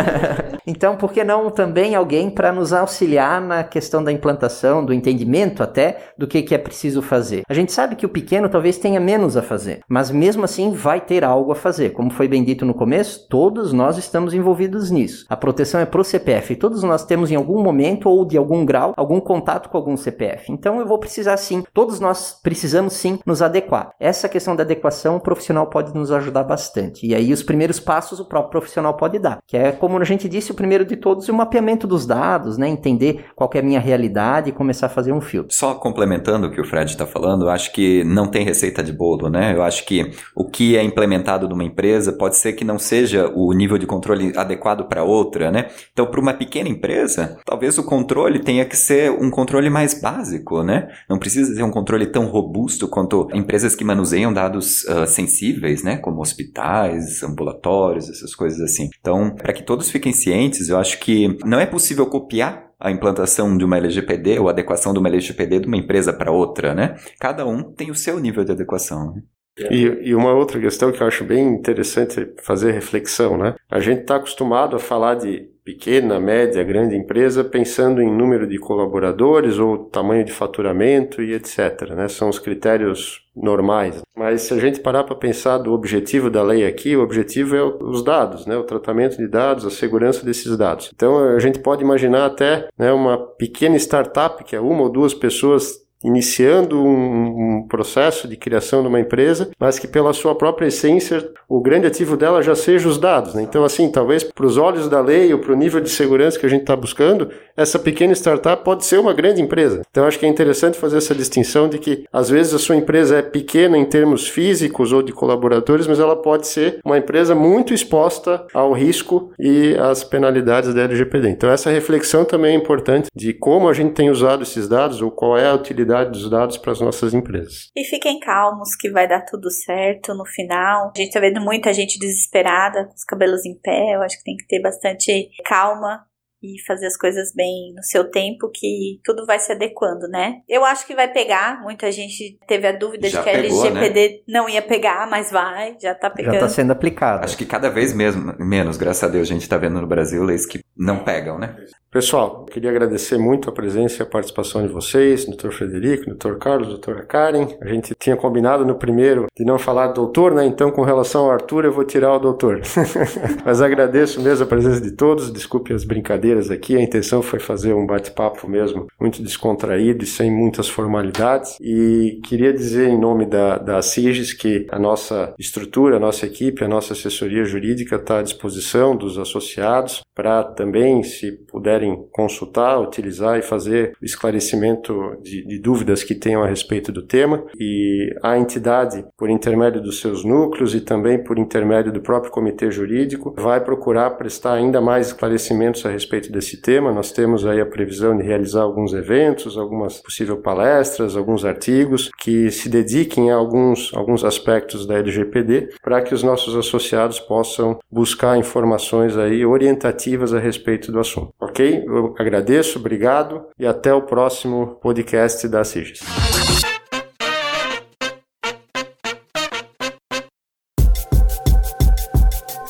então, 0.66 0.96
por 0.96 1.12
que 1.12 1.22
não 1.22 1.50
também 1.50 1.94
alguém 1.94 2.30
para 2.30 2.52
nos 2.52 2.72
auxiliar 2.72 3.40
na 3.40 3.62
questão 3.62 4.02
da 4.02 4.10
implantação, 4.10 4.84
do 4.84 4.93
entendimento 4.94 5.62
até 5.62 6.12
do 6.16 6.26
que, 6.26 6.42
que 6.42 6.54
é 6.54 6.58
preciso 6.58 7.02
fazer. 7.02 7.42
A 7.48 7.54
gente 7.54 7.72
sabe 7.72 7.96
que 7.96 8.06
o 8.06 8.08
pequeno 8.08 8.48
talvez 8.48 8.78
tenha 8.78 9.00
menos 9.00 9.36
a 9.36 9.42
fazer, 9.42 9.80
mas 9.88 10.10
mesmo 10.10 10.44
assim 10.44 10.72
vai 10.72 11.00
ter 11.00 11.24
algo 11.24 11.52
a 11.52 11.56
fazer. 11.56 11.90
Como 11.90 12.10
foi 12.10 12.28
bem 12.28 12.44
dito 12.44 12.64
no 12.64 12.74
começo, 12.74 13.26
todos 13.28 13.72
nós 13.72 13.98
estamos 13.98 14.34
envolvidos 14.34 14.90
nisso. 14.90 15.26
A 15.28 15.36
proteção 15.36 15.80
é 15.80 15.86
pro 15.86 16.04
CPF. 16.04 16.56
Todos 16.56 16.82
nós 16.82 17.04
temos 17.04 17.30
em 17.30 17.36
algum 17.36 17.62
momento 17.62 18.08
ou 18.08 18.24
de 18.24 18.36
algum 18.36 18.64
grau 18.64 18.94
algum 18.96 19.20
contato 19.20 19.68
com 19.68 19.76
algum 19.76 19.96
CPF. 19.96 20.52
Então 20.52 20.78
eu 20.80 20.86
vou 20.86 20.98
precisar 20.98 21.36
sim, 21.36 21.64
todos 21.72 22.00
nós 22.00 22.38
precisamos 22.42 22.94
sim 22.94 23.18
nos 23.26 23.42
adequar. 23.42 23.90
Essa 23.98 24.28
questão 24.28 24.54
da 24.54 24.62
adequação 24.62 25.16
o 25.16 25.20
profissional 25.20 25.66
pode 25.66 25.94
nos 25.94 26.10
ajudar 26.10 26.44
bastante. 26.44 27.06
E 27.06 27.14
aí 27.14 27.32
os 27.32 27.42
primeiros 27.42 27.80
passos 27.80 28.20
o 28.20 28.24
próprio 28.24 28.50
profissional 28.50 28.94
pode 28.94 29.18
dar, 29.18 29.38
que 29.46 29.56
é 29.56 29.72
como 29.72 29.98
a 29.98 30.04
gente 30.04 30.28
disse, 30.28 30.52
o 30.52 30.54
primeiro 30.54 30.84
de 30.84 30.96
todos, 30.96 31.28
o 31.28 31.34
mapeamento 31.34 31.86
dos 31.86 32.06
dados, 32.06 32.58
né? 32.58 32.68
Entender 32.68 33.26
qual 33.34 33.50
é 33.54 33.58
a 33.58 33.62
minha 33.62 33.80
realidade 33.80 34.50
e 34.50 34.52
começar 34.52 34.83
a 34.86 34.88
fazer 34.88 35.12
um 35.12 35.20
filtro. 35.20 35.54
Só 35.54 35.74
complementando 35.74 36.46
o 36.46 36.50
que 36.50 36.60
o 36.60 36.64
Fred 36.64 36.90
está 36.90 37.06
falando, 37.06 37.44
eu 37.44 37.50
acho 37.50 37.72
que 37.72 38.04
não 38.04 38.26
tem 38.26 38.44
receita 38.44 38.82
de 38.82 38.92
bolo, 38.92 39.28
né? 39.28 39.54
Eu 39.54 39.62
acho 39.62 39.84
que 39.86 40.10
o 40.34 40.44
que 40.44 40.76
é 40.76 40.82
implementado 40.82 41.48
numa 41.48 41.64
empresa 41.64 42.12
pode 42.12 42.36
ser 42.36 42.52
que 42.54 42.64
não 42.64 42.78
seja 42.78 43.30
o 43.34 43.52
nível 43.52 43.78
de 43.78 43.86
controle 43.86 44.32
adequado 44.36 44.84
para 44.88 45.04
outra, 45.04 45.50
né? 45.50 45.68
Então, 45.92 46.06
para 46.06 46.20
uma 46.20 46.34
pequena 46.34 46.68
empresa, 46.68 47.38
talvez 47.44 47.78
o 47.78 47.84
controle 47.84 48.38
tenha 48.38 48.64
que 48.64 48.76
ser 48.76 49.10
um 49.10 49.30
controle 49.30 49.70
mais 49.70 50.00
básico, 50.00 50.62
né? 50.62 50.88
Não 51.08 51.18
precisa 51.18 51.54
ser 51.54 51.62
um 51.62 51.70
controle 51.70 52.06
tão 52.06 52.26
robusto 52.26 52.88
quanto 52.88 53.28
empresas 53.32 53.74
que 53.74 53.84
manuseiam 53.84 54.32
dados 54.32 54.84
uh, 54.84 55.06
sensíveis, 55.06 55.82
né? 55.82 55.96
Como 55.96 56.20
hospitais, 56.20 57.22
ambulatórios, 57.22 58.08
essas 58.08 58.34
coisas 58.34 58.60
assim. 58.60 58.88
Então, 59.00 59.30
para 59.30 59.52
que 59.52 59.62
todos 59.62 59.90
fiquem 59.90 60.12
cientes, 60.12 60.68
eu 60.68 60.78
acho 60.78 60.98
que 60.98 61.36
não 61.44 61.58
é 61.58 61.66
possível 61.66 62.06
copiar 62.06 62.73
a 62.84 62.90
implantação 62.90 63.56
de 63.56 63.64
uma 63.64 63.78
LGPD 63.78 64.38
ou 64.38 64.46
adequação 64.46 64.92
de 64.92 64.98
uma 64.98 65.08
LGPD 65.08 65.60
de 65.60 65.66
uma 65.66 65.78
empresa 65.78 66.12
para 66.12 66.30
outra, 66.30 66.74
né? 66.74 66.96
Cada 67.18 67.46
um 67.46 67.62
tem 67.62 67.90
o 67.90 67.94
seu 67.94 68.20
nível 68.20 68.44
de 68.44 68.52
adequação. 68.52 69.14
Né? 69.14 69.22
E, 69.70 70.10
e, 70.10 70.14
uma 70.14 70.34
outra 70.34 70.60
questão 70.60 70.92
que 70.92 71.02
eu 71.02 71.06
acho 71.06 71.24
bem 71.24 71.46
interessante 71.46 72.30
fazer 72.42 72.72
reflexão, 72.72 73.38
né? 73.38 73.54
A 73.70 73.80
gente 73.80 74.02
está 74.02 74.16
acostumado 74.16 74.76
a 74.76 74.78
falar 74.78 75.14
de 75.14 75.48
pequena, 75.64 76.20
média, 76.20 76.62
grande 76.62 76.94
empresa 76.94 77.42
pensando 77.42 78.02
em 78.02 78.14
número 78.14 78.46
de 78.46 78.58
colaboradores 78.58 79.58
ou 79.58 79.78
tamanho 79.78 80.22
de 80.22 80.30
faturamento 80.30 81.22
e 81.22 81.32
etc. 81.32 81.90
Né? 81.96 82.06
São 82.08 82.28
os 82.28 82.38
critérios 82.38 83.24
normais. 83.34 84.02
Mas 84.14 84.42
se 84.42 84.54
a 84.54 84.58
gente 84.58 84.80
parar 84.80 85.04
para 85.04 85.16
pensar 85.16 85.58
do 85.58 85.72
objetivo 85.72 86.30
da 86.30 86.42
lei 86.42 86.66
aqui, 86.66 86.94
o 86.94 87.02
objetivo 87.02 87.56
é 87.56 87.62
os 87.62 88.04
dados, 88.04 88.46
né? 88.46 88.56
o 88.56 88.62
tratamento 88.62 89.16
de 89.16 89.26
dados, 89.26 89.64
a 89.64 89.70
segurança 89.70 90.24
desses 90.24 90.56
dados. 90.56 90.90
Então 90.94 91.18
a 91.18 91.38
gente 91.38 91.58
pode 91.58 91.82
imaginar 91.82 92.26
até 92.26 92.68
né, 92.78 92.92
uma 92.92 93.16
pequena 93.18 93.76
startup 93.76 94.44
que 94.44 94.54
é 94.54 94.60
uma 94.60 94.82
ou 94.82 94.90
duas 94.90 95.14
pessoas 95.14 95.83
iniciando 96.04 96.78
um, 96.84 97.66
processo 97.68 98.28
de 98.28 98.36
criação 98.36 98.82
de 98.82 98.88
uma 98.88 99.00
empresa, 99.00 99.50
mas 99.58 99.78
que 99.78 99.88
pela 99.88 100.12
sua 100.12 100.34
própria 100.34 100.66
essência 100.66 101.26
o 101.48 101.60
grande 101.60 101.86
ativo 101.86 102.16
dela 102.16 102.42
já 102.42 102.54
seja 102.54 102.88
os 102.88 102.98
dados. 102.98 103.34
Né? 103.34 103.42
Então, 103.42 103.64
assim, 103.64 103.90
talvez 103.90 104.22
para 104.22 104.46
os 104.46 104.56
olhos 104.56 104.88
da 104.88 105.00
lei 105.00 105.32
ou 105.32 105.38
para 105.38 105.52
o 105.52 105.56
nível 105.56 105.80
de 105.80 105.88
segurança 105.88 106.38
que 106.38 106.46
a 106.46 106.48
gente 106.48 106.60
está 106.62 106.76
buscando, 106.76 107.30
essa 107.56 107.78
pequena 107.78 108.12
startup 108.12 108.62
pode 108.62 108.84
ser 108.84 108.98
uma 108.98 109.12
grande 109.12 109.40
empresa. 109.40 109.82
Então, 109.90 110.06
acho 110.06 110.18
que 110.18 110.26
é 110.26 110.28
interessante 110.28 110.78
fazer 110.78 110.98
essa 110.98 111.14
distinção 111.14 111.68
de 111.68 111.78
que 111.78 112.04
às 112.12 112.28
vezes 112.28 112.52
a 112.52 112.58
sua 112.58 112.76
empresa 112.76 113.18
é 113.18 113.22
pequena 113.22 113.78
em 113.78 113.84
termos 113.84 114.28
físicos 114.28 114.92
ou 114.92 115.02
de 115.02 115.12
colaboradores, 115.12 115.86
mas 115.86 116.00
ela 116.00 116.16
pode 116.16 116.46
ser 116.46 116.80
uma 116.84 116.98
empresa 116.98 117.34
muito 117.34 117.72
exposta 117.72 118.46
ao 118.52 118.72
risco 118.72 119.32
e 119.38 119.74
às 119.76 120.04
penalidades 120.04 120.74
da 120.74 120.82
LGPD. 120.82 121.28
Então, 121.30 121.50
essa 121.50 121.70
reflexão 121.70 122.24
também 122.24 122.54
é 122.54 122.58
importante 122.58 123.08
de 123.14 123.32
como 123.32 123.68
a 123.68 123.72
gente 123.72 123.94
tem 123.94 124.10
usado 124.10 124.42
esses 124.42 124.68
dados 124.68 125.00
ou 125.00 125.10
qual 125.10 125.38
é 125.38 125.48
a 125.48 125.54
utilidade 125.54 125.93
dos 126.02 126.28
dados 126.30 126.56
para 126.56 126.72
as 126.72 126.80
nossas 126.80 127.14
empresas. 127.14 127.70
E 127.76 127.84
fiquem 127.84 128.18
calmos 128.18 128.74
que 128.74 128.90
vai 128.90 129.06
dar 129.06 129.24
tudo 129.24 129.50
certo 129.50 130.14
no 130.14 130.24
final. 130.24 130.92
A 130.94 130.98
gente 130.98 131.08
está 131.08 131.20
vendo 131.20 131.40
muita 131.40 131.72
gente 131.72 131.98
desesperada, 131.98 132.86
com 132.86 132.94
os 132.94 133.04
cabelos 133.04 133.44
em 133.44 133.54
pé. 133.54 133.94
Eu 133.94 134.02
acho 134.02 134.18
que 134.18 134.24
tem 134.24 134.36
que 134.36 134.46
ter 134.46 134.60
bastante 134.60 135.28
calma 135.44 136.04
e 136.44 136.60
fazer 136.66 136.86
as 136.86 136.96
coisas 136.96 137.32
bem 137.34 137.72
no 137.74 137.82
seu 137.82 138.10
tempo, 138.10 138.50
que 138.52 139.00
tudo 139.02 139.24
vai 139.24 139.38
se 139.38 139.50
adequando, 139.50 140.06
né? 140.08 140.40
Eu 140.48 140.64
acho 140.64 140.86
que 140.86 140.94
vai 140.94 141.10
pegar. 141.10 141.62
Muita 141.62 141.90
gente 141.90 142.38
teve 142.46 142.66
a 142.66 142.72
dúvida 142.72 143.08
já 143.08 143.22
de 143.22 143.24
que 143.24 143.36
pegou, 143.42 143.62
a 143.62 143.66
LGPD 143.66 144.08
né? 144.08 144.18
não 144.28 144.48
ia 144.48 144.60
pegar, 144.60 145.08
mas 145.08 145.30
vai, 145.30 145.76
já 145.80 145.94
tá 145.94 146.10
pegando. 146.10 146.34
Já 146.34 146.40
tá 146.40 146.48
sendo 146.48 146.72
aplicado. 146.72 147.24
Acho 147.24 147.36
que 147.36 147.46
cada 147.46 147.70
vez 147.70 147.94
mesmo, 147.94 148.34
menos, 148.38 148.76
graças 148.76 149.02
a 149.04 149.08
Deus, 149.08 149.30
a 149.30 149.32
gente 149.32 149.48
tá 149.48 149.56
vendo 149.56 149.80
no 149.80 149.86
Brasil 149.86 150.22
leis 150.22 150.44
que 150.44 150.60
não 150.76 151.04
pegam, 151.04 151.38
né? 151.38 151.56
Pessoal, 151.94 152.44
queria 152.46 152.70
agradecer 152.70 153.16
muito 153.16 153.48
a 153.48 153.52
presença 153.52 154.02
e 154.02 154.04
a 154.04 154.06
participação 154.06 154.66
de 154.66 154.72
vocês, 154.72 155.24
doutor 155.26 155.52
Frederico, 155.52 156.06
doutor 156.06 156.38
Carlos, 156.38 156.66
doutora 156.66 157.04
Karen. 157.04 157.46
A 157.62 157.68
gente 157.68 157.94
tinha 157.94 158.16
combinado 158.16 158.64
no 158.64 158.74
primeiro 158.74 159.26
de 159.36 159.44
não 159.44 159.60
falar 159.60 159.92
doutor, 159.92 160.34
né? 160.34 160.44
Então, 160.44 160.72
com 160.72 160.82
relação 160.82 161.26
ao 161.26 161.30
Arthur, 161.30 161.66
eu 161.66 161.72
vou 161.72 161.84
tirar 161.84 162.12
o 162.14 162.18
doutor. 162.18 162.62
Mas 163.46 163.62
agradeço 163.62 164.20
mesmo 164.20 164.44
a 164.44 164.48
presença 164.48 164.80
de 164.80 164.90
todos. 164.90 165.32
Desculpe 165.32 165.72
as 165.72 165.84
brincadeiras 165.84 166.33
aqui. 166.50 166.76
A 166.76 166.82
intenção 166.82 167.22
foi 167.22 167.38
fazer 167.38 167.74
um 167.74 167.86
bate-papo 167.86 168.48
mesmo, 168.48 168.86
muito 169.00 169.22
descontraído 169.22 170.04
e 170.04 170.06
sem 170.06 170.30
muitas 170.30 170.68
formalidades. 170.68 171.56
E 171.60 172.20
queria 172.24 172.52
dizer 172.52 172.88
em 172.88 172.98
nome 172.98 173.26
da, 173.26 173.58
da 173.58 173.82
CIGES 173.82 174.32
que 174.32 174.66
a 174.70 174.78
nossa 174.78 175.34
estrutura, 175.38 175.96
a 175.96 176.00
nossa 176.00 176.26
equipe, 176.26 176.64
a 176.64 176.68
nossa 176.68 176.92
assessoria 176.92 177.44
jurídica 177.44 177.96
está 177.96 178.18
à 178.18 178.22
disposição 178.22 178.96
dos 178.96 179.18
associados 179.18 180.02
para 180.14 180.44
também, 180.44 181.02
se 181.02 181.32
puderem 181.32 182.06
consultar, 182.12 182.80
utilizar 182.80 183.38
e 183.38 183.42
fazer 183.42 183.96
esclarecimento 184.00 185.16
de, 185.22 185.44
de 185.44 185.58
dúvidas 185.58 186.04
que 186.04 186.14
tenham 186.14 186.42
a 186.42 186.46
respeito 186.46 186.92
do 186.92 187.02
tema. 187.02 187.44
E 187.58 188.14
a 188.22 188.38
entidade, 188.38 189.04
por 189.18 189.28
intermédio 189.28 189.82
dos 189.82 190.00
seus 190.00 190.24
núcleos 190.24 190.74
e 190.74 190.80
também 190.80 191.22
por 191.22 191.38
intermédio 191.38 191.92
do 191.92 192.00
próprio 192.00 192.32
comitê 192.32 192.70
jurídico, 192.70 193.34
vai 193.36 193.60
procurar 193.62 194.10
prestar 194.10 194.54
ainda 194.54 194.80
mais 194.80 195.08
esclarecimentos 195.08 195.84
a 195.84 195.90
respeito 196.14 196.32
desse 196.32 196.56
tema. 196.56 196.92
Nós 196.92 197.12
temos 197.12 197.44
aí 197.46 197.60
a 197.60 197.66
previsão 197.66 198.16
de 198.16 198.22
realizar 198.22 198.62
alguns 198.62 198.92
eventos, 198.92 199.58
algumas 199.58 200.00
possíveis 200.00 200.38
palestras, 200.40 201.16
alguns 201.16 201.44
artigos 201.44 202.10
que 202.18 202.50
se 202.50 202.68
dediquem 202.68 203.30
a 203.30 203.34
alguns, 203.34 203.92
alguns 203.94 204.24
aspectos 204.24 204.86
da 204.86 204.94
LGPD 204.94 205.74
para 205.82 206.00
que 206.02 206.14
os 206.14 206.22
nossos 206.22 206.56
associados 206.56 207.20
possam 207.20 207.78
buscar 207.90 208.38
informações 208.38 209.16
aí 209.16 209.44
orientativas 209.44 210.32
a 210.32 210.38
respeito 210.38 210.92
do 210.92 211.00
assunto. 211.00 211.32
Ok? 211.40 211.84
Eu 211.86 212.14
agradeço, 212.18 212.78
obrigado 212.78 213.46
e 213.58 213.66
até 213.66 213.92
o 213.92 214.02
próximo 214.02 214.78
podcast 214.80 215.46
da 215.48 215.64
CIGES. 215.64 216.00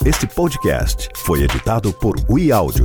Este 0.06 0.26
podcast 0.26 1.08
foi 1.16 1.42
editado 1.44 1.90
por 1.90 2.14
WeAudio. 2.28 2.84